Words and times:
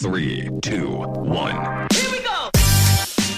Three, 0.00 0.48
two, 0.62 1.04
one. 1.26 1.86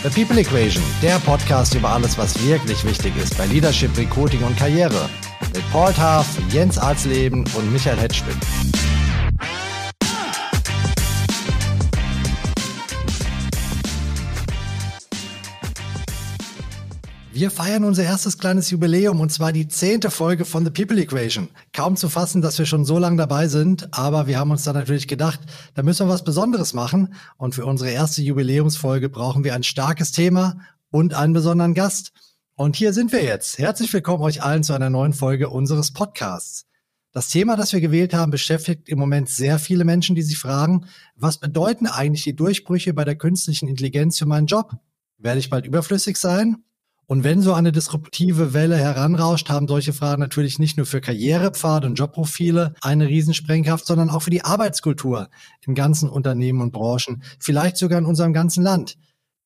The 0.04 0.10
People 0.14 0.38
Equation, 0.38 0.80
der 1.02 1.18
Podcast 1.18 1.74
über 1.74 1.90
alles, 1.90 2.16
was 2.16 2.40
wirklich 2.46 2.84
wichtig 2.84 3.12
ist 3.16 3.36
bei 3.36 3.46
Leadership, 3.46 3.90
Recruiting 3.98 4.44
und 4.44 4.56
Karriere. 4.56 5.10
Mit 5.52 5.68
Paul 5.72 5.92
Taff, 5.92 6.28
Jens 6.50 6.78
Arzleben 6.78 7.44
und 7.56 7.72
Michael 7.72 7.96
Hetschwin. 7.98 8.36
Wir 17.42 17.50
feiern 17.50 17.82
unser 17.82 18.04
erstes 18.04 18.38
kleines 18.38 18.70
Jubiläum 18.70 19.18
und 19.18 19.32
zwar 19.32 19.52
die 19.52 19.66
zehnte 19.66 20.12
Folge 20.12 20.44
von 20.44 20.64
The 20.64 20.70
People 20.70 21.00
Equation. 21.00 21.48
Kaum 21.72 21.96
zu 21.96 22.08
fassen, 22.08 22.40
dass 22.40 22.56
wir 22.56 22.66
schon 22.66 22.84
so 22.84 23.00
lange 23.00 23.16
dabei 23.16 23.48
sind, 23.48 23.92
aber 23.92 24.28
wir 24.28 24.38
haben 24.38 24.52
uns 24.52 24.62
dann 24.62 24.76
natürlich 24.76 25.08
gedacht, 25.08 25.40
da 25.74 25.82
müssen 25.82 26.06
wir 26.06 26.12
was 26.12 26.22
Besonderes 26.22 26.72
machen 26.72 27.14
und 27.38 27.56
für 27.56 27.66
unsere 27.66 27.90
erste 27.90 28.22
Jubiläumsfolge 28.22 29.08
brauchen 29.08 29.42
wir 29.42 29.56
ein 29.56 29.64
starkes 29.64 30.12
Thema 30.12 30.60
und 30.92 31.14
einen 31.14 31.32
besonderen 31.32 31.74
Gast. 31.74 32.12
Und 32.54 32.76
hier 32.76 32.92
sind 32.92 33.10
wir 33.10 33.24
jetzt. 33.24 33.58
Herzlich 33.58 33.92
willkommen 33.92 34.22
euch 34.22 34.40
allen 34.44 34.62
zu 34.62 34.72
einer 34.72 34.88
neuen 34.88 35.12
Folge 35.12 35.48
unseres 35.48 35.92
Podcasts. 35.92 36.66
Das 37.10 37.28
Thema, 37.28 37.56
das 37.56 37.72
wir 37.72 37.80
gewählt 37.80 38.14
haben, 38.14 38.30
beschäftigt 38.30 38.88
im 38.88 39.00
Moment 39.00 39.28
sehr 39.28 39.58
viele 39.58 39.82
Menschen, 39.82 40.14
die 40.14 40.22
sich 40.22 40.38
fragen, 40.38 40.86
was 41.16 41.38
bedeuten 41.38 41.88
eigentlich 41.88 42.22
die 42.22 42.36
Durchbrüche 42.36 42.94
bei 42.94 43.04
der 43.04 43.16
künstlichen 43.16 43.66
Intelligenz 43.66 44.16
für 44.16 44.26
meinen 44.26 44.46
Job? 44.46 44.76
Werde 45.18 45.40
ich 45.40 45.50
bald 45.50 45.66
überflüssig 45.66 46.18
sein? 46.18 46.62
Und 47.12 47.24
wenn 47.24 47.42
so 47.42 47.52
eine 47.52 47.72
disruptive 47.72 48.54
Welle 48.54 48.78
heranrauscht, 48.78 49.50
haben 49.50 49.68
solche 49.68 49.92
Fragen 49.92 50.22
natürlich 50.22 50.58
nicht 50.58 50.78
nur 50.78 50.86
für 50.86 51.02
Karrierepfade 51.02 51.86
und 51.86 51.96
Jobprofile 51.96 52.72
eine 52.80 53.06
Riesensprengkraft, 53.06 53.84
sondern 53.84 54.08
auch 54.08 54.22
für 54.22 54.30
die 54.30 54.46
Arbeitskultur 54.46 55.28
in 55.66 55.74
ganzen 55.74 56.08
Unternehmen 56.08 56.62
und 56.62 56.72
Branchen, 56.72 57.22
vielleicht 57.38 57.76
sogar 57.76 57.98
in 57.98 58.06
unserem 58.06 58.32
ganzen 58.32 58.64
Land. 58.64 58.96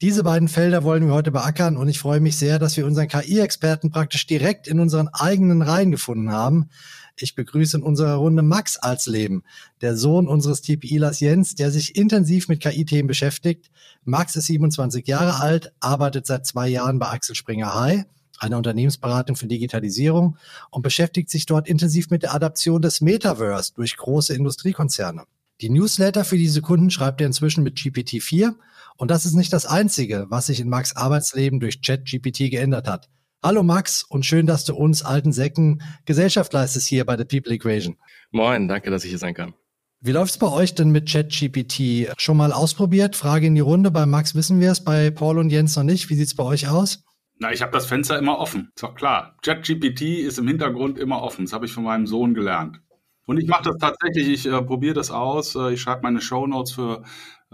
Diese 0.01 0.23
beiden 0.23 0.47
Felder 0.47 0.84
wollen 0.84 1.09
wir 1.09 1.12
heute 1.12 1.33
beackern 1.33 1.77
und 1.77 1.89
ich 1.89 1.98
freue 1.98 2.20
mich 2.20 2.37
sehr, 2.37 2.61
dass 2.61 2.77
wir 2.77 2.87
unseren 2.87 3.09
KI-Experten 3.09 3.91
praktisch 3.91 4.28
direkt 4.28 4.69
in 4.69 4.78
unseren 4.78 5.09
eigenen 5.09 5.61
Reihen 5.61 5.91
gefunden 5.91 6.31
haben. 6.31 6.70
Ich 7.19 7.34
begrüße 7.34 7.78
in 7.78 7.83
unserer 7.83 8.17
Runde 8.17 8.42
Max 8.42 8.77
Alsleben, 8.77 9.42
der 9.81 9.97
Sohn 9.97 10.28
unseres 10.28 10.61
TPIlers 10.61 11.20
Jens, 11.20 11.55
der 11.55 11.70
sich 11.70 11.97
intensiv 11.97 12.48
mit 12.48 12.61
KI-Themen 12.61 13.06
beschäftigt. 13.06 13.70
Max 14.05 14.36
ist 14.36 14.47
27 14.47 15.06
Jahre 15.06 15.41
alt, 15.41 15.72
arbeitet 15.81 16.27
seit 16.27 16.44
zwei 16.44 16.69
Jahren 16.69 16.98
bei 16.98 17.09
Axel 17.09 17.34
Springer 17.34 17.75
High, 17.75 18.05
einer 18.39 18.59
Unternehmensberatung 18.59 19.34
für 19.34 19.47
Digitalisierung 19.47 20.37
und 20.70 20.83
beschäftigt 20.83 21.31
sich 21.31 21.47
dort 21.47 21.69
intensiv 21.69 22.11
mit 22.11 22.22
der 22.22 22.34
Adaption 22.34 22.83
des 22.83 23.00
Metaverse 23.00 23.72
durch 23.75 23.97
große 23.97 24.34
Industriekonzerne. 24.34 25.25
Die 25.62 25.70
Newsletter 25.70 26.22
für 26.27 26.37
diese 26.37 26.61
Kunden 26.61 26.91
schreibt 26.91 27.22
er 27.22 27.28
inzwischen 27.28 27.64
mit 27.64 27.78
GPT-4 27.78 28.53
und 28.97 29.11
das 29.11 29.25
ist 29.25 29.33
nicht 29.33 29.55
das 29.55 29.64
Einzige, 29.64 30.27
was 30.28 30.47
sich 30.47 30.61
in 30.61 30.69
Max 30.69 30.94
Arbeitsleben 30.94 31.61
durch 31.61 31.81
ChatGPT 31.81 32.50
geändert 32.50 32.87
hat. 32.87 33.09
Hallo 33.47 33.62
Max 33.62 34.02
und 34.02 34.27
schön, 34.27 34.44
dass 34.44 34.64
du 34.64 34.75
uns 34.75 35.05
alten 35.05 35.30
Säcken 35.30 35.80
Gesellschaft 36.05 36.52
leistest 36.52 36.89
hier 36.89 37.05
bei 37.05 37.16
The 37.16 37.25
People 37.25 37.55
Equation. 37.55 37.97
Moin, 38.33 38.66
danke, 38.66 38.91
dass 38.91 39.05
ich 39.05 39.11
hier 39.11 39.20
sein 39.20 39.34
kann. 39.34 39.55
Wie 40.00 40.11
läuft's 40.11 40.36
bei 40.36 40.48
euch 40.48 40.75
denn 40.75 40.91
mit 40.91 41.08
ChatGPT? 41.08 42.12
Schon 42.19 42.38
mal 42.38 42.50
ausprobiert? 42.50 43.14
Frage 43.14 43.47
in 43.47 43.55
die 43.55 43.61
Runde. 43.61 43.92
Bei 43.92 44.05
Max 44.05 44.34
wissen 44.34 44.58
wir 44.58 44.72
es, 44.72 44.83
bei 44.83 45.12
Paul 45.12 45.38
und 45.38 45.50
Jens 45.50 45.77
noch 45.77 45.84
nicht. 45.84 46.11
Wie 46.11 46.16
sieht's 46.16 46.34
bei 46.34 46.42
euch 46.42 46.66
aus? 46.66 47.05
Na, 47.38 47.53
ich 47.53 47.62
habe 47.62 47.70
das 47.70 47.86
Fenster 47.86 48.19
immer 48.19 48.36
offen. 48.41 48.72
Ist 48.75 48.83
doch 48.83 48.97
klar. 48.97 49.36
ChatGPT 49.44 50.25
ist 50.27 50.38
im 50.38 50.48
Hintergrund 50.48 50.98
immer 50.98 51.22
offen. 51.22 51.44
Das 51.44 51.53
habe 51.53 51.66
ich 51.66 51.72
von 51.72 51.84
meinem 51.84 52.08
Sohn 52.08 52.34
gelernt. 52.34 52.81
Und 53.27 53.38
ich 53.38 53.47
mache 53.47 53.62
das 53.62 53.77
tatsächlich, 53.78 54.28
ich 54.28 54.47
äh, 54.47 54.60
probiere 54.60 54.94
das 54.94 55.12
aus. 55.12 55.55
Äh, 55.55 55.75
ich 55.75 55.81
schreibe 55.81 56.03
meine 56.03 56.20
Show 56.20 56.48
Notes 56.48 56.72
für 56.72 57.05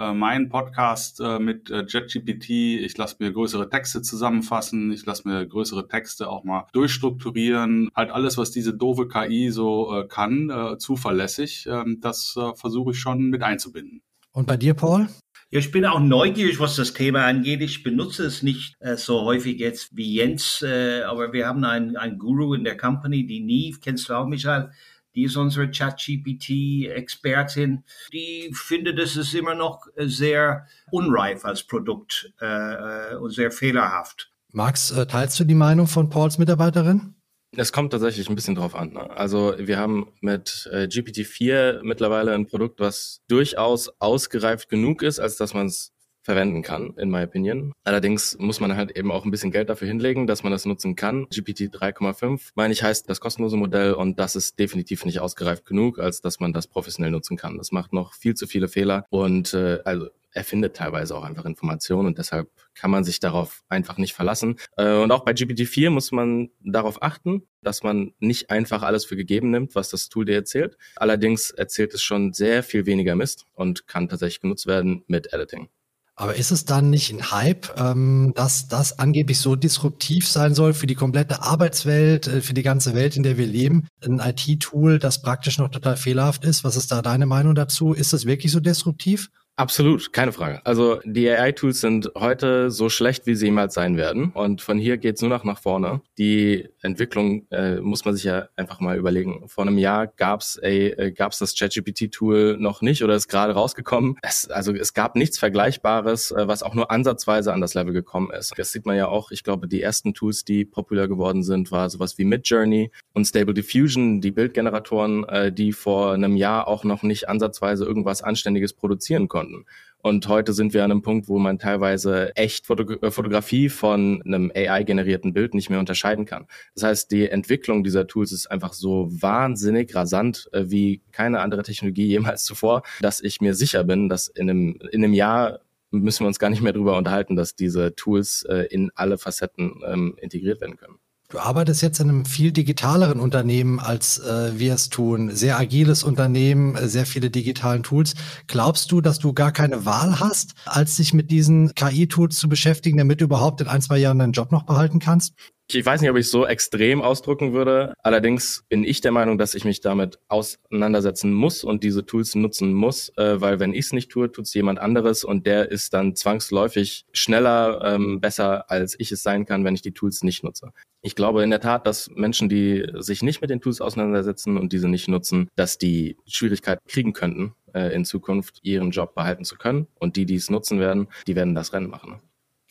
äh, 0.02 0.12
meinen 0.12 0.48
Podcast 0.48 1.20
äh, 1.20 1.38
mit 1.38 1.70
äh, 1.70 1.84
JetGPT. 1.86 2.50
Ich 2.84 2.96
lasse 2.96 3.16
mir 3.20 3.32
größere 3.32 3.68
Texte 3.68 4.02
zusammenfassen. 4.02 4.90
Ich 4.92 5.06
lasse 5.06 5.28
mir 5.28 5.46
größere 5.46 5.86
Texte 5.88 6.28
auch 6.28 6.44
mal 6.44 6.66
durchstrukturieren. 6.72 7.90
Halt 7.94 8.10
alles, 8.10 8.36
was 8.38 8.50
diese 8.50 8.74
doofe 8.74 9.08
KI 9.08 9.50
so 9.50 9.96
äh, 9.96 10.08
kann, 10.08 10.50
äh, 10.50 10.78
zuverlässig. 10.78 11.66
Ähm, 11.70 11.98
das 12.00 12.34
äh, 12.36 12.54
versuche 12.54 12.90
ich 12.92 12.98
schon 12.98 13.30
mit 13.30 13.42
einzubinden. 13.42 14.02
Und 14.32 14.46
bei 14.46 14.56
dir, 14.56 14.74
Paul? 14.74 15.08
Ja, 15.50 15.58
ich 15.58 15.70
bin 15.70 15.84
auch 15.84 16.00
neugierig, 16.00 16.58
was 16.60 16.76
das 16.76 16.94
Thema 16.94 17.26
angeht. 17.26 17.60
Ich 17.60 17.82
benutze 17.82 18.24
es 18.24 18.42
nicht 18.42 18.74
äh, 18.80 18.96
so 18.96 19.20
häufig 19.20 19.58
jetzt 19.58 19.94
wie 19.94 20.14
Jens, 20.14 20.62
äh, 20.62 21.02
aber 21.02 21.34
wir 21.34 21.46
haben 21.46 21.62
einen, 21.64 21.98
einen 21.98 22.18
Guru 22.18 22.54
in 22.54 22.64
der 22.64 22.78
Company, 22.78 23.26
die 23.26 23.40
Neve, 23.40 23.78
kennst 23.78 24.08
du 24.08 24.14
auch, 24.14 24.26
Michael? 24.26 24.70
Die 25.14 25.24
ist 25.24 25.36
unsere 25.36 25.70
ChatGPT-Expertin, 25.70 27.84
die 28.12 28.50
findet, 28.54 28.98
es 28.98 29.16
ist 29.16 29.34
immer 29.34 29.54
noch 29.54 29.86
sehr 29.96 30.66
unreif 30.90 31.44
als 31.44 31.62
Produkt 31.62 32.32
äh, 32.40 33.14
und 33.16 33.30
sehr 33.30 33.50
fehlerhaft. 33.50 34.30
Max, 34.52 34.90
äh, 34.90 35.06
teilst 35.06 35.38
du 35.40 35.44
die 35.44 35.54
Meinung 35.54 35.86
von 35.86 36.10
Pauls 36.10 36.38
Mitarbeiterin? 36.38 37.14
Es 37.54 37.72
kommt 37.72 37.92
tatsächlich 37.92 38.30
ein 38.30 38.34
bisschen 38.34 38.54
drauf 38.54 38.74
an. 38.74 38.94
Ne? 38.94 39.10
Also 39.10 39.54
wir 39.58 39.78
haben 39.78 40.08
mit 40.20 40.68
äh, 40.72 40.84
GPT-4 40.84 41.82
mittlerweile 41.82 42.32
ein 42.32 42.46
Produkt, 42.46 42.80
was 42.80 43.20
durchaus 43.28 43.90
ausgereift 44.00 44.70
genug 44.70 45.02
ist, 45.02 45.20
als 45.20 45.36
dass 45.36 45.52
man 45.52 45.66
es 45.66 45.92
verwenden 46.22 46.62
kann, 46.62 46.94
in 46.96 47.10
my 47.10 47.22
opinion. 47.22 47.72
Allerdings 47.84 48.36
muss 48.38 48.60
man 48.60 48.76
halt 48.76 48.96
eben 48.96 49.10
auch 49.10 49.24
ein 49.24 49.30
bisschen 49.30 49.50
Geld 49.50 49.68
dafür 49.68 49.88
hinlegen, 49.88 50.26
dass 50.26 50.42
man 50.42 50.52
das 50.52 50.64
nutzen 50.64 50.96
kann. 50.96 51.26
GPT 51.26 51.74
3,5, 51.74 52.50
meine 52.54 52.72
ich, 52.72 52.82
heißt 52.82 53.08
das 53.10 53.20
kostenlose 53.20 53.56
Modell 53.56 53.92
und 53.92 54.18
das 54.18 54.36
ist 54.36 54.58
definitiv 54.58 55.04
nicht 55.04 55.20
ausgereift 55.20 55.64
genug, 55.66 55.98
als 55.98 56.20
dass 56.20 56.40
man 56.40 56.52
das 56.52 56.66
professionell 56.66 57.10
nutzen 57.10 57.36
kann. 57.36 57.58
Das 57.58 57.72
macht 57.72 57.92
noch 57.92 58.14
viel 58.14 58.34
zu 58.34 58.46
viele 58.46 58.68
Fehler 58.68 59.04
und 59.10 59.52
äh, 59.54 59.80
also 59.84 60.08
er 60.34 60.44
findet 60.44 60.76
teilweise 60.76 61.14
auch 61.14 61.24
einfach 61.24 61.44
Informationen 61.44 62.06
und 62.06 62.18
deshalb 62.18 62.50
kann 62.74 62.90
man 62.90 63.04
sich 63.04 63.20
darauf 63.20 63.64
einfach 63.68 63.98
nicht 63.98 64.14
verlassen. 64.14 64.56
Äh, 64.76 64.94
und 64.94 65.12
auch 65.12 65.24
bei 65.24 65.32
GPT-4 65.32 65.90
muss 65.90 66.10
man 66.10 66.50
darauf 66.60 67.02
achten, 67.02 67.46
dass 67.62 67.82
man 67.82 68.12
nicht 68.18 68.50
einfach 68.50 68.82
alles 68.82 69.04
für 69.04 69.16
gegeben 69.16 69.50
nimmt, 69.50 69.74
was 69.74 69.90
das 69.90 70.08
Tool 70.08 70.24
dir 70.24 70.34
erzählt. 70.34 70.76
Allerdings 70.96 71.50
erzählt 71.50 71.94
es 71.94 72.02
schon 72.02 72.32
sehr 72.32 72.62
viel 72.62 72.86
weniger 72.86 73.14
Mist 73.14 73.46
und 73.52 73.86
kann 73.86 74.08
tatsächlich 74.08 74.40
genutzt 74.40 74.66
werden 74.66 75.04
mit 75.06 75.32
Editing. 75.32 75.68
Aber 76.14 76.36
ist 76.36 76.50
es 76.50 76.66
dann 76.66 76.90
nicht 76.90 77.10
ein 77.10 77.30
Hype, 77.30 77.74
ähm, 77.80 78.32
dass 78.34 78.68
das 78.68 78.98
angeblich 78.98 79.38
so 79.38 79.56
disruptiv 79.56 80.28
sein 80.28 80.54
soll 80.54 80.74
für 80.74 80.86
die 80.86 80.94
komplette 80.94 81.42
Arbeitswelt, 81.42 82.26
äh, 82.26 82.42
für 82.42 82.52
die 82.52 82.62
ganze 82.62 82.94
Welt, 82.94 83.16
in 83.16 83.22
der 83.22 83.38
wir 83.38 83.46
leben? 83.46 83.88
Ein 84.04 84.20
IT-Tool, 84.20 84.98
das 84.98 85.22
praktisch 85.22 85.58
noch 85.58 85.70
total 85.70 85.96
fehlerhaft 85.96 86.44
ist. 86.44 86.64
Was 86.64 86.76
ist 86.76 86.92
da 86.92 87.00
deine 87.00 87.24
Meinung 87.26 87.54
dazu? 87.54 87.94
Ist 87.94 88.12
das 88.12 88.26
wirklich 88.26 88.52
so 88.52 88.60
disruptiv? 88.60 89.30
Absolut, 89.56 90.14
keine 90.14 90.32
Frage. 90.32 90.64
Also 90.64 91.00
die 91.04 91.28
AI-Tools 91.28 91.82
sind 91.82 92.10
heute 92.16 92.70
so 92.70 92.88
schlecht, 92.88 93.26
wie 93.26 93.34
sie 93.34 93.46
jemals 93.46 93.74
sein 93.74 93.98
werden. 93.98 94.30
Und 94.32 94.62
von 94.62 94.78
hier 94.78 94.96
geht's 94.96 95.20
nur 95.20 95.28
noch 95.28 95.44
nach 95.44 95.60
vorne. 95.60 96.00
Die 96.16 96.70
Entwicklung 96.80 97.46
äh, 97.50 97.76
muss 97.76 98.06
man 98.06 98.14
sich 98.14 98.24
ja 98.24 98.48
einfach 98.56 98.80
mal 98.80 98.96
überlegen. 98.96 99.46
Vor 99.48 99.66
einem 99.66 99.76
Jahr 99.76 100.06
gab's 100.06 100.56
äh, 100.62 101.12
gab's 101.12 101.38
das 101.38 101.54
ChatGPT-Tool 101.54 102.56
noch 102.58 102.80
nicht 102.80 103.04
oder 103.04 103.14
ist 103.14 103.28
gerade 103.28 103.52
rausgekommen. 103.52 104.16
Es, 104.22 104.48
also 104.48 104.72
es 104.72 104.94
gab 104.94 105.16
nichts 105.16 105.38
Vergleichbares, 105.38 106.30
äh, 106.30 106.48
was 106.48 106.62
auch 106.62 106.74
nur 106.74 106.90
ansatzweise 106.90 107.52
an 107.52 107.60
das 107.60 107.74
Level 107.74 107.92
gekommen 107.92 108.30
ist. 108.30 108.54
Das 108.56 108.72
sieht 108.72 108.86
man 108.86 108.96
ja 108.96 109.08
auch. 109.08 109.32
Ich 109.32 109.44
glaube, 109.44 109.68
die 109.68 109.82
ersten 109.82 110.14
Tools, 110.14 110.46
die 110.46 110.64
populär 110.64 111.08
geworden 111.08 111.42
sind, 111.42 111.70
war 111.70 111.90
sowas 111.90 112.16
wie 112.16 112.24
Midjourney 112.24 112.90
und 113.12 113.26
Stable 113.26 113.52
Diffusion, 113.52 114.22
die 114.22 114.30
Bildgeneratoren, 114.30 115.28
äh, 115.28 115.52
die 115.52 115.72
vor 115.72 116.14
einem 116.14 116.36
Jahr 116.36 116.68
auch 116.68 116.84
noch 116.84 117.02
nicht 117.02 117.28
ansatzweise 117.28 117.84
irgendwas 117.84 118.22
Anständiges 118.22 118.72
produzieren 118.72 119.28
konnten 119.28 119.41
konnten. 119.42 119.66
Und 120.04 120.26
heute 120.26 120.52
sind 120.52 120.74
wir 120.74 120.84
an 120.84 120.90
einem 120.90 121.02
Punkt, 121.02 121.28
wo 121.28 121.38
man 121.38 121.60
teilweise 121.60 122.34
echt 122.34 122.66
Foto 122.66 122.82
äh, 122.82 123.10
Fotografie 123.12 123.68
von 123.68 124.20
einem 124.24 124.50
AI-generierten 124.54 125.32
Bild 125.32 125.54
nicht 125.54 125.70
mehr 125.70 125.78
unterscheiden 125.78 126.24
kann. 126.24 126.46
Das 126.74 126.82
heißt, 126.82 127.10
die 127.12 127.28
Entwicklung 127.28 127.84
dieser 127.84 128.08
Tools 128.08 128.32
ist 128.32 128.50
einfach 128.50 128.72
so 128.72 129.08
wahnsinnig 129.10 129.94
rasant 129.94 130.48
äh, 130.52 130.64
wie 130.66 131.02
keine 131.12 131.40
andere 131.40 131.62
Technologie 131.62 132.06
jemals 132.08 132.44
zuvor, 132.44 132.82
dass 133.00 133.20
ich 133.20 133.40
mir 133.40 133.54
sicher 133.54 133.84
bin, 133.84 134.08
dass 134.08 134.26
in 134.26 134.50
einem, 134.50 134.78
in 134.90 135.04
einem 135.04 135.14
Jahr 135.14 135.60
müssen 135.92 136.24
wir 136.24 136.28
uns 136.28 136.38
gar 136.38 136.50
nicht 136.50 136.62
mehr 136.62 136.72
darüber 136.72 136.96
unterhalten, 136.96 137.36
dass 137.36 137.54
diese 137.54 137.94
Tools 137.94 138.44
äh, 138.48 138.66
in 138.70 138.90
alle 138.94 139.18
Facetten 139.18 139.82
ähm, 139.86 140.16
integriert 140.20 140.60
werden 140.60 140.78
können. 140.78 140.98
Du 141.32 141.38
arbeitest 141.38 141.80
jetzt 141.80 141.98
in 141.98 142.10
einem 142.10 142.24
viel 142.26 142.52
digitaleren 142.52 143.18
Unternehmen, 143.18 143.80
als 143.80 144.18
äh, 144.18 144.58
wir 144.58 144.74
es 144.74 144.90
tun. 144.90 145.34
Sehr 145.34 145.58
agiles 145.58 146.04
Unternehmen, 146.04 146.76
äh, 146.76 146.88
sehr 146.88 147.06
viele 147.06 147.30
digitalen 147.30 147.82
Tools. 147.82 148.12
Glaubst 148.48 148.92
du, 148.92 149.00
dass 149.00 149.18
du 149.18 149.32
gar 149.32 149.50
keine 149.50 149.86
Wahl 149.86 150.20
hast, 150.20 150.52
als 150.66 150.96
dich 150.96 151.14
mit 151.14 151.30
diesen 151.30 151.74
KI-Tools 151.74 152.36
zu 152.36 152.50
beschäftigen, 152.50 152.98
damit 152.98 153.22
du 153.22 153.24
überhaupt 153.24 153.62
in 153.62 153.68
ein, 153.68 153.80
zwei 153.80 153.96
Jahren 153.96 154.18
deinen 154.18 154.34
Job 154.34 154.52
noch 154.52 154.64
behalten 154.64 154.98
kannst? 154.98 155.32
Ich 155.74 155.86
weiß 155.86 156.00
nicht, 156.00 156.10
ob 156.10 156.16
ich 156.16 156.26
es 156.26 156.30
so 156.30 156.46
extrem 156.46 157.00
ausdrücken 157.00 157.52
würde. 157.52 157.94
Allerdings 158.02 158.64
bin 158.68 158.84
ich 158.84 159.00
der 159.00 159.12
Meinung, 159.12 159.38
dass 159.38 159.54
ich 159.54 159.64
mich 159.64 159.80
damit 159.80 160.18
auseinandersetzen 160.28 161.32
muss 161.32 161.64
und 161.64 161.82
diese 161.82 162.04
Tools 162.04 162.34
nutzen 162.34 162.74
muss, 162.74 163.10
äh, 163.16 163.40
weil 163.40 163.58
wenn 163.58 163.72
ich 163.72 163.86
es 163.86 163.92
nicht 163.92 164.10
tue, 164.10 164.30
tut 164.30 164.46
es 164.46 164.54
jemand 164.54 164.78
anderes 164.78 165.24
und 165.24 165.46
der 165.46 165.70
ist 165.70 165.94
dann 165.94 166.14
zwangsläufig 166.14 167.06
schneller, 167.12 167.80
ähm, 167.84 168.20
besser, 168.20 168.70
als 168.70 168.98
ich 168.98 169.12
es 169.12 169.22
sein 169.22 169.46
kann, 169.46 169.64
wenn 169.64 169.74
ich 169.74 169.82
die 169.82 169.94
Tools 169.94 170.22
nicht 170.22 170.44
nutze. 170.44 170.72
Ich 171.00 171.16
glaube 171.16 171.42
in 171.42 171.50
der 171.50 171.60
Tat, 171.60 171.86
dass 171.86 172.10
Menschen, 172.10 172.48
die 172.48 172.86
sich 172.98 173.22
nicht 173.22 173.40
mit 173.40 173.50
den 173.50 173.60
Tools 173.60 173.80
auseinandersetzen 173.80 174.58
und 174.58 174.72
diese 174.72 174.88
nicht 174.88 175.08
nutzen, 175.08 175.48
dass 175.56 175.78
die 175.78 176.16
Schwierigkeiten 176.26 176.86
kriegen 176.86 177.12
könnten, 177.12 177.54
äh, 177.72 177.94
in 177.94 178.04
Zukunft 178.04 178.60
ihren 178.62 178.90
Job 178.90 179.14
behalten 179.14 179.44
zu 179.44 179.56
können. 179.56 179.86
Und 179.98 180.16
die, 180.16 180.26
die 180.26 180.36
es 180.36 180.50
nutzen 180.50 180.78
werden, 180.78 181.08
die 181.26 181.34
werden 181.34 181.54
das 181.54 181.72
Rennen 181.72 181.90
machen. 181.90 182.20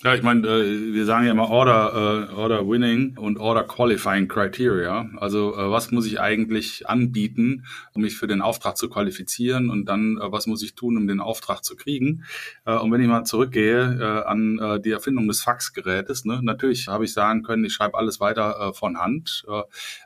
Ja, 0.04 0.16
ich 0.16 0.24
meine, 0.24 0.48
äh, 0.48 0.94
wir 0.94 1.06
sagen 1.06 1.28
ja 1.28 1.32
immer 1.32 1.52
Order, 1.52 2.28
äh, 2.32 2.34
Order 2.34 2.68
Winning 2.68 3.20
und 3.20 3.38
Order 3.38 3.64
Qualifying 3.66 4.28
Criteria. 4.28 5.08
Also 5.18 5.54
äh, 5.56 5.70
was 5.70 5.92
muss 5.92 6.08
ich 6.08 6.20
eigentlich 6.20 6.90
anbieten, 6.90 7.66
um 7.94 8.02
mich 8.02 8.18
für 8.18 8.26
den 8.26 8.42
Auftrag 8.42 8.78
zu 8.78 8.90
qualifizieren 8.90 9.70
und 9.70 9.86
dann 9.86 10.18
äh, 10.18 10.32
was 10.32 10.48
muss 10.48 10.64
ich 10.64 10.74
tun, 10.74 10.98
um 10.98 11.06
den 11.06 11.20
Auftrag 11.20 11.64
zu 11.64 11.76
kriegen. 11.76 12.24
Äh, 12.66 12.78
und 12.78 12.92
wenn 12.92 13.00
ich 13.00 13.08
mal 13.08 13.26
zurückgehe 13.26 14.00
äh, 14.02 14.28
an 14.28 14.82
die 14.84 14.92
Erfindung 14.92 15.28
des 15.28 15.44
Faxgerätes, 15.44 16.26
ne, 16.26 16.40
natürlich 16.42 16.88
habe 16.88 17.06
ich 17.06 17.14
sagen 17.14 17.44
können, 17.44 17.64
ich 17.64 17.74
schreibe 17.74 17.98
alles 17.98 18.20
weiter 18.20 18.74
von 18.74 18.98
Hand. 19.00 19.46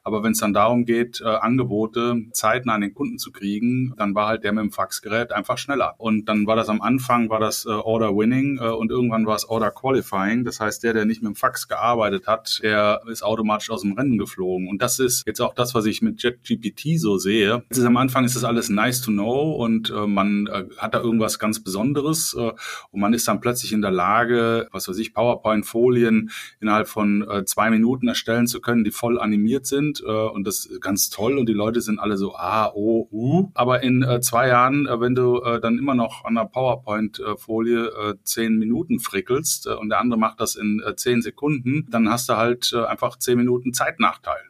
Aber 0.04 0.24
wenn 0.24 0.32
es 0.32 0.40
dann 0.40 0.54
darum 0.54 0.86
geht, 0.86 1.22
Angebote 1.22 2.22
zeitnah 2.32 2.74
an 2.76 2.82
den 2.82 2.94
Kunden 2.94 3.18
zu 3.18 3.32
kriegen, 3.32 3.94
dann 3.98 4.16
war 4.16 4.28
halt 4.28 4.44
der 4.44 4.54
mit 4.54 4.64
dem 4.64 4.72
Faxgerät 4.72 5.32
einfach 5.32 5.58
schneller. 5.58 5.96
Und 5.98 6.26
dann 6.26 6.48
war 6.48 6.56
das 6.56 6.70
am 6.70 6.82
Anfang 6.82 7.30
war 7.30 7.40
das 7.40 7.66
Order 7.66 8.16
Winning 8.16 8.60
und 8.60 8.92
irgendwann 8.92 9.26
war 9.26 9.36
es 9.36 9.48
Order 9.48 9.72
Qualifying. 9.72 9.85
Das 9.94 10.60
heißt, 10.60 10.84
der, 10.84 10.94
der 10.94 11.06
nicht 11.06 11.22
mit 11.22 11.30
dem 11.30 11.36
Fax 11.36 11.68
gearbeitet 11.68 12.28
hat, 12.28 12.60
der 12.64 13.02
ist 13.08 13.24
automatisch 13.24 13.70
aus 13.70 13.82
dem 13.82 13.94
Rennen 13.94 14.18
geflogen. 14.18 14.68
Und 14.68 14.82
das 14.82 15.00
ist 15.00 15.24
jetzt 15.26 15.42
auch 15.42 15.54
das, 15.54 15.74
was 15.76 15.86
ich 15.86 16.02
mit 16.02 16.22
JetGPT 16.22 17.00
so 17.00 17.18
sehe. 17.18 17.64
Ist, 17.70 17.80
am 17.84 17.98
Anfang 17.98 18.26
ist 18.26 18.36
das 18.36 18.44
alles 18.44 18.70
nice 18.70 19.02
to 19.02 19.12
know 19.12 19.52
und 19.52 19.90
äh, 19.90 20.08
man 20.08 20.48
äh, 20.48 20.66
hat 20.78 20.94
da 20.94 21.02
irgendwas 21.02 21.40
ganz 21.40 21.64
Besonderes 21.64 22.36
äh, 22.38 22.52
und 22.92 23.00
man 23.00 23.14
ist 23.14 23.28
dann 23.28 23.42
plötzlich 23.42 23.74
in 23.74 23.82
der 23.82 23.92
Lage, 23.92 24.68
was 24.72 24.88
weiß 24.88 24.98
ich, 24.98 25.14
PowerPoint-Folien 25.14 26.32
innerhalb 26.60 26.88
von 26.88 27.28
äh, 27.30 27.46
zwei 27.46 27.70
Minuten 27.70 28.08
erstellen 28.08 28.48
zu 28.48 28.62
können, 28.62 28.84
die 28.84 28.92
voll 28.92 29.20
animiert 29.20 29.66
sind 29.66 30.02
äh, 30.06 30.10
und 30.10 30.46
das 30.46 30.66
ist 30.66 30.82
ganz 30.82 31.10
toll 31.10 31.38
und 31.38 31.48
die 31.48 31.54
Leute 31.54 31.82
sind 31.82 32.00
alle 32.00 32.18
so 32.18 32.36
A, 32.36 32.72
O, 32.74 33.08
U. 33.12 33.52
Aber 33.54 33.84
in 33.84 34.04
äh, 34.04 34.22
zwei 34.22 34.48
Jahren, 34.48 34.88
wenn 35.00 35.16
du 35.16 35.40
dann 35.62 35.78
immer 35.78 35.96
noch 35.96 36.26
an 36.26 36.38
einer 36.38 36.48
PowerPoint-Folie 36.48 38.18
zehn 38.24 38.58
Minuten 38.58 39.00
frickelst 39.00 39.68
und 39.80 39.90
der 39.90 40.00
andere 40.00 40.20
macht 40.20 40.40
das 40.40 40.56
in 40.56 40.82
äh, 40.86 40.96
zehn 40.96 41.22
Sekunden, 41.22 41.88
dann 41.90 42.10
hast 42.10 42.30
du 42.30 42.38
halt 42.38 42.72
äh, 42.74 42.86
einfach 42.86 43.18
zehn 43.18 43.38
Minuten 43.38 43.74
Zeitnachteil. 43.74 44.42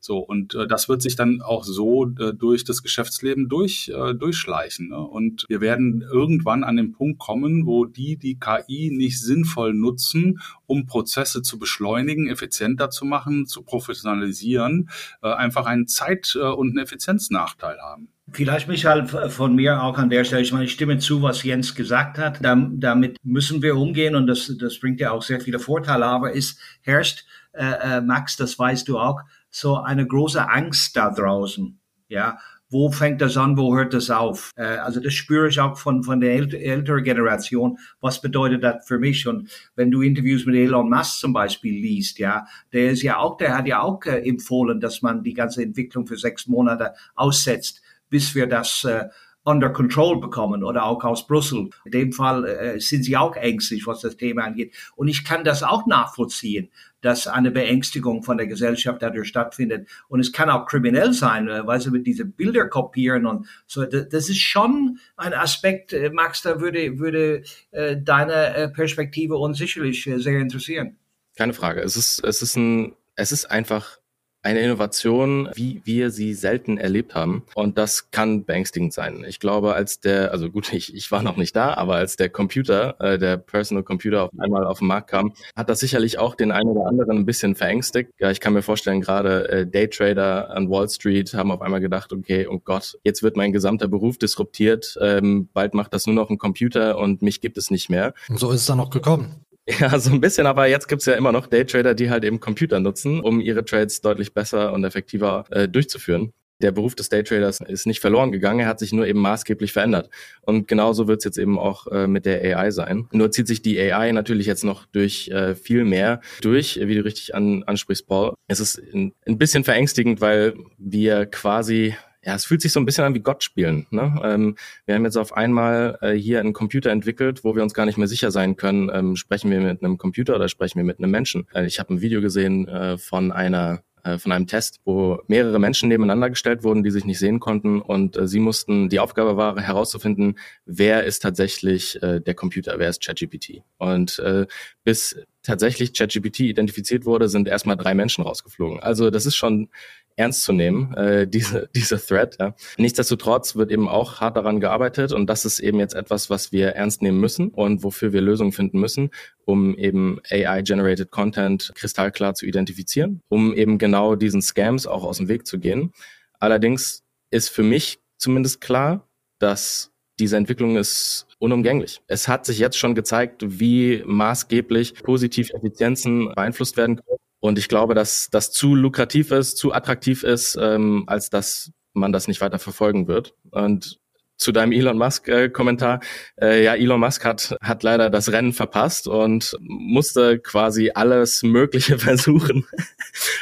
So, 0.00 0.18
und 0.18 0.54
äh, 0.54 0.66
das 0.66 0.88
wird 0.88 1.02
sich 1.02 1.16
dann 1.16 1.42
auch 1.42 1.64
so 1.64 2.06
äh, 2.06 2.34
durch 2.34 2.64
das 2.64 2.82
Geschäftsleben 2.82 3.48
durch, 3.48 3.90
äh, 3.94 4.14
durchschleichen. 4.14 4.88
Ne? 4.88 4.98
Und 4.98 5.44
wir 5.48 5.60
werden 5.60 6.02
irgendwann 6.02 6.64
an 6.64 6.76
den 6.76 6.92
Punkt 6.92 7.18
kommen, 7.18 7.66
wo 7.66 7.84
die, 7.84 8.16
die 8.16 8.38
KI 8.38 8.90
nicht 8.92 9.20
sinnvoll 9.20 9.74
nutzen, 9.74 10.40
um 10.66 10.86
Prozesse 10.86 11.42
zu 11.42 11.58
beschleunigen, 11.58 12.28
effizienter 12.28 12.90
zu 12.90 13.04
machen, 13.04 13.46
zu 13.46 13.62
professionalisieren, 13.62 14.90
äh, 15.22 15.32
einfach 15.32 15.66
einen 15.66 15.86
Zeit- 15.86 16.34
und 16.36 16.70
einen 16.70 16.78
Effizienznachteil 16.78 17.78
haben. 17.80 18.08
Vielleicht, 18.32 18.68
Michael, 18.68 19.06
von 19.06 19.54
mir 19.54 19.82
auch 19.82 19.98
an 19.98 20.10
der 20.10 20.24
Stelle, 20.24 20.42
ich 20.42 20.52
meine, 20.52 20.64
ich 20.64 20.72
stimme 20.72 20.98
zu, 20.98 21.22
was 21.22 21.42
Jens 21.42 21.74
gesagt 21.74 22.18
hat. 22.18 22.38
damit 22.42 23.16
müssen 23.22 23.62
wir 23.62 23.76
umgehen 23.76 24.14
und 24.14 24.26
das, 24.26 24.54
das 24.58 24.78
bringt 24.78 25.00
ja 25.00 25.10
auch 25.10 25.22
sehr 25.22 25.40
viele 25.40 25.58
Vorteile. 25.58 26.06
Aber 26.06 26.34
es 26.34 26.58
herrscht, 26.82 27.24
äh, 27.52 27.96
äh, 27.96 28.00
Max, 28.00 28.36
das 28.36 28.58
weißt 28.58 28.86
du 28.88 28.98
auch, 28.98 29.20
so 29.50 29.78
eine 29.78 30.06
große 30.06 30.48
Angst 30.48 30.96
da 30.96 31.10
draußen. 31.10 31.78
Ja, 32.08 32.38
wo 32.70 32.90
fängt 32.92 33.20
das 33.20 33.36
an, 33.36 33.56
wo 33.56 33.76
hört 33.76 33.94
das 33.94 34.10
auf? 34.10 34.52
Äh, 34.56 34.62
also 34.62 35.00
das 35.00 35.12
spüre 35.12 35.48
ich 35.48 35.58
auch 35.58 35.76
von, 35.76 36.04
von 36.04 36.20
der 36.20 36.34
äl 36.34 36.54
älteren 36.54 37.02
Generation. 37.02 37.78
Was 38.00 38.20
bedeutet 38.20 38.62
das 38.62 38.86
für 38.86 38.98
mich? 38.98 39.26
Und 39.26 39.50
wenn 39.74 39.90
du 39.90 40.02
Interviews 40.02 40.46
mit 40.46 40.54
Elon 40.54 40.88
Musk 40.88 41.18
zum 41.18 41.32
Beispiel 41.32 41.74
liest, 41.74 42.18
ja, 42.20 42.46
der 42.72 42.92
ist 42.92 43.02
ja 43.02 43.18
auch, 43.18 43.36
der 43.36 43.56
hat 43.56 43.66
ja 43.66 43.80
auch 43.80 44.04
äh, 44.04 44.20
empfohlen, 44.28 44.80
dass 44.80 45.02
man 45.02 45.24
die 45.24 45.34
ganze 45.34 45.62
Entwicklung 45.62 46.06
für 46.06 46.16
sechs 46.16 46.46
Monate 46.46 46.94
aussetzt 47.16 47.82
bis 48.10 48.34
wir 48.34 48.46
das 48.46 48.84
äh, 48.84 49.08
under 49.44 49.70
control 49.70 50.20
bekommen 50.20 50.62
oder 50.64 50.84
auch 50.84 51.02
aus 51.04 51.26
Brüssel. 51.26 51.70
In 51.84 51.92
dem 51.92 52.12
Fall 52.12 52.44
äh, 52.44 52.80
sind 52.80 53.04
sie 53.04 53.16
auch 53.16 53.36
ängstlich, 53.36 53.86
was 53.86 54.00
das 54.00 54.16
Thema 54.16 54.44
angeht. 54.44 54.74
Und 54.96 55.08
ich 55.08 55.24
kann 55.24 55.44
das 55.44 55.62
auch 55.62 55.86
nachvollziehen, 55.86 56.70
dass 57.00 57.26
eine 57.26 57.50
Beängstigung 57.50 58.22
von 58.22 58.36
der 58.36 58.46
Gesellschaft 58.46 59.00
dadurch 59.00 59.28
stattfindet. 59.28 59.88
Und 60.08 60.20
es 60.20 60.32
kann 60.32 60.50
auch 60.50 60.66
kriminell 60.66 61.12
sein, 61.12 61.48
äh, 61.48 61.66
weil 61.66 61.80
sie 61.80 61.90
mit 61.90 62.06
diese 62.06 62.24
Bilder 62.26 62.68
kopieren 62.68 63.26
und 63.26 63.46
so. 63.66 63.84
Das 63.86 64.28
ist 64.28 64.40
schon 64.40 64.98
ein 65.16 65.32
Aspekt, 65.32 65.92
äh, 65.92 66.10
Max, 66.10 66.42
da 66.42 66.60
würde, 66.60 66.98
würde 66.98 67.42
äh, 67.70 67.96
deine 67.98 68.54
äh, 68.54 68.68
Perspektive 68.68 69.36
uns 69.36 69.58
sicherlich 69.58 70.04
sehr 70.04 70.38
interessieren. 70.38 70.98
Keine 71.36 71.54
Frage. 71.54 71.80
Es 71.80 71.96
ist, 71.96 72.22
es 72.24 72.42
ist 72.42 72.56
ein, 72.56 72.94
es 73.16 73.32
ist 73.32 73.46
einfach 73.46 73.99
eine 74.42 74.60
Innovation, 74.60 75.48
wie 75.54 75.82
wir 75.84 76.10
sie 76.10 76.34
selten 76.34 76.78
erlebt 76.78 77.14
haben. 77.14 77.42
Und 77.54 77.76
das 77.78 78.10
kann 78.10 78.44
beängstigend 78.44 78.92
sein. 78.92 79.24
Ich 79.28 79.38
glaube, 79.38 79.74
als 79.74 80.00
der, 80.00 80.32
also 80.32 80.50
gut, 80.50 80.72
ich, 80.72 80.94
ich 80.94 81.10
war 81.10 81.22
noch 81.22 81.36
nicht 81.36 81.54
da, 81.54 81.74
aber 81.74 81.96
als 81.96 82.16
der 82.16 82.28
Computer, 82.28 82.96
äh, 83.00 83.18
der 83.18 83.36
Personal 83.36 83.84
Computer 83.84 84.24
auf 84.24 84.30
einmal 84.38 84.64
auf 84.64 84.78
den 84.78 84.88
Markt 84.88 85.10
kam, 85.10 85.32
hat 85.56 85.68
das 85.68 85.80
sicherlich 85.80 86.18
auch 86.18 86.34
den 86.34 86.52
einen 86.52 86.70
oder 86.70 86.86
anderen 86.86 87.18
ein 87.18 87.26
bisschen 87.26 87.54
verängstigt. 87.54 88.10
Ja, 88.18 88.30
ich 88.30 88.40
kann 88.40 88.52
mir 88.52 88.62
vorstellen, 88.62 89.00
gerade 89.00 89.48
äh, 89.48 89.66
Daytrader 89.66 90.50
an 90.50 90.70
Wall 90.70 90.88
Street 90.88 91.34
haben 91.34 91.50
auf 91.50 91.60
einmal 91.60 91.80
gedacht, 91.80 92.12
okay, 92.12 92.46
oh 92.48 92.58
Gott, 92.58 92.98
jetzt 93.04 93.22
wird 93.22 93.36
mein 93.36 93.52
gesamter 93.52 93.88
Beruf 93.88 94.18
disruptiert, 94.18 94.96
ähm, 95.00 95.48
bald 95.52 95.74
macht 95.74 95.92
das 95.94 96.06
nur 96.06 96.14
noch 96.14 96.30
ein 96.30 96.38
Computer 96.38 96.98
und 96.98 97.22
mich 97.22 97.40
gibt 97.40 97.58
es 97.58 97.70
nicht 97.70 97.90
mehr. 97.90 98.14
Und 98.28 98.38
so 98.38 98.50
ist 98.50 98.60
es 98.60 98.66
dann 98.66 98.80
auch 98.80 98.90
gekommen. 98.90 99.44
Ja, 99.68 99.98
so 99.98 100.10
ein 100.10 100.20
bisschen, 100.20 100.46
aber 100.46 100.66
jetzt 100.66 100.88
gibt's 100.88 101.06
ja 101.06 101.14
immer 101.14 101.32
noch 101.32 101.46
Daytrader, 101.46 101.94
die 101.94 102.10
halt 102.10 102.24
eben 102.24 102.40
Computer 102.40 102.80
nutzen, 102.80 103.20
um 103.20 103.40
ihre 103.40 103.64
Trades 103.64 104.00
deutlich 104.00 104.34
besser 104.34 104.72
und 104.72 104.84
effektiver 104.84 105.44
äh, 105.50 105.68
durchzuführen. 105.68 106.32
Der 106.60 106.72
Beruf 106.72 106.94
des 106.94 107.08
Daytraders 107.08 107.60
ist 107.60 107.86
nicht 107.86 108.00
verloren 108.00 108.32
gegangen, 108.32 108.60
er 108.60 108.66
hat 108.66 108.78
sich 108.78 108.92
nur 108.92 109.06
eben 109.06 109.20
maßgeblich 109.20 109.72
verändert. 109.72 110.10
Und 110.42 110.68
genauso 110.68 111.08
wird's 111.08 111.24
jetzt 111.24 111.38
eben 111.38 111.58
auch 111.58 111.86
äh, 111.86 112.06
mit 112.06 112.26
der 112.26 112.58
AI 112.58 112.70
sein. 112.70 113.08
Nur 113.12 113.30
zieht 113.30 113.46
sich 113.46 113.62
die 113.62 113.80
AI 113.80 114.12
natürlich 114.12 114.46
jetzt 114.46 114.64
noch 114.64 114.84
durch 114.86 115.28
äh, 115.28 115.54
viel 115.54 115.84
mehr 115.84 116.20
durch, 116.42 116.78
wie 116.82 116.94
du 116.94 117.04
richtig 117.04 117.34
an, 117.34 117.62
ansprichst, 117.62 118.06
Paul. 118.06 118.34
Es 118.46 118.60
ist 118.60 118.78
ein, 118.92 119.12
ein 119.26 119.38
bisschen 119.38 119.64
verängstigend, 119.64 120.20
weil 120.20 120.54
wir 120.76 121.24
quasi 121.26 121.94
ja, 122.22 122.34
es 122.34 122.44
fühlt 122.44 122.60
sich 122.60 122.72
so 122.72 122.80
ein 122.80 122.86
bisschen 122.86 123.04
an 123.04 123.14
wie 123.14 123.20
Gott 123.20 123.42
spielen. 123.42 123.86
Ne? 123.90 124.20
Ähm, 124.22 124.56
wir 124.84 124.94
haben 124.94 125.04
jetzt 125.04 125.16
auf 125.16 125.32
einmal 125.32 125.98
äh, 126.02 126.12
hier 126.12 126.40
einen 126.40 126.52
Computer 126.52 126.90
entwickelt, 126.90 127.44
wo 127.44 127.54
wir 127.56 127.62
uns 127.62 127.74
gar 127.74 127.86
nicht 127.86 127.98
mehr 127.98 128.08
sicher 128.08 128.30
sein 128.30 128.56
können, 128.56 128.90
ähm, 128.92 129.16
sprechen 129.16 129.50
wir 129.50 129.60
mit 129.60 129.82
einem 129.82 129.96
Computer 129.96 130.36
oder 130.36 130.48
sprechen 130.48 130.78
wir 130.78 130.84
mit 130.84 130.98
einem 130.98 131.10
Menschen. 131.10 131.46
Äh, 131.54 131.66
ich 131.66 131.78
habe 131.78 131.94
ein 131.94 132.00
Video 132.00 132.20
gesehen 132.20 132.68
äh, 132.68 132.98
von 132.98 133.32
einer 133.32 133.82
äh, 134.04 134.18
von 134.18 134.32
einem 134.32 134.46
Test, 134.46 134.80
wo 134.84 135.20
mehrere 135.26 135.58
Menschen 135.58 135.88
nebeneinander 135.88 136.30
gestellt 136.30 136.62
wurden, 136.62 136.82
die 136.82 136.90
sich 136.90 137.04
nicht 137.04 137.18
sehen 137.18 137.40
konnten 137.40 137.82
und 137.82 138.16
äh, 138.16 138.26
sie 138.26 138.40
mussten, 138.40 138.88
die 138.88 138.98
Aufgabe 138.98 139.36
war 139.36 139.60
herauszufinden, 139.60 140.38
wer 140.64 141.04
ist 141.04 141.20
tatsächlich 141.20 142.02
äh, 142.02 142.20
der 142.20 142.34
Computer, 142.34 142.78
wer 142.78 142.88
ist 142.88 143.04
ChatGPT. 143.04 143.62
Und 143.78 144.18
äh, 144.20 144.46
bis 144.84 145.16
tatsächlich 145.42 145.92
ChatGPT 145.94 146.40
identifiziert 146.40 147.04
wurde, 147.04 147.28
sind 147.28 147.48
erstmal 147.48 147.76
drei 147.76 147.94
Menschen 147.94 148.24
rausgeflogen. 148.24 148.80
Also 148.80 149.10
das 149.10 149.26
ist 149.26 149.36
schon 149.36 149.68
ernst 150.16 150.42
zu 150.42 150.52
nehmen, 150.52 150.94
äh, 150.94 151.26
diese, 151.26 151.68
diese 151.74 151.98
Threat. 152.04 152.36
Ja. 152.38 152.54
Nichtsdestotrotz 152.76 153.56
wird 153.56 153.70
eben 153.70 153.88
auch 153.88 154.20
hart 154.20 154.36
daran 154.36 154.60
gearbeitet 154.60 155.12
und 155.12 155.26
das 155.28 155.44
ist 155.44 155.60
eben 155.60 155.78
jetzt 155.78 155.94
etwas, 155.94 156.30
was 156.30 156.52
wir 156.52 156.70
ernst 156.70 157.02
nehmen 157.02 157.20
müssen 157.20 157.48
und 157.48 157.82
wofür 157.82 158.12
wir 158.12 158.20
Lösungen 158.20 158.52
finden 158.52 158.78
müssen, 158.78 159.10
um 159.44 159.74
eben 159.76 160.20
AI-generated 160.30 161.10
Content 161.10 161.72
kristallklar 161.74 162.34
zu 162.34 162.46
identifizieren, 162.46 163.22
um 163.28 163.54
eben 163.54 163.78
genau 163.78 164.14
diesen 164.14 164.42
Scams 164.42 164.86
auch 164.86 165.04
aus 165.04 165.18
dem 165.18 165.28
Weg 165.28 165.46
zu 165.46 165.58
gehen. 165.58 165.92
Allerdings 166.38 167.02
ist 167.30 167.48
für 167.48 167.62
mich 167.62 168.00
zumindest 168.18 168.60
klar, 168.60 169.08
dass 169.38 169.92
diese 170.18 170.36
Entwicklung 170.36 170.76
ist 170.76 171.26
unumgänglich. 171.38 172.02
Es 172.06 172.28
hat 172.28 172.44
sich 172.44 172.58
jetzt 172.58 172.76
schon 172.76 172.94
gezeigt, 172.94 173.42
wie 173.46 174.02
maßgeblich 174.04 174.94
positiv 175.02 175.50
Effizienzen 175.50 176.26
beeinflusst 176.34 176.76
werden 176.76 176.96
können 176.96 177.18
und 177.40 177.58
ich 177.58 177.68
glaube, 177.68 177.94
dass 177.94 178.28
das 178.30 178.52
zu 178.52 178.74
lukrativ 178.74 179.30
ist, 179.30 179.56
zu 179.56 179.72
attraktiv 179.72 180.22
ist, 180.22 180.56
ähm, 180.60 181.04
als 181.06 181.30
dass 181.30 181.72
man 181.92 182.12
das 182.12 182.28
nicht 182.28 182.40
weiter 182.40 182.58
verfolgen 182.58 183.08
wird. 183.08 183.34
Und 183.50 183.98
zu 184.40 184.52
deinem 184.52 184.72
Elon 184.72 184.96
Musk-Kommentar. 184.96 186.00
Äh, 186.40 186.64
ja, 186.64 186.74
Elon 186.74 186.98
Musk 186.98 187.24
hat, 187.24 187.56
hat 187.60 187.82
leider 187.82 188.08
das 188.08 188.32
Rennen 188.32 188.54
verpasst 188.54 189.06
und 189.06 189.54
musste 189.60 190.38
quasi 190.38 190.92
alles 190.94 191.42
Mögliche 191.42 191.98
versuchen, 191.98 192.66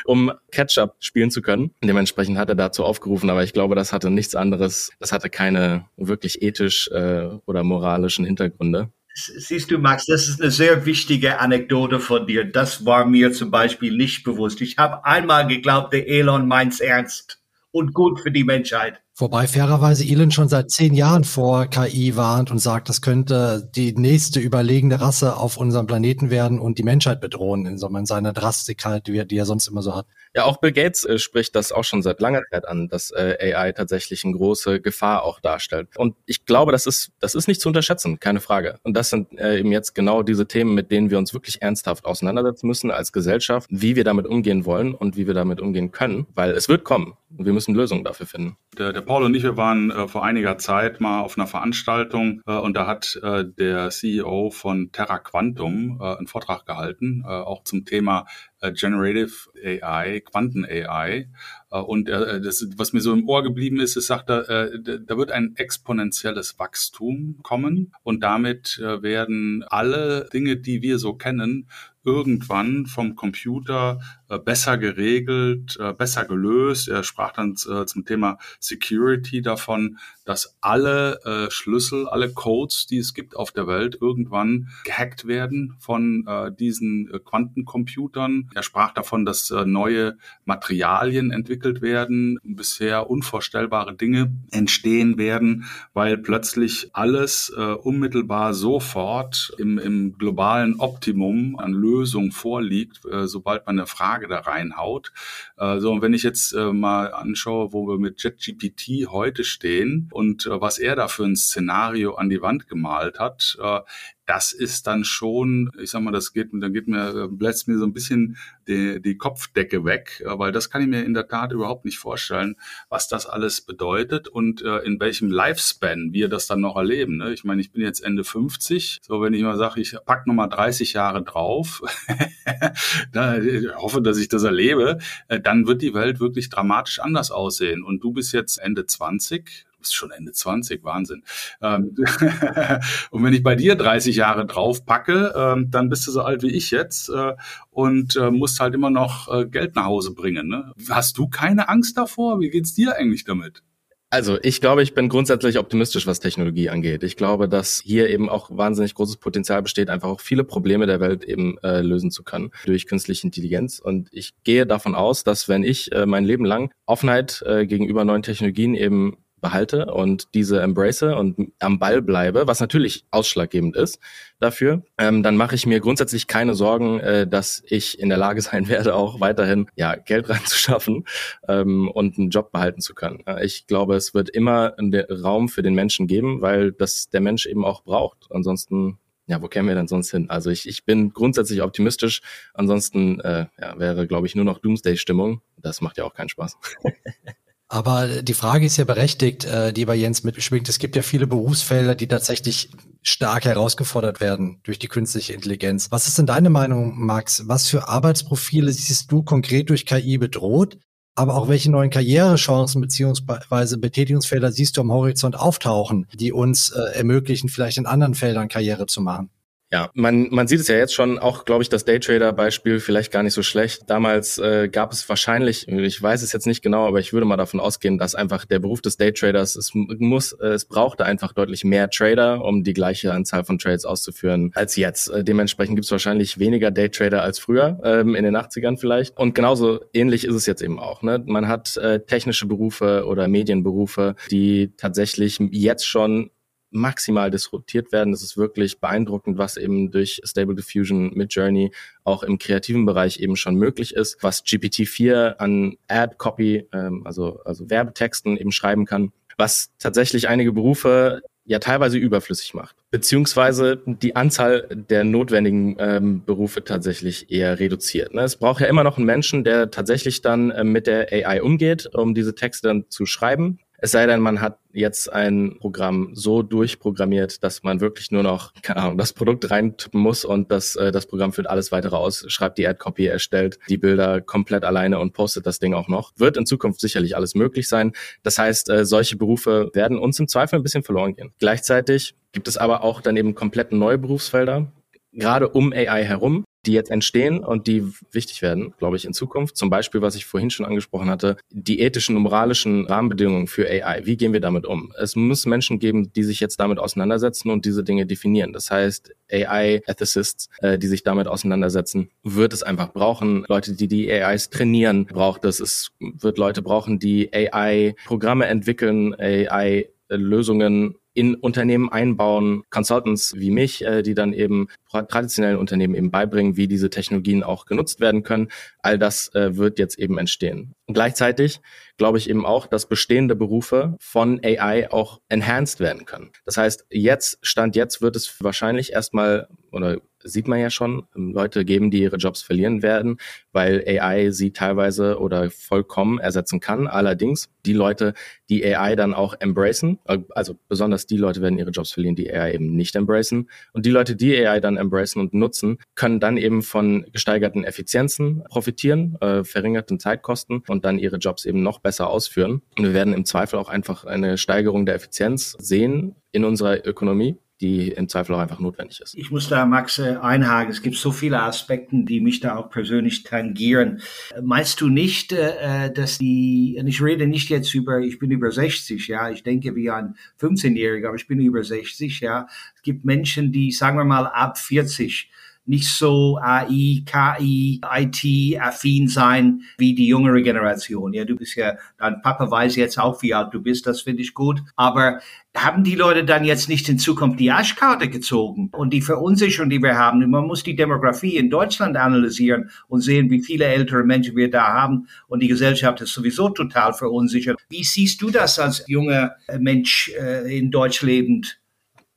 um 0.05 0.33
Catch-up 0.51 0.97
spielen 0.99 1.31
zu 1.31 1.41
können. 1.41 1.71
Dementsprechend 1.83 2.37
hat 2.37 2.49
er 2.49 2.57
dazu 2.57 2.85
aufgerufen, 2.85 3.31
aber 3.31 3.45
ich 3.45 3.53
glaube, 3.53 3.77
das 3.77 3.93
hatte 3.93 4.11
nichts 4.11 4.35
anderes, 4.35 4.91
das 4.99 5.13
hatte 5.13 5.31
keine 5.31 5.87
wirklich 5.97 6.43
ethisch 6.43 6.89
äh, 6.89 7.29
oder 7.47 7.63
moralischen 7.63 8.25
Hintergründe. 8.25 8.91
Siehst 9.21 9.71
du, 9.71 9.79
Max, 9.79 10.07
das 10.07 10.29
ist 10.29 10.41
eine 10.41 10.53
sehr 10.53 10.87
wichtige 10.87 11.41
Anekdote 11.41 11.99
von 11.99 12.27
dir. 12.27 12.45
Das 12.45 12.87
war 12.87 13.05
mir 13.05 13.33
zum 13.33 13.51
Beispiel 13.51 13.97
nicht 13.97 14.23
bewusst. 14.23 14.61
Ich 14.61 14.79
habe 14.79 15.05
einmal 15.05 15.49
geglaubt, 15.49 15.93
der 15.93 16.09
Elon 16.09 16.47
meint's 16.47 16.79
ernst 16.79 17.43
und 17.73 17.95
gut 17.95 18.21
für 18.21 18.31
die 18.31 18.45
Menschheit. 18.45 19.03
Wobei 19.21 19.49
fairerweise 19.49 20.05
Elon 20.05 20.31
schon 20.31 20.49
seit 20.49 20.71
zehn 20.71 20.95
Jahren 20.95 21.25
vor 21.25 21.67
KI 21.67 22.15
warnt 22.15 22.53
und 22.53 22.61
sagt, 22.61 22.89
das 22.89 23.03
könnte 23.03 23.69
die 23.75 23.93
nächste 23.93 24.39
überlegene 24.39 25.01
Rasse 25.01 25.37
auf 25.37 25.57
unserem 25.57 25.89
Planeten 25.89 26.31
werden 26.31 26.61
und 26.61 26.79
die 26.79 26.85
Menschheit 26.85 27.21
bedrohen, 27.21 27.67
in 27.67 28.07
seiner 28.07 28.33
Drastigkeit, 28.33 29.09
die 29.09 29.17
er, 29.17 29.25
die 29.25 29.37
er 29.37 29.45
sonst 29.45 29.67
immer 29.67 29.83
so 29.83 29.97
hat. 29.97 30.07
Ja, 30.37 30.45
auch 30.45 30.59
Bill 30.59 30.71
Gates 30.71 31.05
äh, 31.05 31.19
spricht 31.19 31.57
das 31.57 31.73
auch 31.73 31.83
schon 31.83 32.01
seit 32.03 32.21
langer 32.21 32.43
Zeit 32.53 32.69
an, 32.69 32.87
dass 32.87 33.11
äh, 33.11 33.55
AI 33.55 33.73
tatsächlich 33.73 34.25
eine 34.25 34.35
große 34.35 34.81
Gefahr 34.81 35.25
auch 35.25 35.41
darstellt. 35.41 35.89
Und 35.97 36.15
ich 36.27 36.45
glaube, 36.45 36.71
das 36.71 36.87
ist, 36.87 37.11
das 37.19 37.35
ist 37.35 37.49
nicht 37.49 37.61
zu 37.61 37.71
unterschätzen, 37.71 38.21
keine 38.21 38.41
Frage. 38.41 38.79
Und 38.85 38.97
das 38.97 39.11
sind 39.11 39.37
äh, 39.37 39.59
eben 39.59 39.73
jetzt 39.73 39.97
genau 39.97 40.23
diese 40.23 40.47
Themen, 40.47 40.75
mit 40.75 40.93
denen 40.93 41.11
wir 41.11 41.19
uns 41.19 41.35
wirklich 41.35 41.61
ernsthaft 41.61 42.05
auseinandersetzen 42.05 42.69
müssen 42.69 42.93
als 42.93 43.13
Gesellschaft, 43.13 43.69
wie 43.69 43.97
wir 43.97 44.05
damit 44.05 44.27
umgehen 44.27 44.65
wollen 44.65 44.95
und 44.95 45.17
wie 45.17 45.27
wir 45.27 45.35
damit 45.35 45.61
umgehen 45.61 45.91
können, 45.91 46.29
weil 46.37 46.53
es 46.53 46.69
wird 46.69 46.85
kommen 46.85 47.15
und 47.37 47.45
wir 47.45 47.53
müssen 47.53 47.75
Lösungen 47.75 48.05
dafür 48.05 48.27
finden. 48.27 48.57
Der, 48.79 48.93
der 48.93 49.01
Paul 49.09 49.25
und 49.25 49.35
ich, 49.35 49.43
wir 49.43 49.57
waren 49.57 49.91
äh, 49.91 50.07
vor 50.07 50.23
einiger 50.23 50.59
Zeit 50.59 51.01
mal 51.01 51.23
auf 51.23 51.39
einer 51.39 51.47
Veranstaltung 51.47 52.43
äh, 52.47 52.53
und 52.59 52.75
da 52.75 52.87
hat 52.87 53.19
äh, 53.23 53.43
der 53.43 53.89
CEO 53.89 54.51
von 54.51 54.93
Terra 54.93 55.19
Quantum 55.19 55.99
äh, 55.99 56.17
einen 56.19 56.27
Vortrag 56.27 56.67
gehalten, 56.67 57.25
äh, 57.25 57.31
auch 57.31 57.65
zum 57.65 57.87
Thema 57.87 58.27
äh, 58.61 58.71
Generative 58.71 59.33
AI, 59.65 60.21
Quanten 60.21 60.67
AI. 60.67 61.31
Und 61.71 62.09
das, 62.09 62.67
was 62.79 62.95
mir 62.95 63.03
so 63.03 63.13
im 63.13 63.29
Ohr 63.29 63.43
geblieben 63.43 63.79
ist, 63.79 63.95
ist, 63.99 64.07
sagt 64.07 64.31
er, 64.31 64.71
da 64.79 65.19
wird 65.19 65.31
ein 65.31 65.53
exponentielles 65.57 66.59
Wachstum 66.59 67.41
kommen 67.43 67.93
und 68.05 68.23
damit 68.23 68.79
werden 68.79 69.67
alle 69.69 70.31
Dinge, 70.33 70.57
die 70.57 70.81
wir 70.81 70.99
so 70.99 71.13
kennen, 71.13 71.69
irgendwann 72.05 72.87
vom 72.87 73.17
Computer 73.17 74.01
äh, 74.29 74.39
besser 74.39 74.77
geregelt, 74.77 75.79
äh, 75.81 75.95
besser 75.95 76.27
gelöst. 76.27 76.89
Er 76.89 77.03
sprach 77.03 77.33
dann 77.33 77.53
äh, 77.53 77.87
zum 77.87 78.05
Thema 78.05 78.39
Security 78.61 79.41
davon, 79.41 79.99
dass 80.25 80.57
alle 80.61 81.49
Schlüssel, 81.49 82.07
alle 82.07 82.31
Codes, 82.31 82.87
die 82.87 82.99
es 82.99 83.15
gibt 83.15 83.35
auf 83.35 83.51
der 83.51 83.67
Welt, 83.67 83.97
irgendwann 83.99 84.69
gehackt 84.85 85.27
werden 85.27 85.75
von 85.79 86.29
diesen 86.59 87.11
Quantencomputern. 87.25 88.51
Er 88.55 88.63
sprach 88.63 88.93
davon, 88.93 89.25
dass 89.25 89.49
neue 89.65 90.19
Materialien 90.45 91.31
entwickelt 91.31 91.81
werden, 91.81 92.39
bisher 92.43 93.09
unvorstellbare 93.09 93.95
Dinge 93.97 94.31
entstehen 94.51 95.17
werden, 95.17 95.65
weil 95.95 96.19
plötzlich 96.19 96.91
alles 96.93 97.49
unmittelbar 97.49 98.53
sofort 98.53 99.55
im, 99.57 99.79
im 99.79 100.19
globalen 100.19 100.79
Optimum 100.79 101.59
an 101.59 101.73
Lösung 101.89 102.31
vorliegt, 102.31 103.01
sobald 103.25 103.67
man 103.67 103.79
eine 103.79 103.87
Frage 103.87 104.19
Frage 104.19 104.29
da 104.29 104.39
reinhaut. 104.41 105.13
Äh, 105.57 105.79
so, 105.81 105.93
und 105.93 106.03
wenn 106.03 106.15
ich 106.15 106.23
jetzt 106.23 106.53
äh, 106.53 106.73
mal 106.73 107.13
anschaue, 107.13 107.73
wo 107.73 107.87
wir 107.89 107.99
mit 107.99 108.23
JetGPT 108.23 109.09
heute 109.11 109.45
stehen 109.45 110.09
und 110.13 110.47
äh, 110.47 110.61
was 110.61 110.79
er 110.79 110.97
da 110.97 111.09
für 111.09 111.25
ein 111.25 111.37
Szenario 111.37 112.15
an 112.15 112.29
die 112.29 112.43
Wand 112.43 112.69
gemalt 112.69 113.19
hat, 113.19 113.57
äh, 113.61 113.81
das 114.29 114.53
ist 114.53 114.87
dann 114.87 115.05
schon, 115.05 115.71
ich 115.81 115.91
sag 115.91 116.03
mal, 116.03 116.11
das 116.11 116.35
geht, 116.35 116.51
dann 116.53 116.75
geht 116.75 116.87
mir, 116.87 117.29
bläst 117.29 117.67
mir 117.67 117.79
so 117.79 117.87
ein 117.87 117.95
bisschen 117.95 118.37
die, 118.69 119.01
die 119.01 119.17
Kopfdecke 119.17 119.87
weg, 119.87 120.23
weil 120.23 120.53
das 120.53 120.69
kann 120.69 120.83
ich 120.83 120.89
mir 120.89 121.03
in 121.03 121.15
der 121.15 121.29
Tat 121.29 121.51
überhaupt 121.53 121.87
nicht 121.87 121.99
vorstellen, 121.99 122.57
was 122.91 123.09
das 123.09 123.25
alles 123.25 123.63
bedeutet 123.63 124.29
und 124.29 124.61
äh, 124.61 124.81
in 124.81 125.01
welchem 125.01 125.31
Lifespan 125.31 126.13
wir 126.13 126.29
das 126.29 126.47
dann 126.47 126.61
noch 126.61 126.77
erleben. 126.77 127.17
Ne? 127.17 127.33
Ich 127.33 127.45
meine, 127.45 127.63
ich 127.63 127.73
bin 127.73 127.81
jetzt 127.81 128.01
Ende 128.01 128.23
50, 128.23 128.99
so 129.01 129.23
wenn 129.23 129.33
ich 129.33 129.43
mal 129.43 129.57
sage, 129.57 129.81
ich 129.81 129.97
pack 130.05 130.27
noch 130.27 130.35
mal 130.35 130.49
30 130.49 130.93
Jahre 130.93 131.23
drauf, 131.23 131.81
da, 133.13 133.39
hoffe, 133.77 134.03
dass 134.03 134.19
ich 134.19 134.29
das 134.29 134.43
erlebe, 134.43 134.99
äh, 135.29 135.41
dann 135.41 135.67
wird 135.67 135.81
die 135.81 135.95
Welt 135.95 136.21
wirklich 136.21 136.51
dramatisch 136.51 136.99
anders 136.99 137.31
aussehen. 137.31 137.83
Und 137.83 138.05
du 138.05 138.13
bist 138.13 138.35
jetzt 138.35 138.59
Ende 138.59 138.85
20, 138.85 139.68
du 139.79 139.83
bist 139.83 139.95
schon 139.95 140.11
Ende 140.11 140.33
20, 140.33 140.83
Wahnsinn. 140.85 141.23
Ähm, 141.63 141.95
und 143.11 143.25
wenn 143.25 143.33
ich 143.33 143.43
bei 143.43 143.55
dir 143.55 143.77
30 143.77 144.17
Jahre 144.17 144.45
drauf 144.45 144.85
packe, 144.85 145.33
ähm, 145.37 145.71
dann 145.71 145.89
bist 145.89 146.07
du 146.07 146.11
so 146.11 146.23
alt 146.23 146.43
wie 146.43 146.51
ich 146.51 146.71
jetzt 146.71 147.09
äh, 147.09 147.35
und 147.71 148.17
äh, 148.17 148.31
musst 148.31 148.61
halt 148.61 148.75
immer 148.75 148.91
noch 148.91 149.33
äh, 149.33 149.47
Geld 149.47 149.77
nach 149.77 149.85
Hause 149.85 150.13
bringen. 150.15 150.49
Ne? 150.49 150.73
Hast 150.91 151.17
du 151.19 151.29
keine 151.29 151.69
Angst 151.69 151.97
davor? 151.97 152.41
Wie 152.41 152.51
geht's 152.51 152.75
dir 152.75 152.97
eigentlich 152.97 153.25
damit? 153.25 153.63
Also 154.11 154.39
ich 154.43 154.63
glaube, 154.63 154.83
ich 154.83 154.95
bin 154.95 155.11
grundsätzlich 155.11 155.59
optimistisch, 155.59 156.07
was 156.07 156.19
Technologie 156.19 156.71
angeht. 156.71 157.03
Ich 157.03 157.17
glaube, 157.17 157.47
dass 157.47 157.83
hier 157.85 158.09
eben 158.09 158.31
auch 158.31 158.49
wahnsinnig 158.51 158.95
großes 158.95 159.19
Potenzial 159.19 159.61
besteht, 159.63 159.91
einfach 159.91 160.09
auch 160.09 160.21
viele 160.21 160.45
Probleme 160.45 160.87
der 160.87 160.99
Welt 160.99 161.25
eben 161.25 161.59
äh, 161.59 161.83
lösen 161.83 162.11
zu 162.11 162.23
können 162.23 162.51
durch 162.65 162.87
künstliche 162.87 163.27
Intelligenz. 163.27 163.79
Und 163.79 164.09
ich 164.11 164.33
gehe 164.45 164.67
davon 164.67 164.95
aus, 164.95 165.25
dass 165.25 165.47
wenn 165.47 165.63
ich 165.63 165.93
äh, 165.93 166.07
mein 166.07 166.25
Leben 166.25 166.47
lang 166.47 166.73
Offenheit 166.87 167.43
äh, 167.47 167.67
gegenüber 167.67 168.07
neuen 168.07 168.23
Technologien 168.23 168.75
eben 168.75 169.19
behalte 169.41 169.87
und 169.87 170.29
diese 170.35 170.61
embrace 170.61 171.03
und 171.03 171.53
am 171.59 171.79
Ball 171.79 172.03
bleibe, 172.03 172.47
was 172.47 172.61
natürlich 172.61 173.05
ausschlaggebend 173.11 173.77
ist 173.77 173.99
dafür, 174.41 174.83
ähm, 174.99 175.23
dann 175.23 175.37
mache 175.37 175.55
ich 175.55 175.67
mir 175.67 175.81
grundsätzlich 175.81 176.27
keine 176.27 176.55
Sorgen, 176.55 177.01
äh, 177.01 177.27
dass 177.27 177.63
ich 177.67 177.99
in 177.99 178.09
der 178.09 178.19
Lage 178.19 178.41
sein 178.43 178.69
werde, 178.69 178.95
auch 178.95 179.21
weiterhin 179.21 179.67
ja 179.77 179.97
Geld 179.97 180.29
reinzuschaffen 180.29 181.05
ähm, 181.49 181.89
und 181.89 182.19
einen 182.19 182.31
Job 182.31 182.53
behalten 182.53 182.81
zu 182.81 182.95
können. 182.95 183.25
Ich 183.43 183.67
glaube, 183.67 183.97
es 183.97 184.15
wird 184.15 184.31
immer 184.31 184.75
Raum 185.11 185.49
für 185.49 185.63
den 185.63 185.75
Menschen 185.75 186.07
geben, 186.07 186.41
weil 186.41 186.73
das 186.73 187.11
der 187.11 187.21
Mensch 187.21 187.47
eben 187.47 187.65
auch 187.65 187.83
braucht. 187.83 188.27
Ansonsten 188.31 188.99
ja, 189.29 189.43
wo 189.43 189.49
kämen 189.49 189.69
wir 189.69 189.75
denn 189.75 189.89
sonst 189.89 190.11
hin? 190.11 190.31
Also 190.31 190.51
ich, 190.51 190.67
ich 190.67 190.85
bin 190.85 191.13
grundsätzlich 191.13 191.61
optimistisch. 191.61 192.23
Ansonsten 192.55 193.21
äh, 193.21 193.47
ja, 193.61 193.79
wäre, 193.79 194.07
glaube 194.07 194.27
ich, 194.27 194.35
nur 194.35 194.47
noch 194.47 194.59
Doomsday-Stimmung. 194.59 195.43
Das 195.59 195.83
macht 195.83 195.99
ja 195.99 196.05
auch 196.05 196.15
keinen 196.15 196.31
Spaß. 196.31 196.57
Aber 197.69 198.23
die 198.23 198.35
Frage 198.35 198.65
ist 198.65 198.79
ja 198.79 198.85
berechtigt, 198.85 199.45
äh, 199.45 199.75
die 199.75 199.85
bei 199.85 199.95
Jens 199.95 200.25
mitschwingt. 200.25 200.69
Es 200.71 200.79
gibt 200.79 200.97
ja 200.97 201.03
viele 201.03 201.27
Berufsfelder, 201.27 201.95
die 201.95 202.09
tatsächlich 202.09 202.71
stark 203.03 203.45
herausgefordert 203.45 204.21
werden 204.21 204.61
durch 204.63 204.79
die 204.79 204.89
künstliche 204.89 205.35
Intelligenz. 205.35 205.91
Was 205.91 206.09
ist 206.09 206.17
denn 206.17 206.27
deine 206.27 206.49
Meinung, 206.49 206.99
Max? 206.99 207.47
Was 207.47 207.69
für 207.69 207.89
Arbeitsprofile 207.89 208.73
siehst 208.73 209.13
du 209.13 209.23
konkret 209.23 209.69
durch 209.69 209.85
KI 209.85 210.17
bedroht? 210.17 210.79
Aber 211.15 211.35
auch 211.35 211.49
welche 211.49 211.71
neuen 211.71 211.91
Karrierechancen 211.91 212.81
beziehungsweise 212.81 213.79
Betätigungsfelder 213.79 214.53
siehst 214.53 214.77
du 214.77 214.83
am 214.83 214.93
Horizont 214.93 215.37
auftauchen, 215.37 216.07
die 216.15 216.33
uns 216.33 216.71
äh, 216.71 216.95
ermöglichen, 216.95 217.49
vielleicht 217.49 217.77
in 217.77 217.87
anderen 217.87 218.15
Feldern 218.15 218.49
Karriere 218.49 218.87
zu 218.87 219.01
machen? 219.03 219.29
Ja, 219.71 219.91
man, 219.93 220.29
man 220.31 220.49
sieht 220.49 220.61
es 220.61 220.69
ja 220.69 220.77
jetzt 220.77 220.95
schon, 220.95 221.19
auch 221.19 221.45
glaube 221.45 221.63
ich, 221.63 221.69
das 221.69 221.85
Daytrader-Beispiel 221.85 222.81
vielleicht 222.81 223.13
gar 223.13 223.23
nicht 223.23 223.35
so 223.35 223.43
schlecht. 223.43 223.83
Damals 223.89 224.39
äh, 224.39 224.69
gab 224.69 224.93
es 224.93 225.07
wahrscheinlich, 225.11 225.69
ich 225.69 226.03
weiß 226.03 226.23
es 226.23 226.33
jetzt 226.33 226.47
nicht 226.47 226.63
genau, 226.63 226.87
aber 226.87 227.01
ich 227.01 227.13
würde 227.13 227.27
mal 227.27 227.37
davon 227.37 227.61
ausgehen, 227.61 227.99
dass 227.99 228.15
einfach 228.15 228.47
der 228.47 228.61
Beruf 228.61 228.81
des 228.81 228.97
Daytraders, 228.97 229.57
es 229.57 229.73
muss, 229.75 230.33
äh, 230.33 230.49
es 230.49 230.65
brauchte 230.65 231.05
einfach 231.05 231.35
deutlich 231.35 231.65
mehr 231.65 231.91
Trader, 231.91 232.43
um 232.43 232.65
die 232.65 232.73
gleiche 232.73 233.13
Anzahl 233.13 233.45
von 233.45 233.59
Trades 233.59 233.85
auszuführen 233.85 234.53
als 234.55 234.77
jetzt. 234.77 235.09
Äh, 235.09 235.23
dementsprechend 235.23 235.77
gibt 235.77 235.85
es 235.85 235.91
wahrscheinlich 235.91 236.39
weniger 236.39 236.71
Daytrader 236.71 237.23
als 237.23 237.39
früher, 237.39 237.79
ähm, 237.85 238.15
in 238.15 238.25
den 238.25 238.37
80ern 238.37 238.79
vielleicht. 238.79 239.19
Und 239.19 239.35
genauso 239.35 239.81
ähnlich 239.93 240.25
ist 240.25 240.35
es 240.35 240.47
jetzt 240.47 240.63
eben 240.63 240.79
auch. 240.79 241.03
Ne? 241.03 241.23
Man 241.27 241.47
hat 241.47 241.77
äh, 241.77 242.01
technische 242.01 242.47
Berufe 242.47 243.05
oder 243.07 243.29
Medienberufe, 243.29 244.15
die 244.31 244.73
tatsächlich 244.79 245.39
jetzt 245.51 245.87
schon 245.87 246.31
maximal 246.71 247.31
disruptiert 247.31 247.93
werden. 247.93 248.13
Das 248.13 248.23
ist 248.23 248.37
wirklich 248.37 248.81
beeindruckend, 248.81 249.39
was 249.39 249.57
eben 249.57 249.91
durch 249.91 250.21
Stable 250.25 250.55
Diffusion 250.55 251.13
mit 251.15 251.35
Journey 251.35 251.73
auch 252.05 252.23
im 252.23 252.39
kreativen 252.39 252.87
Bereich 252.87 253.21
eben 253.21 253.37
schon 253.37 253.57
möglich 253.57 253.95
ist, 253.95 254.23
was 254.23 254.45
GPT-4 254.45 255.37
an 255.37 255.77
Ad-Copy, 255.89 256.69
ähm, 256.73 257.03
also, 257.07 257.41
also 257.45 257.69
Werbetexten 257.71 258.37
eben 258.37 258.53
schreiben 258.53 258.87
kann, 258.87 259.13
was 259.37 259.71
tatsächlich 259.79 260.29
einige 260.29 260.53
Berufe 260.53 261.23
ja 261.49 261.59
teilweise 261.59 261.97
überflüssig 261.97 262.53
macht, 262.53 262.77
beziehungsweise 262.91 263.81
die 263.87 264.15
Anzahl 264.15 264.69
der 264.71 265.03
notwendigen 265.05 265.77
ähm, 265.79 266.23
Berufe 266.25 266.63
tatsächlich 266.63 267.33
eher 267.33 267.59
reduziert. 267.59 268.13
Ne? 268.13 268.21
Es 268.21 268.37
braucht 268.37 268.61
ja 268.61 268.67
immer 268.67 268.85
noch 268.85 268.99
einen 268.99 269.07
Menschen, 269.07 269.45
der 269.45 269.71
tatsächlich 269.71 270.21
dann 270.21 270.51
äh, 270.51 270.63
mit 270.63 270.87
der 270.87 271.11
AI 271.11 271.43
umgeht, 271.43 271.89
um 271.95 272.15
diese 272.15 272.35
Texte 272.35 272.69
dann 272.69 272.85
zu 272.91 273.07
schreiben. 273.07 273.61
Es 273.81 273.93
sei 273.93 274.07
denn, 274.07 274.19
man 274.19 274.41
hat 274.41 274.59
jetzt 274.73 275.13
ein 275.13 275.57
Programm 275.61 276.11
so 276.13 276.43
durchprogrammiert, 276.43 277.45
dass 277.45 277.63
man 277.63 277.81
wirklich 277.81 278.11
nur 278.11 278.25
noch, 278.25 278.53
keine 278.63 278.83
Ahnung, 278.83 278.99
das 278.99 279.13
Produkt 279.13 279.51
reintippen 279.53 280.01
muss 280.01 280.25
und 280.25 280.51
das, 280.51 280.75
äh, 280.75 280.91
das 280.91 281.07
Programm 281.07 281.33
führt 281.33 281.49
alles 281.49 281.71
weitere 281.71 281.95
aus, 281.95 282.25
schreibt 282.27 282.59
die 282.59 282.67
Ad-Copy, 282.67 283.07
erstellt 283.07 283.61
die 283.69 283.79
Bilder 283.79 284.21
komplett 284.21 284.65
alleine 284.65 284.99
und 284.99 285.13
postet 285.13 285.47
das 285.47 285.61
Ding 285.61 285.75
auch 285.75 285.87
noch. 285.87 286.13
Wird 286.17 286.37
in 286.37 286.45
Zukunft 286.45 286.81
sicherlich 286.81 287.15
alles 287.15 287.37
möglich 287.37 287.69
sein. 287.69 287.93
Das 288.25 288.37
heißt, 288.37 288.69
äh, 288.69 288.85
solche 288.85 289.17
Berufe 289.17 289.71
werden 289.75 289.99
uns 289.99 290.19
im 290.19 290.27
Zweifel 290.27 290.57
ein 290.59 290.65
bisschen 290.65 290.83
verloren 290.83 291.15
gehen. 291.15 291.33
Gleichzeitig 291.39 292.17
gibt 292.33 292.49
es 292.49 292.57
aber 292.57 292.83
auch 292.83 293.01
dann 293.01 293.17
eben 293.17 293.37
komplett 293.37 293.71
neue 293.71 293.99
Berufsfelder, 293.99 294.73
gerade 295.13 295.49
um 295.49 295.73
AI 295.73 296.05
herum, 296.05 296.45
die 296.67 296.73
jetzt 296.73 296.91
entstehen 296.91 297.39
und 297.41 297.67
die 297.67 297.85
wichtig 298.13 298.43
werden, 298.43 298.75
glaube 298.79 298.97
ich, 298.97 299.05
in 299.05 299.15
Zukunft. 299.15 299.57
Zum 299.57 299.71
Beispiel, 299.71 300.03
was 300.03 300.17
ich 300.17 300.27
vorhin 300.27 300.51
schon 300.51 300.67
angesprochen 300.67 301.09
hatte, 301.09 301.37
die 301.51 301.81
ethischen 301.81 302.17
und 302.17 302.23
moralischen 302.23 302.87
Rahmenbedingungen 302.87 303.47
für 303.47 303.67
AI. 303.69 304.05
Wie 304.05 304.17
gehen 304.17 304.33
wir 304.33 304.41
damit 304.41 304.67
um? 304.67 304.93
Es 305.01 305.17
muss 305.17 305.47
Menschen 305.47 305.79
geben, 305.79 306.13
die 306.13 306.25
sich 306.25 306.41
jetzt 306.41 306.59
damit 306.61 306.79
auseinandersetzen 306.79 307.51
und 307.51 307.65
diese 307.65 307.85
Dinge 307.85 308.07
definieren. 308.07 308.53
Das 308.53 308.71
heißt, 308.71 309.15
AI-Ethicists, 309.33 310.49
äh, 310.61 310.79
die 310.79 310.89
sich 310.89 311.05
damit 311.05 311.29
auseinandersetzen, 311.29 312.11
wird 312.23 312.53
es 312.53 312.63
einfach 312.63 312.93
brauchen. 312.93 313.45
Leute, 313.49 313.75
die 313.75 313.89
die 313.89 314.13
AIs 314.13 314.51
trainieren, 314.51 315.07
braucht 315.07 315.45
es. 315.45 315.61
Es 315.61 315.91
wird 316.01 316.39
Leute 316.39 316.61
brauchen, 316.61 316.99
die 316.99 317.31
AI-Programme 317.33 318.47
entwickeln, 318.47 319.15
AI-Lösungen 319.15 320.97
in 321.19 321.35
Unternehmen 321.35 321.91
einbauen, 321.91 322.63
Consultants 322.71 323.35
wie 323.35 323.51
mich, 323.51 323.85
äh, 323.85 324.03
die 324.03 324.15
dann 324.15 324.33
eben 324.33 324.69
traditionellen 324.89 325.59
Unternehmen 325.59 325.97
eben 325.97 326.13
beibringen, 326.13 326.57
wie 326.57 326.69
diese 326.69 326.91
Technologien 326.91 327.43
auch 327.43 327.67
genutzt 327.67 327.99
werden 327.99 328.23
können. 328.23 328.51
All 328.83 329.01
das 329.01 329.35
äh, 329.35 329.57
wird 329.57 329.81
jetzt 329.81 329.99
eben 329.99 330.17
entstehen. 330.17 330.77
Und 330.87 330.95
gleichzeitig 330.95 331.61
glaube 331.97 332.19
ich 332.19 332.31
eben 332.31 332.47
auch, 332.47 332.69
dass 332.69 332.89
bestehende 332.89 333.35
Berufe 333.35 333.97
von 333.99 334.39
AI 334.45 334.93
auch 334.93 335.21
enhanced 335.29 335.81
werden 335.81 336.07
können. 336.07 336.31
Das 336.45 336.57
heißt, 336.57 336.87
jetzt, 336.89 337.41
Stand 337.43 337.75
jetzt 337.75 338.01
wird 338.01 338.15
es 338.15 338.33
wahrscheinlich 338.41 338.93
erstmal 338.93 339.49
oder 339.73 339.97
sieht 340.23 340.49
man 340.49 340.59
ja 340.59 340.71
schon, 340.71 341.05
ähm, 341.17 341.33
Leute 341.33 341.65
geben, 341.65 341.91
die 341.91 342.03
ihre 342.03 342.17
Jobs 342.17 342.43
verlieren 342.43 342.83
werden, 342.83 343.19
weil 343.53 343.85
AI 343.87 344.31
sie 344.31 344.53
teilweise 344.53 345.19
oder 345.19 345.51
vollkommen 345.51 346.19
ersetzen 346.19 346.61
kann. 346.61 346.87
Allerdings 346.87 347.51
die 347.67 347.73
Leute, 347.73 348.15
die 348.49 348.65
AI 348.65 348.97
dann 348.97 349.15
auch 349.15 349.35
embracen, 349.39 349.99
äh, 350.07 350.19
also 350.31 350.59
besonders 350.69 351.07
die 351.07 351.17
Leute 351.17 351.41
werden 351.43 351.59
ihre 351.59 351.71
Jobs 351.71 351.93
verlieren, 351.93 352.17
die 352.17 352.33
AI 352.33 352.55
eben 352.55 352.75
nicht 352.75 352.97
embracen. 352.97 353.49
Und 353.73 353.87
die 353.87 353.91
Leute, 353.91 354.17
die 354.17 354.37
AI 354.37 354.61
dann 354.61 354.77
embracen 354.77 355.21
und 355.21 355.35
nutzen, 355.35 355.79
können 355.95 356.21
dann 356.21 356.37
eben 356.37 356.63
von 356.63 357.07
gesteigerten 357.13 357.65
Effizienzen 357.65 358.43
profitieren, 358.49 359.17
äh, 359.21 359.45
verringerten 359.45 359.99
Zeitkosten 359.99 360.63
und 360.69 360.85
dann 360.85 360.99
ihre 360.99 361.17
Jobs 361.17 361.45
eben 361.45 361.63
noch 361.63 361.81
besser 361.81 362.11
ausführen. 362.11 362.63
Und 362.77 362.85
wir 362.85 362.95
werden 362.95 363.15
im 363.15 363.25
Zweifel 363.25 363.59
auch 363.59 363.69
einfach 363.69 364.05
eine 364.05 364.39
Steigerung 364.39 364.87
der 364.87 364.95
Effizienz 364.95 365.57
sehen 365.59 366.15
in 366.33 366.45
unserer 366.45 366.87
Ökonomie 366.87 367.37
die 367.61 367.89
im 367.89 368.09
Zweifel 368.09 368.35
auch 368.35 368.39
einfach 368.39 368.61
notwendig 368.61 369.01
ist. 369.01 369.15
Ich 369.17 369.31
muss 369.31 369.49
da, 369.49 369.67
Max, 369.67 369.99
äh, 369.99 370.17
einhaken. 370.21 370.71
Es 370.71 370.83
gibt 370.83 370.97
so 370.97 371.11
viele 371.11 371.43
Aspekte, 371.43 372.05
die 372.05 372.21
mich 372.21 372.41
da 372.41 372.57
auch 372.57 372.71
persönlich 372.71 373.25
tangieren. 373.25 374.01
Meinst 374.41 374.81
du 374.81 374.89
nicht, 374.89 375.33
äh, 375.33 375.87
äh, 375.87 375.93
dass 375.93 376.19
die, 376.19 376.77
und 376.79 376.87
ich 376.87 377.03
rede 377.03 377.27
nicht 377.27 377.51
jetzt 377.51 377.75
über, 377.75 378.01
ich 378.01 378.19
bin 378.19 378.31
über 378.31 378.51
60, 378.51 379.09
ja, 379.09 379.31
ich 379.31 379.43
denke 379.43 379.75
wie 379.75 379.91
ein 379.91 380.15
15-Jähriger, 380.41 381.09
aber 381.09 381.17
ich 381.17 381.27
bin 381.27 381.41
über 381.41 381.65
60, 381.65 382.21
ja. 382.21 382.47
Es 382.77 382.83
gibt 382.83 383.05
Menschen, 383.05 383.51
die, 383.51 383.73
sagen 383.73 383.99
wir 383.99 384.05
mal, 384.05 384.27
ab 384.27 384.59
40 384.59 385.31
nicht 385.69 385.89
so 385.89 386.39
AI, 386.41 387.03
KI, 387.05 387.81
IT-affin 387.83 389.09
sein 389.09 389.63
wie 389.77 389.95
die 389.95 390.09
jüngere 390.09 390.41
Generation. 390.41 391.13
Ja, 391.13 391.25
du 391.25 391.37
bist 391.37 391.57
ja, 391.57 391.75
dein 391.99 392.23
Papa 392.23 392.51
weiß 392.51 392.77
jetzt 392.77 392.99
auch, 392.99 393.23
wie 393.23 393.35
alt 393.35 393.53
du 393.53 393.61
bist, 393.61 393.87
das 393.87 394.03
finde 394.03 394.23
ich 394.23 394.35
gut. 394.35 394.63
Aber 394.77 395.21
haben 395.57 395.85
die 395.85 395.95
Leute 395.95 396.25
dann 396.25 396.45
jetzt 396.45 396.69
nicht 396.69 396.89
in 396.89 396.99
Zukunft 396.99 397.41
die 397.41 397.51
Arschkarte 397.51 398.09
gezogen 398.09 398.71
und 398.73 398.93
die 398.93 399.03
Verunsicherung, 399.03 399.71
die 399.71 399.83
wir 399.83 399.97
haben? 399.97 400.29
Man 400.31 400.47
muss 400.47 400.63
die 400.63 400.77
Demografie 400.77 401.37
in 401.37 401.51
Deutschland 401.51 401.97
analysieren 401.97 402.71
und 402.89 403.01
sehen, 403.01 403.31
wie 403.31 403.43
viele 403.43 403.65
ältere 403.67 404.05
Menschen 404.05 404.37
wir 404.37 404.51
da 404.51 404.73
haben 404.73 405.09
und 405.27 405.41
die 405.41 405.49
Gesellschaft 405.49 406.01
ist 406.01 406.13
sowieso 406.13 406.49
total 406.51 406.93
verunsichert. 406.93 407.59
Wie 407.69 407.85
siehst 407.85 408.23
du 408.23 408.31
das 408.31 408.59
als 408.59 408.85
junger 408.87 409.33
Mensch 409.59 410.13
äh, 410.19 410.59
in 410.59 410.71
Deutsch 410.71 411.03
lebend? 411.03 411.58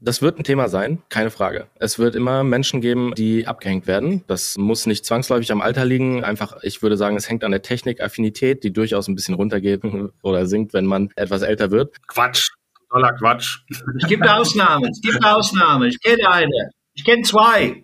Das 0.03 0.23
wird 0.23 0.39
ein 0.39 0.43
Thema 0.43 0.67
sein, 0.67 1.03
keine 1.09 1.29
Frage. 1.29 1.67
Es 1.75 1.99
wird 1.99 2.15
immer 2.15 2.43
Menschen 2.43 2.81
geben, 2.81 3.13
die 3.15 3.45
abgehängt 3.45 3.85
werden. 3.85 4.23
Das 4.25 4.57
muss 4.57 4.87
nicht 4.87 5.05
zwangsläufig 5.05 5.51
am 5.51 5.61
Alter 5.61 5.85
liegen. 5.85 6.23
Einfach, 6.23 6.57
ich 6.63 6.81
würde 6.81 6.97
sagen, 6.97 7.15
es 7.17 7.29
hängt 7.29 7.43
an 7.43 7.51
der 7.51 7.61
Technikaffinität, 7.61 8.63
die 8.63 8.73
durchaus 8.73 9.07
ein 9.07 9.13
bisschen 9.13 9.35
runtergeht 9.35 9.83
oder 10.23 10.47
sinkt, 10.47 10.73
wenn 10.73 10.87
man 10.87 11.11
etwas 11.15 11.43
älter 11.43 11.69
wird. 11.69 11.95
Quatsch, 12.07 12.49
toller 12.89 13.13
Quatsch. 13.13 13.59
Es 14.01 14.07
gibt 14.07 14.27
Ausnahmen, 14.27 14.89
es 14.89 15.01
gibt 15.01 15.23
Ausnahmen. 15.23 15.87
Ich 15.87 16.01
kenne 16.01 16.27
eine. 16.31 16.71
Ich 16.95 17.05
kenne 17.05 17.21
zwei. 17.21 17.83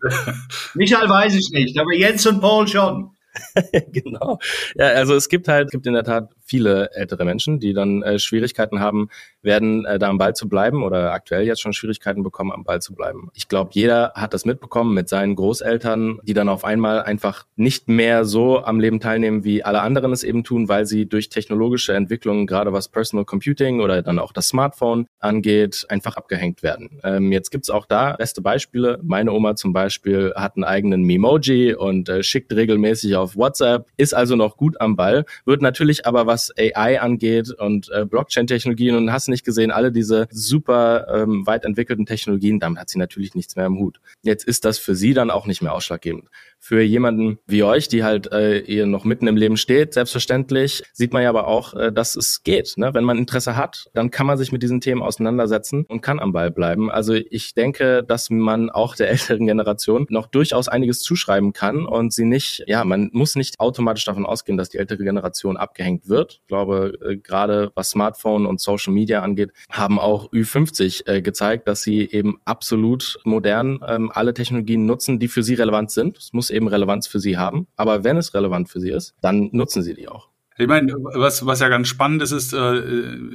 Michael 0.73 1.07
weiß 1.07 1.35
ich 1.35 1.51
nicht, 1.51 1.79
aber 1.79 1.93
Jens 1.93 2.25
und 2.25 2.41
Paul 2.41 2.67
schon. 2.67 3.11
genau. 3.91 4.39
Ja, 4.75 4.87
also 4.87 5.15
es 5.15 5.29
gibt 5.29 5.47
halt, 5.47 5.67
es 5.67 5.71
gibt 5.71 5.85
in 5.87 5.93
der 5.93 6.03
Tat 6.03 6.29
viele 6.43 6.89
ältere 6.93 7.25
Menschen, 7.25 7.59
die 7.59 7.73
dann 7.73 8.01
äh, 8.03 8.19
Schwierigkeiten 8.19 8.79
haben 8.79 9.09
werden, 9.47 9.85
äh, 9.85 9.97
da 9.97 10.09
am 10.09 10.19
Ball 10.19 10.35
zu 10.35 10.47
bleiben 10.47 10.83
oder 10.83 11.11
aktuell 11.13 11.43
jetzt 11.47 11.61
schon 11.61 11.73
Schwierigkeiten 11.73 12.21
bekommen, 12.21 12.51
am 12.51 12.63
Ball 12.63 12.79
zu 12.79 12.93
bleiben. 12.93 13.31
Ich 13.33 13.47
glaube, 13.47 13.71
jeder 13.73 14.11
hat 14.13 14.35
das 14.35 14.45
mitbekommen 14.45 14.93
mit 14.93 15.09
seinen 15.09 15.35
Großeltern, 15.35 16.19
die 16.21 16.35
dann 16.35 16.49
auf 16.49 16.63
einmal 16.63 17.01
einfach 17.01 17.45
nicht 17.55 17.87
mehr 17.87 18.25
so 18.25 18.63
am 18.63 18.79
Leben 18.79 18.99
teilnehmen, 18.99 19.43
wie 19.43 19.63
alle 19.63 19.81
anderen 19.81 20.11
es 20.11 20.23
eben 20.23 20.43
tun, 20.43 20.69
weil 20.69 20.85
sie 20.85 21.07
durch 21.07 21.29
technologische 21.29 21.95
Entwicklungen, 21.95 22.45
gerade 22.45 22.73
was 22.73 22.89
Personal 22.89 23.25
Computing 23.25 23.79
oder 23.81 24.03
dann 24.03 24.19
auch 24.19 24.31
das 24.31 24.49
Smartphone 24.49 25.07
angeht, 25.19 25.85
einfach 25.89 26.17
abgehängt 26.17 26.61
werden. 26.61 26.99
Ähm, 27.03 27.31
jetzt 27.31 27.49
gibt's 27.49 27.69
auch 27.69 27.87
da 27.87 28.13
beste 28.13 28.41
Beispiele. 28.41 28.99
Meine 29.01 29.31
Oma 29.31 29.55
zum 29.55 29.73
Beispiel 29.73 30.33
hat 30.35 30.55
einen 30.55 30.65
eigenen 30.65 31.03
Memoji 31.03 31.73
und 31.73 32.09
äh, 32.09 32.21
schickt 32.21 32.53
regelmäßig 32.53 33.15
auf 33.15 33.35
WhatsApp, 33.35 33.87
ist 33.95 34.13
also 34.13 34.35
noch 34.35 34.57
gut 34.57 34.79
am 34.81 34.95
Ball, 34.95 35.25
wird 35.45 35.61
natürlich 35.61 36.05
aber 36.05 36.27
was 36.27 36.53
AI 36.57 36.99
angeht 36.99 37.51
und 37.51 37.89
äh, 37.91 38.05
Blockchain-Technologien 38.05 38.95
und 38.95 39.11
hast 39.11 39.29
nicht 39.29 39.36
gesehen, 39.43 39.71
alle 39.71 39.91
diese 39.91 40.27
super 40.31 41.07
ähm, 41.13 41.45
weit 41.45 41.65
entwickelten 41.65 42.05
Technologien, 42.05 42.59
damit 42.59 42.79
hat 42.79 42.89
sie 42.89 42.99
natürlich 42.99 43.35
nichts 43.35 43.55
mehr 43.55 43.65
im 43.65 43.77
Hut. 43.77 43.99
Jetzt 44.21 44.45
ist 44.45 44.65
das 44.65 44.77
für 44.77 44.95
sie 44.95 45.13
dann 45.13 45.31
auch 45.31 45.45
nicht 45.45 45.61
mehr 45.61 45.73
ausschlaggebend 45.73 46.29
für 46.59 46.81
jemanden 46.81 47.39
wie 47.47 47.63
euch, 47.63 47.87
die 47.87 48.03
halt 48.03 48.31
äh, 48.31 48.59
ihr 48.59 48.85
noch 48.85 49.05
mitten 49.05 49.27
im 49.27 49.37
Leben 49.37 49.57
steht, 49.57 49.93
selbstverständlich, 49.93 50.83
sieht 50.93 51.13
man 51.13 51.23
ja 51.23 51.29
aber 51.29 51.47
auch, 51.47 51.73
äh, 51.73 51.91
dass 51.91 52.15
es 52.15 52.43
geht. 52.43 52.73
Ne? 52.77 52.93
Wenn 52.93 53.03
man 53.03 53.17
Interesse 53.17 53.55
hat, 53.55 53.89
dann 53.93 54.11
kann 54.11 54.27
man 54.27 54.37
sich 54.37 54.51
mit 54.51 54.63
diesen 54.63 54.81
Themen 54.81 55.01
auseinandersetzen 55.01 55.85
und 55.87 56.01
kann 56.01 56.19
am 56.19 56.33
Ball 56.33 56.51
bleiben. 56.51 56.91
Also 56.91 57.13
ich 57.13 57.53
denke, 57.53 58.03
dass 58.03 58.29
man 58.29 58.69
auch 58.69 58.95
der 58.95 59.09
älteren 59.17 59.45
Generation 59.45 60.07
noch 60.09 60.27
durchaus 60.27 60.67
einiges 60.67 60.99
zuschreiben 60.99 61.53
kann 61.53 61.85
und 61.85 62.13
sie 62.13 62.25
nicht, 62.25 62.63
ja, 62.67 62.83
man 62.83 63.09
muss 63.13 63.35
nicht 63.35 63.59
automatisch 63.59 64.05
davon 64.05 64.25
ausgehen, 64.25 64.57
dass 64.57 64.69
die 64.69 64.77
ältere 64.77 65.03
Generation 65.03 65.57
abgehängt 65.57 66.09
wird. 66.09 66.39
Ich 66.41 66.47
glaube, 66.47 66.97
äh, 67.01 67.17
gerade 67.17 67.71
was 67.75 67.91
Smartphone 67.91 68.45
und 68.45 68.59
Social 68.59 68.93
Media 68.93 69.21
angeht, 69.21 69.51
haben 69.69 69.99
auch 69.99 70.31
Ü50 70.31 71.07
äh, 71.07 71.21
gezeigt, 71.21 71.67
dass 71.67 71.81
sie 71.81 72.09
eben 72.11 72.39
absolut 72.45 73.19
modern 73.23 73.79
ähm, 73.87 74.11
alle 74.13 74.33
Technologien 74.33 74.85
nutzen, 74.85 75.19
die 75.19 75.27
für 75.27 75.43
sie 75.43 75.53
relevant 75.53 75.91
sind. 75.91 76.17
Es 76.17 76.33
muss 76.33 76.46
eben 76.49 76.67
Relevanz 76.67 77.07
für 77.07 77.19
sie 77.19 77.37
haben. 77.37 77.67
Aber 77.75 78.03
wenn 78.03 78.17
es 78.17 78.33
relevant 78.33 78.69
für 78.69 78.79
sie 78.79 78.91
ist, 78.91 79.15
dann 79.21 79.49
nutzen 79.51 79.83
sie 79.83 79.93
die 79.93 80.07
auch. 80.07 80.29
Ich 80.59 80.65
meine, 80.67 80.91
was, 81.13 81.45
was 81.45 81.59
ja 81.59 81.69
ganz 81.69 81.87
spannend 81.87 82.23
ist, 82.23 82.31
ist, 82.31 82.51
äh, 82.53 82.79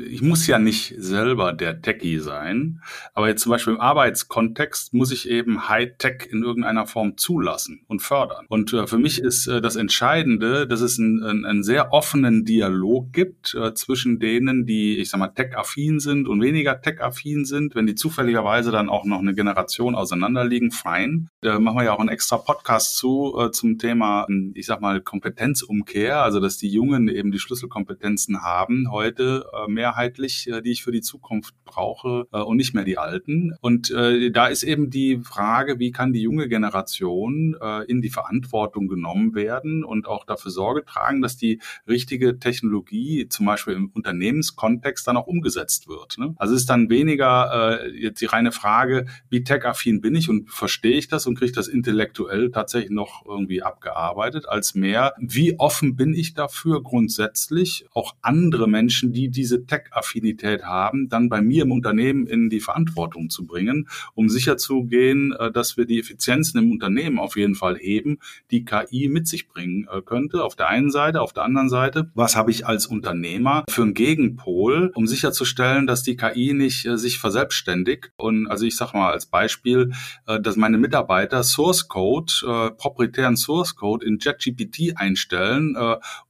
ich 0.08 0.22
muss 0.22 0.48
ja 0.48 0.58
nicht 0.58 0.94
selber 0.98 1.52
der 1.52 1.80
Techie 1.80 2.18
sein, 2.18 2.82
aber 3.14 3.28
jetzt 3.28 3.42
zum 3.42 3.50
Beispiel 3.50 3.74
im 3.74 3.80
Arbeitskontext 3.80 4.92
muss 4.92 5.12
ich 5.12 5.28
eben 5.30 5.68
Hightech 5.68 6.28
in 6.28 6.42
irgendeiner 6.42 6.88
Form 6.88 7.16
zulassen 7.16 7.85
und 7.87 8.02
fördern. 8.02 8.46
Und 8.48 8.72
äh, 8.72 8.88
für 8.88 8.98
mich 8.98 9.20
ist 9.20 9.46
äh, 9.46 9.61
das 9.61 9.76
Entscheidende, 9.76 10.66
dass 10.66 10.80
es 10.80 10.98
einen, 10.98 11.22
einen, 11.22 11.44
einen 11.44 11.62
sehr 11.62 11.92
offenen 11.92 12.44
Dialog 12.44 13.12
gibt 13.12 13.54
äh, 13.54 13.72
zwischen 13.74 14.18
denen, 14.18 14.66
die, 14.66 14.98
ich 14.98 15.08
sag 15.08 15.20
mal, 15.20 15.28
tech-affin 15.28 16.00
sind 16.00 16.26
und 16.26 16.42
weniger 16.42 16.80
tech-affin 16.80 17.44
sind. 17.44 17.76
Wenn 17.76 17.87
die 17.87 17.94
zufälligerweise 17.94 18.72
dann 18.72 18.88
auch 18.88 19.04
noch 19.04 19.20
eine 19.20 19.35
Generation 19.35 19.94
auseinanderliegen, 19.94 20.72
fein. 20.72 21.28
Da 21.40 21.61
machen 21.61 21.76
wir 21.76 21.85
ja 21.85 21.92
auch 21.92 22.00
einen 22.00 22.08
extra 22.08 22.38
Podcast 22.38 22.96
zu 22.96 23.37
äh, 23.38 23.52
zum 23.52 23.78
Thema, 23.78 24.26
ich 24.54 24.66
sag 24.66 24.80
mal, 24.80 25.00
Kompetenzumkehr, 25.00 26.20
also 26.20 26.40
dass 26.40 26.56
die 26.56 26.68
Jungen 26.68 27.12
eben 27.14 27.33
die 27.33 27.38
Schlüsselkompetenzen 27.38 28.42
haben 28.42 28.90
heute 28.90 29.46
äh, 29.53 29.70
mehrheitlich, 29.70 30.48
äh, 30.48 30.62
die 30.62 30.72
ich 30.72 30.83
für 30.83 30.92
die 30.92 31.01
Zukunft 31.01 31.55
brauche 31.64 32.27
äh, 32.33 32.40
und 32.40 32.57
nicht 32.57 32.75
mehr 32.75 32.85
die 32.85 32.98
alten. 32.98 33.55
Und 33.61 33.90
äh, 33.90 34.31
da 34.31 34.46
ist 34.46 34.62
eben 34.62 34.90
die 34.90 35.18
Frage, 35.22 35.79
wie 35.79 35.92
kann 35.92 36.12
die 36.12 36.22
junge 36.22 36.48
Generation 36.48 37.57
äh, 37.61 37.85
in 37.85 38.03
die 38.03 38.11
Verantwortung 38.11 38.88
genommen 38.88 39.35
werden 39.35 39.85
und 39.85 40.07
auch 40.07 40.25
dafür 40.25 40.51
Sorge 40.51 40.85
tragen, 40.85 41.22
dass 41.22 41.37
die 41.37 41.61
richtige 41.88 42.38
Technologie 42.38 43.29
zum 43.29 43.46
Beispiel 43.46 43.75
im 43.75 43.90
Unternehmenskontext 43.94 45.07
dann 45.07 45.16
auch 45.16 45.27
umgesetzt 45.27 45.88
wird. 45.88 46.18
Ne? 46.18 46.35
Also 46.37 46.55
es 46.55 46.62
ist 46.62 46.70
dann 46.70 46.90
weniger 46.90 47.81
äh, 47.83 47.90
jetzt 47.90 48.20
die 48.20 48.27
reine 48.27 48.53
Frage, 48.53 49.07
wie 49.29 49.44
tech-affin 49.44 50.01
bin 50.01 50.14
ich 50.14 50.29
und 50.29 50.51
verstehe 50.51 50.96
ich 50.96 51.09
das 51.09 51.27
und 51.27 51.38
kriege 51.38 51.53
das 51.53 51.68
intellektuell 51.68 52.51
tatsächlich 52.51 52.90
noch 52.90 53.25
irgendwie 53.27 53.62
abgearbeitet, 53.62 54.48
als 54.48 54.75
mehr, 54.75 55.14
wie 55.18 55.59
offen 55.59 55.96
bin 55.96 56.14
ich 56.14 56.35
dafür, 56.35 56.83
grundsätzlich 56.83 57.02
grundsätzlich 57.03 57.85
auch 57.95 58.15
andere 58.23 58.69
Menschen, 58.69 59.12
die 59.12 59.29
diese 59.29 59.67
Tech-Affinität 59.67 60.62
haben, 60.62 61.09
dann 61.09 61.29
bei 61.29 61.43
mir 61.43 61.65
im 61.65 61.73
Unternehmen 61.73 62.29
in 62.29 62.49
die 62.49 62.61
Verantwortung 62.61 63.29
zu 63.29 63.45
bringen, 63.45 63.88
um 64.15 64.29
sicherzugehen, 64.29 65.33
äh, 65.33 65.51
dass 65.51 65.77
wir 65.77 65.85
die 65.85 65.99
Effizienzen 65.99 66.62
im 66.62 66.71
Unternehmen 66.71 67.19
auf 67.19 67.37
jeden 67.37 67.57
Fall 67.57 67.77
heben, 67.77 68.19
die 68.53 68.65
KI 68.65 69.09
mit 69.09 69.27
sich 69.27 69.49
bringen 69.49 69.88
äh, 69.91 70.01
könnte. 70.01 70.45
Auf 70.45 70.55
der 70.55 70.69
einen 70.69 70.93
Seite, 70.93 71.23
auf 71.23 71.33
der 71.33 71.43
anderen 71.43 71.69
Seite, 71.69 72.09
was 72.15 72.37
habe 72.37 72.53
ich 72.53 72.69
als 72.69 72.87
Unternehmer 72.87 73.65
für 73.69 73.83
einen 73.83 73.95
Gegenpol, 73.95 74.93
um 74.95 75.09
sicherzustellen, 75.09 75.88
dass 75.88 76.05
die 76.05 76.17
KI 76.17 76.55
nicht 76.55 76.87
äh, 76.87 76.97
sich 76.97 77.19
verselbstständigt. 77.19 78.12
Und 78.15 78.47
also 78.47 78.65
ich 78.65 78.77
sage 78.77 78.97
mal 78.97 79.11
als 79.11 79.27
Beispiel, 79.27 79.93
dass 80.27 80.57
meine 80.57 80.79
Mitarbeiter 80.79 81.43
Source 81.43 81.88
Code, 81.88 82.75
proprietären 82.77 83.37
Source 83.37 83.75
Code 83.75 84.05
in 84.07 84.19
JetGPT 84.19 84.97
einstellen, 84.97 85.77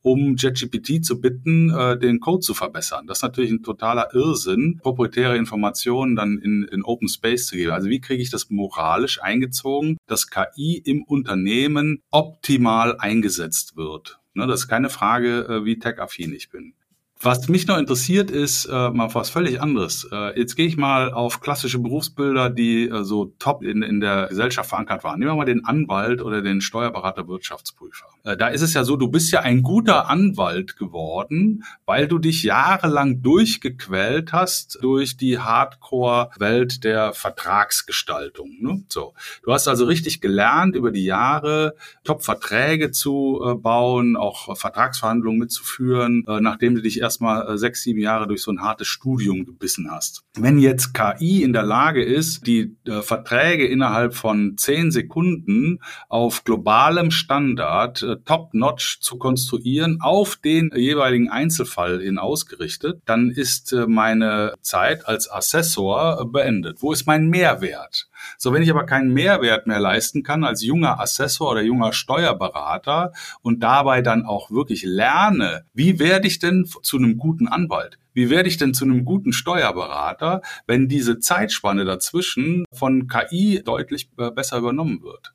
um 0.01 0.37
JetGPT 0.37 0.62
zu 1.01 1.21
bitten, 1.21 1.69
den 2.01 2.21
Code 2.21 2.41
zu 2.41 2.55
verbessern. 2.55 3.07
Das 3.07 3.19
ist 3.19 3.23
natürlich 3.23 3.51
ein 3.51 3.63
totaler 3.63 4.15
Irrsinn, 4.15 4.79
proprietäre 4.83 5.37
Informationen 5.37 6.17
dann 6.17 6.39
in, 6.39 6.65
in 6.65 6.83
Open 6.83 7.09
Space 7.09 7.47
zu 7.47 7.57
geben. 7.57 7.73
Also 7.73 7.89
wie 7.89 8.01
kriege 8.01 8.23
ich 8.23 8.31
das 8.31 8.51
moralisch 8.51 9.23
eingezogen, 9.23 9.99
dass 10.07 10.29
KI 10.29 10.83
im 10.85 11.03
Unternehmen 11.05 12.03
optimal 12.11 12.97
eingesetzt 12.99 13.77
wird? 13.77 14.21
Ne, 14.35 14.47
das 14.47 14.61
ist 14.61 14.69
keine 14.69 14.89
Frage, 14.89 15.47
äh, 15.49 15.65
wie 15.65 15.79
tech-affin 15.79 16.35
ich 16.35 16.49
bin. 16.51 16.75
Was 17.25 17.49
mich 17.49 17.69
noch 17.69 17.79
interessiert, 17.79 18.33
ist 18.33 18.65
äh, 18.65 18.91
mal 18.91 19.15
was 19.15 19.31
völlig 19.31 19.63
anderes. 19.63 20.09
Äh, 20.11 20.37
jetzt 20.37 20.57
gehe 20.57 20.67
ich 20.67 20.77
mal 20.77 21.13
auf 21.13 21.41
klassische 21.41 21.79
Berufsbilder, 21.79 22.51
die 22.51 22.89
äh, 22.89 23.05
so 23.05 23.27
top 23.39 23.63
in, 23.63 23.83
in 23.83 24.01
der 24.01 24.27
Gesellschaft 24.27 24.69
verankert 24.69 25.05
waren. 25.05 25.21
Nehmen 25.21 25.31
wir 25.31 25.37
mal 25.37 25.45
den 25.45 25.65
Anwalt 25.65 26.21
oder 26.21 26.43
den 26.43 26.61
Steuerberater 26.61 27.29
Wirtschaftsprüfer. 27.29 28.07
Äh, 28.25 28.37
da 28.37 28.49
ist 28.49 28.63
es 28.63 28.75
ja 28.75 28.83
so, 28.83 28.97
du 28.97 29.07
bist 29.07 29.31
ja 29.31 29.39
ein 29.39 29.63
guter 29.63 30.11
Anwalt 30.11 30.77
geworden, 30.77 31.63
weil 31.87 32.09
du 32.09 32.19
dich 32.19 32.43
jahrelang 32.43 33.23
durchgequält 33.23 34.33
hast 34.33 34.79
durch 34.83 35.17
die 35.17 35.39
Hardcore-Welt 35.39 36.83
der 36.83 37.13
Vertragsgestaltung. 37.13 38.57
Ne? 38.61 38.83
So, 38.89 39.15
du 39.45 39.53
hast 39.53 39.69
also 39.69 39.85
richtig 39.85 40.21
gelernt, 40.21 40.75
über 40.75 40.91
die 40.91 41.05
Jahre 41.05 41.77
Top-Verträge 42.03 42.91
zu 42.91 43.41
äh, 43.45 43.55
bauen, 43.55 44.17
auch 44.17 44.57
Vertragsverhandlungen 44.57 45.39
mitzuführen, 45.39 46.25
äh, 46.27 46.41
nachdem 46.41 46.75
du 46.75 46.83
dich 46.83 46.99
erst 46.99 47.12
erstmal 47.13 47.47
äh, 47.47 47.59
sechs, 47.59 47.83
sieben 47.83 48.01
Jahre 48.01 48.27
durch 48.27 48.43
so 48.43 48.51
ein 48.51 48.63
hartes 48.63 48.89
Studium 48.89 49.45
gebissen 49.45 49.91
hast. 49.91 50.23
Wenn 50.35 50.59
jetzt 50.59 50.95
KI 50.95 51.43
in 51.43 51.53
der 51.53 51.63
Lage 51.63 52.03
ist, 52.03 52.47
die 52.47 52.77
äh, 52.87 53.03
Verträge 53.03 53.67
innerhalb 53.67 54.15
von 54.15 54.57
zehn 54.57 54.91
Sekunden 54.91 55.81
auf 56.09 56.45
globalem 56.45 57.11
Standard 57.11 58.03
äh, 58.03 58.17
top-notch 58.25 59.01
zu 59.01 59.19
konstruieren, 59.19 59.99
auf 60.01 60.37
den 60.37 60.71
jeweiligen 60.75 61.29
Einzelfall 61.29 62.01
hin 62.01 62.19
ausgerichtet, 62.19 63.03
dann 63.05 63.31
ist 63.31 63.73
äh, 63.73 63.87
meine 63.87 64.55
Zeit 64.63 65.07
als 65.07 65.31
Assessor 65.31 66.21
äh, 66.21 66.25
beendet. 66.25 66.79
Wo 66.81 66.93
ist 66.93 67.07
mein 67.07 67.29
Mehrwert? 67.29 68.09
So, 68.39 68.53
wenn 68.53 68.63
ich 68.63 68.71
aber 68.71 68.87
keinen 68.87 69.13
Mehrwert 69.13 69.67
mehr 69.67 69.81
leisten 69.81 70.23
kann 70.23 70.45
als 70.45 70.63
junger 70.63 71.01
Assessor 71.01 71.51
oder 71.51 71.63
junger 71.63 71.93
Steuerberater 71.93 73.13
und 73.43 73.63
dabei 73.63 74.03
dann 74.03 74.25
auch 74.25 74.51
wirklich 74.51 74.85
lerne, 74.85 75.65
wie 75.75 75.99
werde 75.99 76.27
ich 76.27 76.39
denn 76.39 76.67
zu 76.83 76.99
einem 77.03 77.19
guten 77.19 77.49
Anwalt? 77.49 77.99
Wie 78.15 78.31
werde 78.31 78.49
ich 78.49 78.57
denn 78.57 78.75
zu 78.75 78.85
einem 78.85 79.05
guten 79.05 79.33
Steuerberater, 79.33 80.43
wenn 80.67 80.89
diese 80.89 81.19
Zeitspanne 81.19 81.85
dazwischen 81.85 82.65
von 82.73 83.09
KI 83.09 83.63
deutlich 83.65 84.11
äh, 84.19 84.31
besser 84.31 84.59
übernommen 84.59 85.03
wird? 85.03 85.33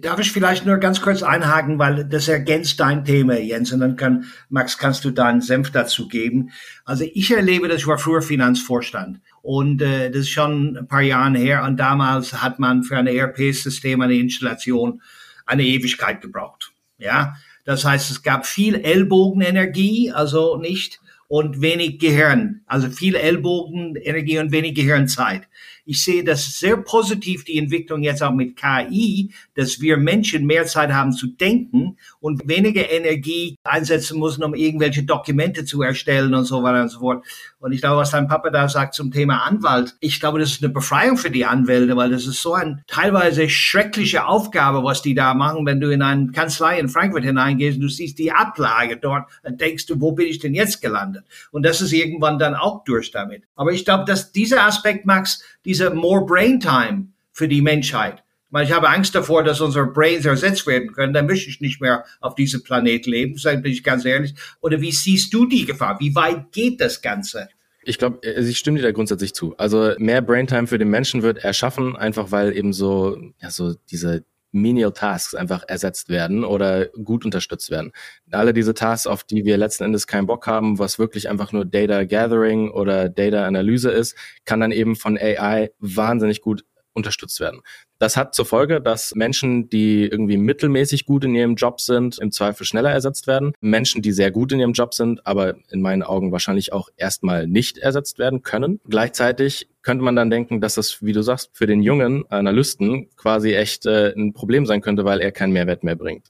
Darf 0.00 0.18
ich 0.18 0.32
vielleicht 0.32 0.64
nur 0.64 0.78
ganz 0.78 1.02
kurz 1.02 1.22
einhaken, 1.22 1.78
weil 1.78 2.06
das 2.06 2.26
ergänzt 2.26 2.80
dein 2.80 3.04
Thema, 3.04 3.38
Jens, 3.38 3.70
und 3.70 3.80
dann 3.80 3.96
kann, 3.96 4.24
Max, 4.48 4.78
kannst 4.78 5.04
du 5.04 5.10
deinen 5.10 5.42
Senf 5.42 5.70
dazu 5.70 6.08
geben. 6.08 6.52
Also 6.86 7.04
ich 7.12 7.30
erlebe 7.30 7.68
das, 7.68 7.82
ich 7.82 7.86
war 7.86 7.98
früher 7.98 8.22
Finanzvorstand 8.22 9.20
und 9.42 9.82
äh, 9.82 10.10
das 10.10 10.22
ist 10.22 10.30
schon 10.30 10.78
ein 10.78 10.88
paar 10.88 11.02
Jahre 11.02 11.36
her 11.36 11.64
und 11.64 11.76
damals 11.76 12.42
hat 12.42 12.58
man 12.58 12.82
für 12.82 12.96
ein 12.96 13.06
ERP-System 13.06 14.00
eine 14.00 14.14
Installation 14.14 15.02
eine 15.44 15.64
Ewigkeit 15.64 16.22
gebraucht. 16.22 16.72
Ja, 16.96 17.36
das 17.68 17.84
heißt, 17.84 18.10
es 18.10 18.22
gab 18.22 18.46
viel 18.46 18.76
Ellbogenenergie, 18.76 20.10
also 20.10 20.56
nicht 20.56 21.00
und 21.28 21.60
wenig 21.60 21.98
Gehirn, 21.98 22.62
also 22.66 22.88
viel 22.88 23.14
Ellbogenenergie 23.14 24.38
und 24.38 24.50
wenig 24.50 24.74
Gehirnzeit. 24.74 25.42
Ich 25.90 26.04
sehe 26.04 26.22
das 26.22 26.58
sehr 26.58 26.76
positiv, 26.76 27.44
die 27.44 27.56
Entwicklung 27.56 28.02
jetzt 28.02 28.22
auch 28.22 28.34
mit 28.34 28.56
KI, 28.56 29.30
dass 29.54 29.80
wir 29.80 29.96
Menschen 29.96 30.44
mehr 30.44 30.66
Zeit 30.66 30.92
haben 30.92 31.12
zu 31.12 31.28
denken 31.28 31.96
und 32.20 32.46
weniger 32.46 32.90
Energie 32.90 33.56
einsetzen 33.64 34.20
müssen, 34.20 34.44
um 34.44 34.54
irgendwelche 34.54 35.04
Dokumente 35.04 35.64
zu 35.64 35.80
erstellen 35.80 36.34
und 36.34 36.44
so 36.44 36.62
weiter 36.62 36.82
und 36.82 36.90
so 36.90 36.98
fort. 36.98 37.24
Und 37.58 37.72
ich 37.72 37.80
glaube, 37.80 37.96
was 37.96 38.10
dein 38.10 38.28
Papa 38.28 38.50
da 38.50 38.68
sagt 38.68 38.94
zum 38.94 39.10
Thema 39.10 39.46
Anwalt, 39.46 39.96
ich 40.00 40.20
glaube, 40.20 40.38
das 40.38 40.50
ist 40.50 40.62
eine 40.62 40.72
Befreiung 40.72 41.16
für 41.16 41.30
die 41.30 41.46
Anwälte, 41.46 41.96
weil 41.96 42.10
das 42.10 42.26
ist 42.26 42.42
so 42.42 42.52
eine 42.52 42.84
teilweise 42.86 43.48
schreckliche 43.48 44.26
Aufgabe, 44.26 44.84
was 44.84 45.00
die 45.00 45.14
da 45.14 45.32
machen, 45.32 45.64
wenn 45.64 45.80
du 45.80 45.90
in 45.90 46.02
eine 46.02 46.32
Kanzlei 46.32 46.78
in 46.78 46.90
Frankfurt 46.90 47.24
hineingehst 47.24 47.76
und 47.76 47.82
du 47.82 47.88
siehst 47.88 48.18
die 48.18 48.30
Ablage 48.30 48.98
dort, 48.98 49.30
dann 49.42 49.56
denkst 49.56 49.86
du, 49.86 50.02
wo 50.02 50.12
bin 50.12 50.26
ich 50.26 50.38
denn 50.38 50.52
jetzt 50.52 50.82
gelandet? 50.82 51.17
Und 51.50 51.64
das 51.64 51.80
ist 51.80 51.92
irgendwann 51.92 52.38
dann 52.38 52.54
auch 52.54 52.84
durch 52.84 53.10
damit. 53.10 53.44
Aber 53.54 53.72
ich 53.72 53.84
glaube, 53.84 54.04
dass 54.04 54.32
dieser 54.32 54.64
Aspekt, 54.64 55.06
Max, 55.06 55.42
diese 55.64 55.90
more 55.90 56.24
brain 56.24 56.60
time 56.60 57.08
für 57.32 57.48
die 57.48 57.62
Menschheit. 57.62 58.22
Ich 58.62 58.72
habe 58.72 58.88
Angst 58.88 59.14
davor, 59.14 59.44
dass 59.44 59.60
unsere 59.60 59.86
Brains 59.86 60.24
ersetzt 60.24 60.66
werden 60.66 60.92
können. 60.92 61.12
Dann 61.12 61.26
möchte 61.26 61.50
ich 61.50 61.60
nicht 61.60 61.82
mehr 61.82 62.04
auf 62.20 62.34
diesem 62.34 62.62
Planet 62.62 63.06
leben, 63.06 63.36
sage 63.36 63.68
ich 63.68 63.84
ganz 63.84 64.06
ehrlich. 64.06 64.34
Oder 64.60 64.80
wie 64.80 64.92
siehst 64.92 65.34
du 65.34 65.44
die 65.46 65.66
Gefahr? 65.66 66.00
Wie 66.00 66.14
weit 66.14 66.50
geht 66.52 66.80
das 66.80 67.02
Ganze? 67.02 67.48
Ich 67.82 67.98
glaube, 67.98 68.20
also 68.26 68.48
ich 68.48 68.58
stimme 68.58 68.78
dir 68.78 68.84
da 68.84 68.92
grundsätzlich 68.92 69.34
zu. 69.34 69.54
Also 69.58 69.92
mehr 69.98 70.22
Braintime 70.22 70.66
für 70.66 70.78
den 70.78 70.88
Menschen 70.88 71.22
wird 71.22 71.38
erschaffen, 71.38 71.94
einfach 71.96 72.32
weil 72.32 72.56
eben 72.56 72.72
so, 72.72 73.18
ja, 73.40 73.50
so 73.50 73.74
diese 73.90 74.24
Menial 74.52 74.92
Tasks 74.92 75.34
einfach 75.34 75.64
ersetzt 75.68 76.08
werden 76.08 76.44
oder 76.44 76.86
gut 76.86 77.24
unterstützt 77.24 77.70
werden. 77.70 77.92
Alle 78.30 78.52
diese 78.52 78.74
Tasks, 78.74 79.06
auf 79.06 79.24
die 79.24 79.44
wir 79.44 79.56
letzten 79.56 79.84
Endes 79.84 80.06
keinen 80.06 80.26
Bock 80.26 80.46
haben, 80.46 80.78
was 80.78 80.98
wirklich 80.98 81.28
einfach 81.28 81.52
nur 81.52 81.64
Data 81.64 82.04
Gathering 82.04 82.70
oder 82.70 83.08
Data 83.08 83.46
Analyse 83.46 83.90
ist, 83.90 84.16
kann 84.44 84.60
dann 84.60 84.72
eben 84.72 84.96
von 84.96 85.18
AI 85.18 85.70
wahnsinnig 85.78 86.40
gut 86.40 86.64
unterstützt 86.94 87.40
werden. 87.40 87.60
Das 87.98 88.16
hat 88.16 88.34
zur 88.34 88.44
Folge, 88.44 88.80
dass 88.80 89.14
Menschen, 89.14 89.68
die 89.68 90.04
irgendwie 90.04 90.36
mittelmäßig 90.36 91.06
gut 91.06 91.24
in 91.24 91.34
ihrem 91.34 91.54
Job 91.54 91.80
sind, 91.80 92.18
im 92.18 92.30
Zweifel 92.30 92.64
schneller 92.64 92.90
ersetzt 92.90 93.26
werden. 93.26 93.52
Menschen, 93.60 94.02
die 94.02 94.12
sehr 94.12 94.30
gut 94.30 94.52
in 94.52 94.60
ihrem 94.60 94.72
Job 94.72 94.94
sind, 94.94 95.26
aber 95.26 95.56
in 95.70 95.80
meinen 95.80 96.02
Augen 96.02 96.32
wahrscheinlich 96.32 96.72
auch 96.72 96.90
erstmal 96.96 97.46
nicht 97.46 97.78
ersetzt 97.78 98.18
werden 98.18 98.42
können. 98.42 98.80
Gleichzeitig 98.88 99.68
könnte 99.82 100.04
man 100.04 100.16
dann 100.16 100.30
denken, 100.30 100.60
dass 100.60 100.74
das, 100.74 101.02
wie 101.02 101.12
du 101.12 101.22
sagst, 101.22 101.50
für 101.54 101.66
den 101.66 101.82
jungen 101.82 102.30
Analysten 102.30 103.08
quasi 103.16 103.54
echt 103.54 103.86
äh, 103.86 104.12
ein 104.14 104.32
Problem 104.32 104.66
sein 104.66 104.80
könnte, 104.80 105.04
weil 105.04 105.20
er 105.20 105.32
keinen 105.32 105.52
Mehrwert 105.52 105.82
mehr 105.82 105.96
bringt. 105.96 106.28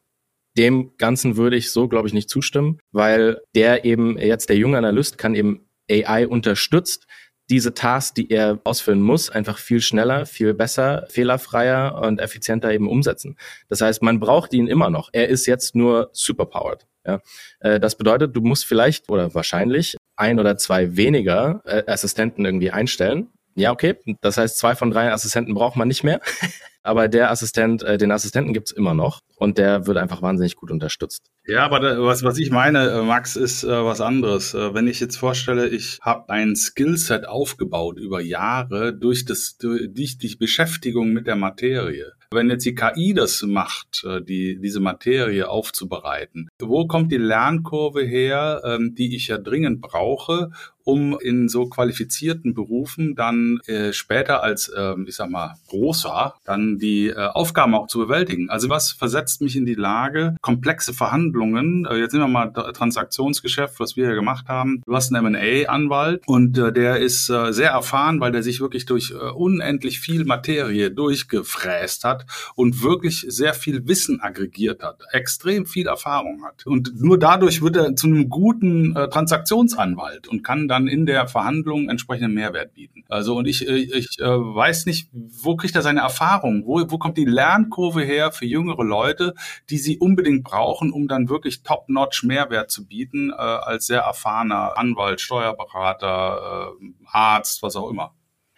Dem 0.56 0.92
Ganzen 0.96 1.36
würde 1.36 1.56
ich 1.56 1.70
so, 1.70 1.88
glaube 1.88 2.08
ich, 2.08 2.14
nicht 2.14 2.30
zustimmen, 2.30 2.78
weil 2.92 3.40
der 3.54 3.84
eben 3.84 4.16
jetzt, 4.18 4.48
der 4.48 4.56
junge 4.56 4.78
Analyst 4.78 5.18
kann 5.18 5.34
eben 5.34 5.68
AI 5.90 6.26
unterstützt, 6.28 7.06
diese 7.50 7.74
Tasks, 7.74 8.14
die 8.14 8.30
er 8.30 8.58
ausfüllen 8.64 9.00
muss, 9.00 9.30
einfach 9.30 9.58
viel 9.58 9.80
schneller, 9.80 10.26
viel 10.26 10.54
besser, 10.54 11.06
fehlerfreier 11.08 12.00
und 12.02 12.20
effizienter 12.20 12.72
eben 12.72 12.88
umsetzen. 12.88 13.36
Das 13.68 13.80
heißt, 13.80 14.02
man 14.02 14.20
braucht 14.20 14.52
ihn 14.52 14.66
immer 14.66 14.90
noch. 14.90 15.10
Er 15.12 15.28
ist 15.28 15.46
jetzt 15.46 15.74
nur 15.74 16.10
superpowered. 16.12 16.86
Ja. 17.06 17.20
Äh, 17.60 17.80
das 17.80 17.96
bedeutet, 17.96 18.36
du 18.36 18.40
musst 18.42 18.66
vielleicht 18.66 19.08
oder 19.08 19.34
wahrscheinlich 19.34 19.96
ein 20.16 20.38
oder 20.38 20.56
zwei 20.58 20.96
weniger 20.96 21.62
äh, 21.64 21.84
Assistenten 21.86 22.44
irgendwie 22.44 22.70
einstellen. 22.70 23.28
Ja, 23.54 23.72
okay. 23.72 23.96
Das 24.20 24.36
heißt, 24.36 24.58
zwei 24.58 24.74
von 24.74 24.90
drei 24.90 25.10
Assistenten 25.10 25.54
braucht 25.54 25.76
man 25.76 25.88
nicht 25.88 26.04
mehr. 26.04 26.20
Aber 26.88 27.06
der 27.06 27.30
Assistent, 27.30 27.82
äh, 27.82 27.98
den 27.98 28.10
Assistenten 28.10 28.54
gibt's 28.54 28.70
immer 28.70 28.94
noch 28.94 29.20
und 29.36 29.58
der 29.58 29.86
wird 29.86 29.98
einfach 29.98 30.22
wahnsinnig 30.22 30.56
gut 30.56 30.70
unterstützt. 30.70 31.20
Ja, 31.46 31.66
aber 31.66 31.80
da, 31.80 32.02
was, 32.02 32.22
was 32.22 32.38
ich 32.38 32.50
meine, 32.50 32.88
äh, 32.88 33.02
Max, 33.02 33.36
ist 33.36 33.62
äh, 33.62 33.68
was 33.68 34.00
anderes. 34.00 34.54
Äh, 34.54 34.72
wenn 34.72 34.86
ich 34.86 34.98
jetzt 34.98 35.16
vorstelle, 35.16 35.68
ich 35.68 35.98
habe 36.00 36.30
ein 36.30 36.56
Skillset 36.56 37.28
aufgebaut 37.28 37.98
über 37.98 38.22
Jahre 38.22 38.94
durch, 38.94 39.26
das, 39.26 39.58
durch 39.58 40.16
die 40.16 40.36
Beschäftigung 40.36 41.12
mit 41.12 41.26
der 41.26 41.36
Materie. 41.36 42.12
Wenn 42.30 42.50
jetzt 42.50 42.66
die 42.66 42.74
KI 42.74 43.14
das 43.14 43.42
macht, 43.42 44.04
äh, 44.04 44.22
die, 44.22 44.58
diese 44.60 44.80
Materie 44.80 45.48
aufzubereiten, 45.48 46.48
wo 46.58 46.86
kommt 46.86 47.12
die 47.12 47.16
Lernkurve 47.16 48.02
her, 48.02 48.62
ähm, 48.64 48.94
die 48.94 49.14
ich 49.14 49.28
ja 49.28 49.38
dringend 49.38 49.80
brauche, 49.80 50.50
um 50.84 51.18
in 51.18 51.48
so 51.48 51.66
qualifizierten 51.66 52.54
Berufen 52.54 53.14
dann 53.14 53.60
äh, 53.66 53.92
später 53.92 54.42
als, 54.42 54.68
äh, 54.68 54.94
ich 55.06 55.16
sag 55.16 55.30
mal, 55.30 55.54
großer, 55.68 56.34
dann 56.44 56.77
die 56.78 57.08
äh, 57.08 57.14
Aufgaben 57.16 57.74
auch 57.74 57.86
zu 57.86 57.98
bewältigen. 57.98 58.50
Also 58.50 58.68
was 58.68 58.92
versetzt 58.92 59.40
mich 59.40 59.56
in 59.56 59.66
die 59.66 59.74
Lage, 59.74 60.36
komplexe 60.40 60.92
Verhandlungen, 60.92 61.86
äh, 61.86 61.96
jetzt 61.96 62.12
nehmen 62.12 62.24
wir 62.24 62.46
mal 62.46 62.52
Transaktionsgeschäft, 62.72 63.80
was 63.80 63.96
wir 63.96 64.06
hier 64.06 64.14
gemacht 64.14 64.48
haben. 64.48 64.82
Du 64.86 64.94
hast 64.94 65.12
einen 65.12 65.34
M&A-Anwalt 65.34 66.22
und 66.26 66.56
äh, 66.58 66.72
der 66.72 66.98
ist 66.98 67.28
äh, 67.28 67.52
sehr 67.52 67.70
erfahren, 67.70 68.20
weil 68.20 68.32
der 68.32 68.42
sich 68.42 68.60
wirklich 68.60 68.86
durch 68.86 69.10
äh, 69.10 69.14
unendlich 69.14 70.00
viel 70.00 70.24
Materie 70.24 70.90
durchgefräst 70.90 72.04
hat 72.04 72.26
und 72.54 72.82
wirklich 72.82 73.26
sehr 73.28 73.54
viel 73.54 73.86
Wissen 73.86 74.20
aggregiert 74.20 74.82
hat, 74.82 75.02
extrem 75.12 75.66
viel 75.66 75.86
Erfahrung 75.86 76.44
hat. 76.44 76.66
Und 76.66 77.00
nur 77.00 77.18
dadurch 77.18 77.62
wird 77.62 77.76
er 77.76 77.96
zu 77.96 78.06
einem 78.06 78.28
guten 78.28 78.96
äh, 78.96 79.08
Transaktionsanwalt 79.08 80.28
und 80.28 80.42
kann 80.42 80.68
dann 80.68 80.88
in 80.88 81.06
der 81.06 81.28
Verhandlung 81.28 81.88
entsprechenden 81.88 82.34
Mehrwert 82.34 82.74
bieten. 82.74 83.04
Also 83.08 83.36
und 83.36 83.46
ich, 83.46 83.68
äh, 83.68 83.76
ich 83.76 84.18
äh, 84.18 84.24
weiß 84.24 84.86
nicht, 84.86 85.08
wo 85.12 85.56
kriegt 85.56 85.74
er 85.74 85.82
seine 85.82 86.00
Erfahrung? 86.00 86.57
Wo, 86.66 86.82
wo 86.88 86.98
kommt 86.98 87.16
die 87.16 87.24
Lernkurve 87.24 88.02
her 88.02 88.32
für 88.32 88.46
jüngere 88.46 88.84
Leute, 88.84 89.34
die 89.70 89.78
sie 89.78 89.98
unbedingt 89.98 90.44
brauchen, 90.44 90.92
um 90.92 91.08
dann 91.08 91.28
wirklich 91.28 91.62
top-notch 91.62 92.24
Mehrwert 92.24 92.70
zu 92.70 92.86
bieten, 92.86 93.30
äh, 93.30 93.34
als 93.34 93.86
sehr 93.86 94.00
erfahrener 94.00 94.76
Anwalt, 94.76 95.20
Steuerberater, 95.20 96.72
äh, 96.80 96.86
Arzt, 97.06 97.62
was 97.62 97.76
auch 97.76 97.90
immer? 97.90 98.14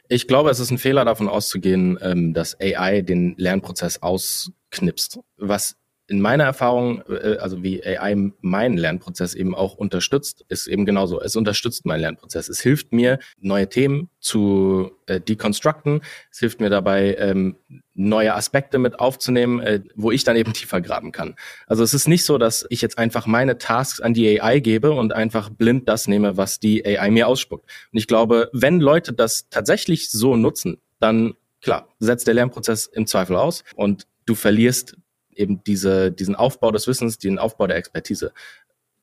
Ich 0.09 0.27
glaube, 0.27 0.51
es 0.51 0.59
ist 0.59 0.73
ein 0.73 0.79
Fehler 0.79 1.05
davon 1.05 1.29
auszugehen, 1.29 1.97
ähm, 2.03 2.35
dass 2.35 2.59
AI 2.61 3.03
den 3.03 3.35
Lernprozess 3.37 4.03
ausknipst. 4.03 5.21
Was 5.37 5.77
in 6.11 6.21
meiner 6.21 6.43
Erfahrung, 6.45 7.03
äh, 7.09 7.37
also 7.39 7.63
wie 7.63 7.87
AI 7.87 8.33
meinen 8.41 8.77
Lernprozess 8.77 9.35
eben 9.35 9.55
auch 9.55 9.75
unterstützt, 9.77 10.45
ist 10.49 10.67
eben 10.67 10.85
genauso. 10.85 11.21
Es 11.21 11.37
unterstützt 11.37 11.87
meinen 11.87 12.01
Lernprozess. 12.01 12.49
Es 12.49 12.61
hilft 12.61 12.93
mir, 12.93 13.21
neue 13.41 13.69
Themen 13.69 14.11
zu 14.19 14.91
äh, 15.07 15.21
deconstructen. 15.21 16.03
Es 16.33 16.41
hilft 16.41 16.61
mir 16.61 16.69
dabei, 16.69 17.15
ähm, 17.15 17.57
neue 17.95 18.35
Aspekte 18.35 18.79
mit 18.79 18.99
aufzunehmen, 18.99 19.61
äh, 19.61 19.83
wo 19.95 20.11
ich 20.11 20.25
dann 20.25 20.35
eben 20.35 20.53
tiefer 20.53 20.81
graben 20.81 21.13
kann. 21.13 21.37
Also 21.69 21.85
es 21.85 21.95
ist 21.95 22.09
nicht 22.09 22.25
so, 22.25 22.39
dass 22.39 22.67
ich 22.71 22.83
jetzt 22.83 22.99
einfach 22.99 23.27
meine 23.27 23.59
Tasks 23.59 24.01
an 24.01 24.13
die 24.13 24.41
AI 24.41 24.59
gebe 24.59 24.91
und 24.91 25.13
einfach 25.13 25.49
blind 25.49 25.89
das 25.89 26.09
nehme, 26.09 26.37
was 26.37 26.59
die 26.59 26.85
AI 26.85 27.11
mir 27.13 27.29
ausspuckt. 27.29 27.71
Und 27.93 27.99
ich 27.99 28.09
glaube, 28.09 28.51
wenn 28.53 28.81
Leute 28.81 29.13
das 29.13 29.49
tatsächlich 29.49 30.11
so 30.11 30.35
nutzen, 30.35 30.79
dann 30.99 31.35
klar, 31.63 31.89
setzt 32.01 32.27
der 32.27 32.35
Lernprozess 32.35 32.87
im 32.87 33.07
Zweifel 33.07 33.37
aus 33.37 33.63
und 33.77 34.09
du 34.27 34.35
verlierst 34.35 34.97
eben 35.41 35.65
diese, 35.65 36.13
diesen 36.13 36.37
Aufbau 36.37 36.71
des 36.71 36.87
Wissens, 36.87 37.19
den 37.19 37.39
Aufbau 37.39 37.67
der 37.67 37.77
Expertise 37.77 38.33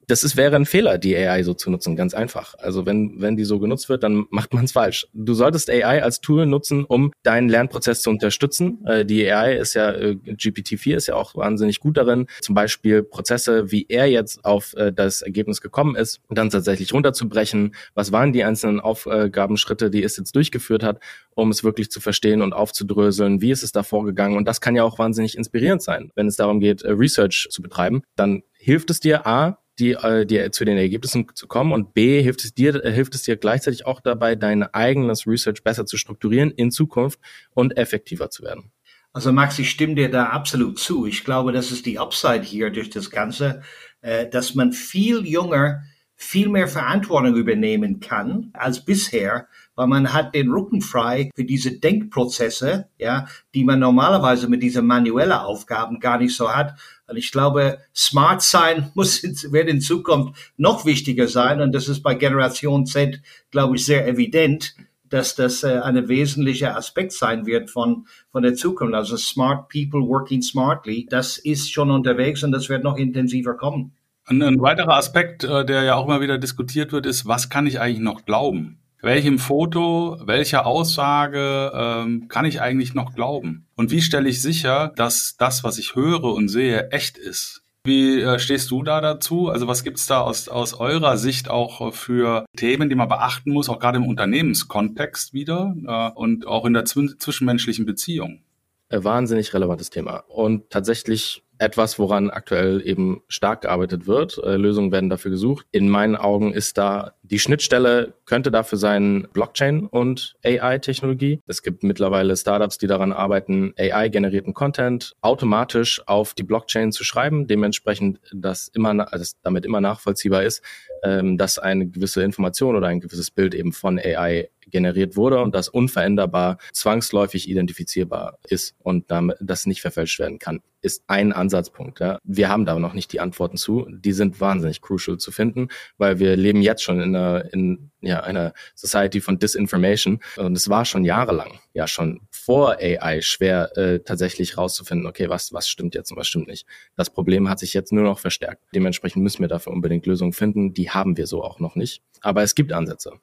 das 0.08 0.24
ist, 0.24 0.38
wäre 0.38 0.56
ein 0.56 0.66
Fehler, 0.66 0.98
die 0.98 1.16
AI 1.16 1.44
so 1.44 1.54
zu 1.54 1.70
nutzen, 1.70 1.98
ganz 1.98 2.14
einfach. 2.14 2.56
Also 2.60 2.86
wenn, 2.86 3.20
wenn 3.20 3.36
die 3.36 3.44
so 3.44 3.60
genutzt 3.60 3.90
wird, 3.90 4.04
dann 4.04 4.26
macht 4.30 4.54
man 4.54 4.64
es 4.64 4.72
falsch. 4.72 5.08
Du 5.14 5.34
solltest 5.34 5.70
AI 5.70 6.02
als 6.02 6.22
Tool 6.22 6.46
nutzen, 6.46 6.86
um 6.86 7.12
deinen 7.24 7.50
Lernprozess 7.50 8.02
zu 8.02 8.10
unterstützen. 8.10 8.86
Äh, 8.86 9.06
die 9.06 9.30
AI 9.30 9.58
ist 9.58 9.74
ja, 9.74 9.92
äh, 9.92 10.18
GPT-4 10.26 10.96
ist 10.96 11.08
ja 11.08 11.16
auch 11.16 11.36
wahnsinnig 11.36 11.82
gut 11.82 11.98
darin, 11.98 12.28
zum 12.40 12.56
Beispiel 12.56 13.04
Prozesse, 13.04 13.70
wie 13.70 13.86
er 13.90 14.06
jetzt 14.06 14.46
auf 14.46 14.74
äh, 14.76 14.94
das 14.94 15.22
Ergebnis 15.22 15.60
gekommen 15.60 15.98
ist, 15.98 16.22
dann 16.30 16.50
tatsächlich 16.50 16.94
runterzubrechen. 16.94 17.76
Was 17.94 18.14
waren 18.14 18.32
die 18.32 18.46
einzelnen 18.46 18.80
Aufgabenschritte, 18.80 19.90
die 19.90 20.04
es 20.04 20.16
jetzt 20.16 20.36
durchgeführt 20.36 20.84
hat, 20.84 21.02
um 21.36 21.52
es 21.52 21.66
wirklich 21.66 21.92
zu 21.92 22.00
verstehen 22.00 22.42
und 22.42 22.54
aufzudröseln? 22.54 23.42
Wie 23.42 23.52
ist 23.52 23.64
es 23.64 23.74
da 23.74 23.84
vorgegangen? 23.84 24.38
Und 24.38 24.48
das 24.48 24.62
kann 24.62 24.76
ja 24.76 24.84
auch 24.84 25.00
wahnsinnig 25.00 25.38
inspirierend 25.38 25.82
sein, 25.82 26.12
wenn 26.16 26.28
es 26.28 26.38
darum 26.38 26.62
geht, 26.62 26.84
Research 26.86 27.48
zu 27.50 27.62
betreiben. 27.62 28.04
Dann 28.16 28.44
hilft 28.58 28.90
es 28.90 29.00
dir, 29.00 29.28
A, 29.28 29.60
die, 29.80 29.92
äh, 29.94 30.26
die 30.26 30.52
zu 30.52 30.66
den 30.66 30.78
Ergebnissen 30.78 31.28
zu 31.34 31.48
kommen 31.48 31.72
und 31.72 31.94
B 31.94 32.22
hilft 32.22 32.44
es 32.44 32.54
dir 32.54 32.84
äh, 32.84 32.92
hilft 32.92 33.16
es 33.16 33.24
dir 33.24 33.38
gleichzeitig 33.38 33.86
auch 33.86 34.02
dabei, 34.02 34.36
dein 34.36 34.64
eigenes 34.64 35.28
Research 35.28 35.64
besser 35.64 35.86
zu 35.86 35.98
strukturieren 35.98 36.52
in 36.52 36.72
Zukunft 36.72 37.20
und 37.52 37.78
effektiver 37.78 38.30
zu 38.30 38.44
werden. 38.44 38.72
Also 39.14 39.32
Max, 39.32 39.58
ich 39.58 39.70
stimme 39.70 39.96
dir 39.96 40.12
da 40.12 40.28
absolut 40.28 40.80
zu. 40.80 41.08
Ich 41.08 41.24
glaube, 41.24 41.52
das 41.52 41.72
ist 41.72 41.86
die 41.86 41.98
Upside 41.98 42.44
hier 42.44 42.70
durch 42.70 42.90
das 42.90 43.10
Ganze, 43.10 43.62
äh, 44.02 44.28
dass 44.28 44.56
man 44.56 44.74
viel 44.74 45.26
jünger 45.26 45.82
viel 46.18 46.50
mehr 46.50 46.68
Verantwortung 46.68 47.36
übernehmen 47.36 48.00
kann 48.00 48.50
als 48.54 48.84
bisher, 48.84 49.48
weil 49.78 49.88
man 49.88 50.12
hat 50.12 50.34
den 50.34 50.50
Rücken 50.52 50.82
frei 50.82 51.30
für 51.36 51.46
diese 51.46 51.80
Denkprozesse, 51.80 52.90
ja, 52.98 53.28
die 53.54 53.64
man 53.64 53.80
normalerweise 53.80 54.50
mit 54.50 54.64
diesen 54.64 54.88
manuellen 54.88 55.32
Aufgaben 55.32 56.00
gar 56.00 56.18
nicht 56.18 56.36
so 56.36 56.54
hat. 56.54 56.74
Und 57.08 57.16
ich 57.16 57.32
glaube, 57.32 57.78
smart 57.96 58.42
sein 58.42 58.92
muss, 58.96 59.24
wird 59.24 59.70
in 59.70 59.80
Zukunft 59.80 60.52
noch 60.58 60.86
wichtiger 60.86 61.28
sein. 61.28 61.62
Und 61.62 61.74
das 61.74 61.88
ist 61.88 62.02
bei 62.02 62.16
Generation 62.16 62.88
Z, 62.88 63.22
glaube 63.52 63.76
ich, 63.76 63.86
sehr 63.86 64.08
evident, 64.08 64.76
dass 65.10 65.36
das 65.36 65.64
äh, 65.64 65.80
ein 65.80 66.08
wesentlicher 66.10 66.76
Aspekt 66.76 67.14
sein 67.14 67.46
wird 67.46 67.70
von, 67.70 68.08
von 68.32 68.42
der 68.42 68.56
Zukunft. 68.56 68.96
Also 68.96 69.16
smart 69.16 69.70
people 69.70 70.02
working 70.02 70.42
smartly, 70.42 71.06
das 71.08 71.38
ist 71.38 71.72
schon 71.72 71.92
unterwegs 71.92 72.44
und 72.44 72.52
das 72.52 72.68
wird 72.68 72.84
noch 72.84 72.98
intensiver 72.98 73.56
kommen. 73.56 73.94
Ein, 74.26 74.42
ein 74.42 74.60
weiterer 74.60 74.96
Aspekt, 74.96 75.44
äh, 75.44 75.64
der 75.64 75.84
ja 75.84 75.96
auch 75.96 76.06
immer 76.06 76.20
wieder 76.20 76.40
diskutiert 76.40 76.92
wird, 76.92 77.06
ist, 77.06 77.28
was 77.28 77.50
kann 77.50 77.68
ich 77.68 77.80
eigentlich 77.80 78.02
noch 78.02 78.26
glauben? 78.26 78.80
Welchem 79.02 79.38
Foto, 79.38 80.18
welcher 80.26 80.66
Aussage 80.66 81.72
ähm, 81.74 82.28
kann 82.30 82.46
ich 82.46 82.62
eigentlich 82.62 82.96
noch 82.96 83.14
glauben? 83.14 83.68
Und 83.76 83.92
wie 83.92 84.02
stelle 84.02 84.28
ich 84.28 84.42
sicher, 84.42 84.92
dass 84.96 85.36
das, 85.38 85.64
was 85.64 85.78
ich 85.78 85.96
höre 85.96 86.24
und 86.24 86.48
sehe, 86.48 86.90
echt 86.90 87.18
ist? 87.18 87.62
Wie 87.84 88.20
äh, 88.20 88.40
stehst 88.40 88.72
du 88.72 88.82
da 88.82 89.00
dazu? 89.00 89.50
Also 89.50 89.68
was 89.68 89.84
gibt's 89.84 90.08
da 90.08 90.22
aus, 90.22 90.50
aus 90.50 90.74
eurer 90.74 91.18
Sicht 91.18 91.48
auch 91.48 91.94
für 91.94 92.46
Themen, 92.58 92.90
die 92.90 92.96
man 92.96 93.08
beachten 93.08 93.52
muss, 93.52 93.70
auch 93.70 93.80
gerade 93.80 93.98
im 93.98 94.08
Unternehmenskontext 94.08 95.32
wieder 95.32 95.76
äh, 95.86 96.20
und 96.20 96.48
auch 96.48 96.66
in 96.66 96.74
der 96.74 96.86
zwischenmenschlichen 96.86 97.86
Beziehung? 97.86 98.42
Wahnsinnig 98.90 99.54
relevantes 99.54 99.92
Thema. 99.92 100.24
Und 100.28 100.70
tatsächlich 100.72 101.44
etwas, 101.60 102.00
woran 102.00 102.30
aktuell 102.30 102.82
eben 102.86 103.22
stark 103.28 103.62
gearbeitet 103.62 104.08
wird. 104.08 104.38
Äh, 104.44 104.58
Lösungen 104.58 104.92
werden 104.92 105.10
dafür 105.10 105.32
gesucht. 105.32 105.66
In 105.72 105.90
meinen 105.90 106.16
Augen 106.16 106.54
ist 106.54 106.78
da 106.78 107.14
die 107.30 107.40
Schnittstelle 107.40 108.14
könnte 108.26 108.52
dafür 108.52 108.78
sein 108.78 109.28
Blockchain 109.34 109.86
und 109.86 110.36
AI-Technologie. 110.46 111.42
Es 111.46 111.62
gibt 111.62 111.84
mittlerweile 111.84 112.36
Startups, 112.38 112.78
die 112.78 112.88
daran 112.88 113.12
arbeiten, 113.12 113.74
AI-generierten 113.78 114.54
Content 114.54 115.14
automatisch 115.22 116.02
auf 116.08 116.34
die 116.34 116.44
Blockchain 116.44 116.92
zu 116.92 117.04
schreiben, 117.04 117.48
dementsprechend, 117.48 118.20
dass 118.34 118.70
immer, 118.70 119.12
also 119.12 119.36
damit 119.44 119.66
immer 119.66 119.82
nachvollziehbar 119.82 120.44
ist, 120.44 120.64
ähm, 121.04 121.38
dass 121.38 121.60
eine 121.60 121.88
gewisse 121.88 122.24
Information 122.24 122.76
oder 122.76 122.88
ein 122.88 123.02
gewisses 123.02 123.32
Bild 123.32 123.54
eben 123.54 123.74
von 123.74 124.00
AI 124.00 124.50
generiert 124.70 125.16
wurde 125.16 125.42
und 125.42 125.56
das 125.56 125.70
unveränderbar 125.70 126.58
zwangsläufig 126.74 127.50
identifizierbar 127.50 128.38
ist 128.48 128.76
und 128.80 129.10
damit 129.12 129.38
das 129.40 129.66
nicht 129.66 129.82
verfälscht 129.82 130.20
werden 130.20 130.40
kann, 130.40 130.62
ist 130.82 131.04
ein 131.08 131.34
Ansatzpunkt. 131.34 132.00
Ja. 132.00 132.20
Wir 132.24 132.50
haben 132.50 132.66
da 132.66 132.78
noch 132.78 132.94
nicht 132.94 133.12
die 133.14 133.20
Antworten 133.20 133.58
zu. 133.58 133.88
Die 133.90 134.14
sind 134.14 134.40
wahnsinnig 134.40 134.82
crucial 134.82 135.18
zu 135.18 135.32
finden, 135.32 135.70
weil 135.98 136.20
wir 136.20 136.36
leben 136.36 136.62
jetzt 136.62 136.84
schon 136.84 137.02
in 137.02 137.14
einer, 137.18 137.54
in, 137.54 137.92
ja, 138.02 138.22
einer 138.22 138.54
Society 138.76 139.22
von 139.22 139.40
Disinformation 139.40 140.20
und 140.38 140.56
es 140.56 140.70
war 140.70 140.86
schon 140.86 141.04
jahrelang, 141.04 141.60
ja 141.74 141.88
schon 141.88 142.22
vor 142.32 142.78
AI 142.80 143.22
schwer 143.22 143.76
äh, 143.78 144.00
tatsächlich 144.00 144.58
rauszufinden, 144.58 145.08
okay, 145.08 145.30
was, 145.30 145.52
was 145.54 145.68
stimmt 145.68 145.96
jetzt 145.96 146.12
und 146.12 146.18
was 146.18 146.28
stimmt 146.28 146.48
nicht. 146.48 146.66
Das 146.96 147.10
Problem 147.10 147.50
hat 147.50 147.60
sich 147.60 147.74
jetzt 147.74 147.92
nur 147.92 148.04
noch 148.04 148.20
verstärkt. 148.20 148.64
Dementsprechend 148.74 149.24
müssen 149.24 149.42
wir 149.42 149.48
dafür 149.48 149.74
unbedingt 149.74 150.06
Lösungen 150.06 150.34
finden. 150.34 150.74
Die 150.74 150.90
haben 150.92 151.18
wir 151.18 151.28
so 151.28 151.44
auch 151.44 151.60
noch 151.60 151.76
nicht. 151.76 152.02
Aber 152.22 152.44
es 152.44 152.56
gibt 152.56 152.72
Ansätze. 152.72 153.14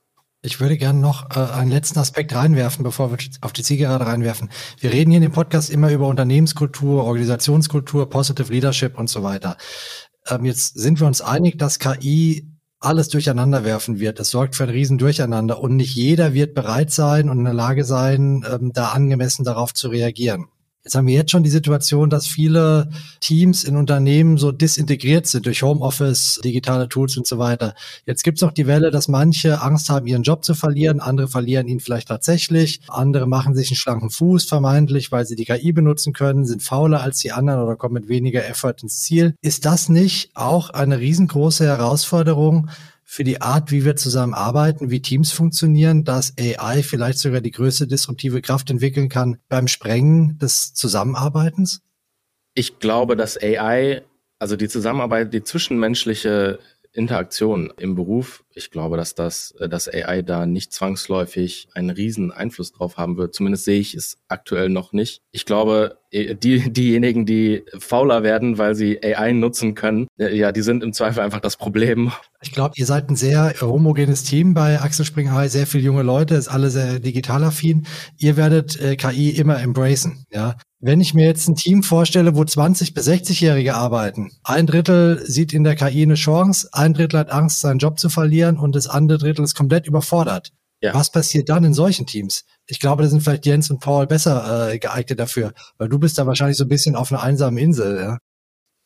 Ich 0.43 0.61
würde 0.61 0.77
gerne 0.77 0.99
noch 0.99 1.31
äh, 1.35 1.41
einen 1.41 1.71
letzten 1.71 1.99
Aspekt 1.99 2.35
reinwerfen, 2.35 2.85
bevor 2.85 3.11
wir 3.11 3.19
auf 3.41 3.55
die 3.55 3.63
Zielgerade 3.63 4.07
reinwerfen. 4.07 4.51
Wir 4.79 4.93
reden 4.93 5.11
hier 5.11 5.17
in 5.17 5.23
dem 5.23 5.33
Podcast 5.33 5.71
immer 5.71 5.91
über 5.91 6.07
Unternehmenskultur, 6.07 7.05
Organisationskultur, 7.05 8.11
Positive 8.11 8.53
Leadership 8.53 8.99
und 8.99 9.09
so 9.09 9.23
weiter. 9.23 9.57
Ähm, 10.29 10.45
jetzt 10.45 10.79
sind 10.79 11.01
wir 11.01 11.07
uns 11.07 11.23
einig, 11.23 11.59
dass 11.59 11.79
KI 11.79 12.47
alles 12.85 13.09
durcheinander 13.09 13.65
werfen 13.65 13.99
wird. 13.99 14.19
Das 14.19 14.31
sorgt 14.31 14.57
für 14.57 14.65
ein 14.65 14.71
Riesendurcheinander 14.71 15.61
und 15.61 15.77
nicht 15.77 15.95
jeder 15.95 16.35
wird 16.35 16.55
bereit 16.55 16.91
sein 16.91 17.29
und 17.29 17.39
in 17.39 17.45
der 17.45 17.55
Lage 17.55 17.85
sein, 17.85 18.45
ähm, 18.51 18.73
da 18.73 18.89
angemessen 18.89 19.45
darauf 19.45 19.75
zu 19.75 19.89
reagieren. 19.89 20.47
Jetzt 20.85 20.97
haben 20.97 21.07
wir 21.07 21.15
jetzt 21.15 21.31
schon 21.31 21.43
die 21.43 21.51
Situation, 21.51 22.11
dass 22.11 22.27
viele 22.27 22.91
Teams 23.21 23.65
in 23.65 23.79
Unternehmen 23.79 24.37
so 24.37 24.53
disintegriert 24.53 25.27
sind 25.27 25.47
durch 25.47 25.63
Homeoffice, 25.63 26.41
digitale 26.45 26.91
Tools 26.91 27.17
und 27.17 27.27
so 27.27 27.39
weiter. 27.39 27.75
Jetzt 28.05 28.23
gibt 28.23 28.37
es 28.37 28.43
auch 28.43 28.53
die 28.53 28.67
Welle, 28.67 28.91
dass 28.91 29.09
manche 29.09 29.63
Angst 29.63 29.89
haben, 29.89 30.07
ihren 30.07 30.25
Job 30.25 30.45
zu 30.45 30.53
verlieren, 30.53 31.01
andere 31.01 31.27
verlieren 31.27 31.69
ihn 31.69 31.81
vielleicht 31.81 32.09
tatsächlich, 32.09 32.83
andere 32.89 33.27
machen 33.27 33.55
sich 33.55 33.71
einen 33.71 33.79
schlanken 33.79 34.11
Fuß 34.11 34.45
vermeintlich, 34.45 35.11
weil 35.11 35.25
sie 35.25 35.37
die 35.37 35.47
KI 35.47 35.73
benutzen 35.73 36.13
können, 36.13 36.45
sind 36.45 36.63
fauler 36.63 37.01
als 37.01 37.19
die 37.21 37.33
anderen 37.33 37.63
oder 37.63 37.77
kommen 37.77 37.95
mit 37.95 38.09
weniger 38.09 38.47
Effort 38.47 38.77
ins 38.83 39.01
Ziel. 39.01 39.37
Ist 39.41 39.65
das 39.65 39.89
nicht 39.89 40.33
auch 40.35 40.69
eine 40.69 40.99
riesengroße 40.99 41.65
Herausforderung, 41.65 42.69
für 43.15 43.23
die 43.23 43.41
Art, 43.41 43.71
wie 43.71 43.85
wir 43.85 43.95
zusammenarbeiten, 43.95 44.91
wie 44.91 45.01
Teams 45.01 45.31
funktionieren, 45.31 46.03
dass 46.03 46.35
AI 46.37 46.83
vielleicht 46.83 47.19
sogar 47.19 47.41
die 47.41 47.53
größte 47.53 47.87
disruptive 47.87 48.43
Kraft 48.43 48.71
entwickeln 48.71 49.09
kann 49.09 49.39
beim 49.49 49.69
Sprengen 49.69 50.37
des 50.39 50.75
Zusammenarbeitens? 50.75 51.81
Ich 52.55 52.81
glaube, 52.81 53.15
dass 53.15 53.41
AI, 53.41 54.03
also 54.41 54.57
die 54.57 54.69
Zusammenarbeit, 54.69 55.33
die 55.33 55.45
zwischenmenschliche 55.45 56.59
Interaktion 56.93 57.73
im 57.77 57.95
Beruf 57.95 58.44
ich 58.55 58.71
glaube, 58.71 58.97
dass 58.97 59.15
das, 59.15 59.53
äh, 59.59 59.69
dass 59.69 59.89
AI 59.89 60.23
da 60.23 60.47
nicht 60.47 60.73
zwangsläufig 60.73 61.69
einen 61.75 61.91
riesen 61.91 62.33
Einfluss 62.33 62.73
drauf 62.73 62.97
haben 62.97 63.17
wird. 63.17 63.35
Zumindest 63.35 63.65
sehe 63.65 63.81
ich 63.81 63.95
es 63.95 64.19
aktuell 64.29 64.69
noch 64.69 64.93
nicht. 64.93 65.23
Ich 65.33 65.45
glaube, 65.45 65.99
äh, 66.11 66.35
die, 66.35 66.73
diejenigen, 66.73 67.27
die 67.27 67.65
fauler 67.79 68.23
werden, 68.23 68.59
weil 68.59 68.75
sie 68.75 69.03
AI 69.03 69.33
nutzen 69.33 69.75
können, 69.75 70.07
äh, 70.19 70.37
ja, 70.37 70.53
die 70.53 70.63
sind 70.63 70.83
im 70.83 70.93
Zweifel 70.93 71.21
einfach 71.21 71.41
das 71.41 71.57
Problem. 71.57 72.13
Ich 72.43 72.53
glaube, 72.53 72.75
ihr 72.77 72.87
seid 72.87 73.11
ein 73.11 73.17
sehr 73.17 73.55
homogenes 73.61 74.23
Team 74.23 74.55
bei 74.55 74.81
Axel 74.81 75.05
Springer 75.05 75.49
sehr 75.49 75.67
viele 75.67 75.85
junge 75.85 76.03
Leute, 76.03 76.35
ist 76.35 76.49
alle 76.49 76.71
sehr 76.71 77.01
digital 77.01 77.43
affin. 77.45 77.87
Ihr 78.19 78.37
werdet 78.37 78.81
äh, 78.81 78.97
KI 78.97 79.31
immer 79.31 79.61
embracen, 79.61 80.25
ja. 80.31 80.57
Wenn 80.87 81.01
ich 81.01 81.15
mir 81.15 81.25
jetzt 81.25 81.49
ein 81.49 81.57
Team 81.57 81.83
vorstelle, 81.83 82.37
wo 82.37 82.43
20- 82.43 82.93
bis 82.93 83.09
60-Jährige 83.09 83.75
arbeiten, 83.75 84.33
ein 84.43 84.67
Drittel 84.67 85.25
sieht 85.25 85.55
in 85.55 85.65
der 85.65 85.77
KI 85.77 86.03
eine 86.03 86.13
Chance, 86.13 86.69
ein 86.73 86.93
Drittel 86.93 87.21
hat 87.21 87.31
Angst, 87.31 87.63
seinen 87.63 87.79
Job 87.79 87.99
zu 87.99 88.11
verlieren 88.11 88.44
und 88.53 88.75
das 88.75 88.87
andere 88.87 89.19
Drittel 89.19 89.45
ist 89.45 89.55
komplett 89.55 89.87
überfordert. 89.87 90.53
Ja. 90.81 90.93
Was 90.95 91.11
passiert 91.11 91.49
dann 91.49 91.65
in 91.65 91.73
solchen 91.73 92.07
Teams? 92.07 92.45
Ich 92.67 92.79
glaube, 92.79 93.03
da 93.03 93.09
sind 93.09 93.23
vielleicht 93.23 93.47
Jens 93.47 93.71
und 93.71 93.81
Paul 93.81 94.07
besser 94.07 94.73
äh, 94.73 94.79
geeignet 94.79 95.19
dafür, 95.19 95.53
weil 95.79 95.89
du 95.89 95.99
bist 95.99 96.19
da 96.19 96.27
wahrscheinlich 96.27 96.59
so 96.59 96.65
ein 96.65 96.69
bisschen 96.69 96.95
auf 96.95 97.11
einer 97.11 97.23
einsamen 97.23 97.59
Insel. 97.59 97.97
Ja? 97.99 98.19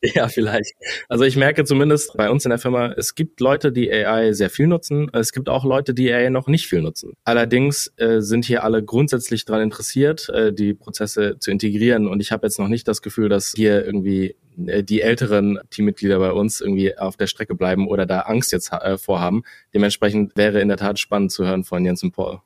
Ja, 0.14 0.28
vielleicht. 0.28 0.74
Also 1.08 1.24
ich 1.24 1.36
merke 1.36 1.64
zumindest 1.64 2.16
bei 2.16 2.30
uns 2.30 2.44
in 2.44 2.50
der 2.50 2.58
Firma, 2.58 2.92
es 2.96 3.16
gibt 3.16 3.40
Leute, 3.40 3.72
die 3.72 3.92
AI 3.92 4.32
sehr 4.32 4.50
viel 4.50 4.68
nutzen. 4.68 5.10
Es 5.12 5.32
gibt 5.32 5.48
auch 5.48 5.64
Leute, 5.64 5.92
die 5.92 6.12
AI 6.12 6.30
noch 6.30 6.46
nicht 6.46 6.68
viel 6.68 6.82
nutzen. 6.82 7.14
Allerdings 7.24 7.92
äh, 7.96 8.20
sind 8.20 8.44
hier 8.44 8.62
alle 8.62 8.84
grundsätzlich 8.84 9.44
daran 9.44 9.62
interessiert, 9.62 10.28
äh, 10.28 10.52
die 10.52 10.74
Prozesse 10.74 11.38
zu 11.40 11.50
integrieren. 11.50 12.06
Und 12.06 12.20
ich 12.20 12.30
habe 12.30 12.46
jetzt 12.46 12.60
noch 12.60 12.68
nicht 12.68 12.86
das 12.86 13.02
Gefühl, 13.02 13.28
dass 13.28 13.54
hier 13.56 13.84
irgendwie 13.84 14.36
die 14.58 15.00
älteren 15.00 15.58
Teammitglieder 15.70 16.18
bei 16.18 16.32
uns 16.32 16.60
irgendwie 16.60 16.96
auf 16.98 17.16
der 17.16 17.28
Strecke 17.28 17.54
bleiben 17.54 17.86
oder 17.86 18.06
da 18.06 18.20
Angst 18.20 18.52
jetzt 18.52 18.72
äh, 18.72 18.98
vorhaben. 18.98 19.42
Dementsprechend 19.72 20.36
wäre 20.36 20.60
in 20.60 20.68
der 20.68 20.76
Tat 20.76 20.98
spannend 20.98 21.32
zu 21.32 21.46
hören 21.46 21.64
von 21.64 21.84
Jens 21.84 22.02
und 22.02 22.12
Paul. 22.12 22.40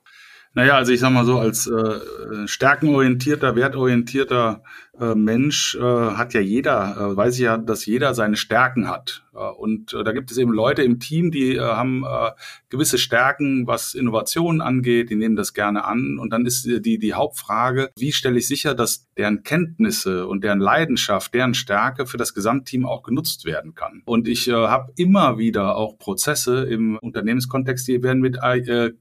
Naja, 0.55 0.75
also 0.75 0.91
ich 0.91 0.99
sag 0.99 1.11
mal 1.11 1.25
so, 1.25 1.39
als 1.39 1.65
äh, 1.65 2.47
stärkenorientierter, 2.47 3.55
wertorientierter 3.55 4.63
äh, 4.99 5.15
Mensch 5.15 5.75
äh, 5.75 5.81
hat 5.81 6.35
ja 6.35 6.39
jeder, 6.39 6.95
äh, 6.97 7.17
weiß 7.17 7.35
ich 7.35 7.41
ja, 7.41 7.57
dass 7.57 7.85
jeder 7.85 8.13
seine 8.13 8.35
Stärken 8.35 8.87
hat. 8.87 9.25
Äh, 9.33 9.39
und 9.39 9.91
äh, 9.93 10.03
da 10.03 10.11
gibt 10.11 10.29
es 10.29 10.37
eben 10.37 10.53
Leute 10.53 10.83
im 10.83 10.99
Team, 10.99 11.31
die 11.31 11.59
haben 11.59 12.05
gewisse 12.69 12.97
Stärken, 12.97 13.67
was 13.67 13.93
Innovationen 13.93 14.61
angeht, 14.61 15.09
die 15.09 15.15
nehmen 15.15 15.35
das 15.35 15.53
gerne 15.53 15.85
an. 15.85 16.17
Und 16.19 16.31
dann 16.31 16.45
ist 16.45 16.65
die, 16.65 16.99
die 16.99 17.13
Hauptfrage, 17.13 17.89
wie 17.97 18.11
stelle 18.11 18.37
ich 18.37 18.47
sicher, 18.47 18.75
dass 18.75 19.07
deren 19.17 19.43
Kenntnisse 19.43 20.27
und 20.27 20.43
deren 20.43 20.59
Leidenschaft, 20.59 21.33
deren 21.33 21.53
Stärke 21.53 22.05
für 22.05 22.17
das 22.17 22.33
Gesamtteam 22.33 22.85
auch 22.85 23.03
genutzt 23.03 23.45
werden 23.45 23.75
kann. 23.75 24.01
Und 24.05 24.27
ich 24.27 24.49
habe 24.49 24.91
immer 24.97 25.37
wieder 25.37 25.75
auch 25.75 25.97
Prozesse 25.97 26.63
im 26.63 26.97
Unternehmenskontext, 26.97 27.87
die 27.87 28.01
werden 28.01 28.21
mit 28.21 28.39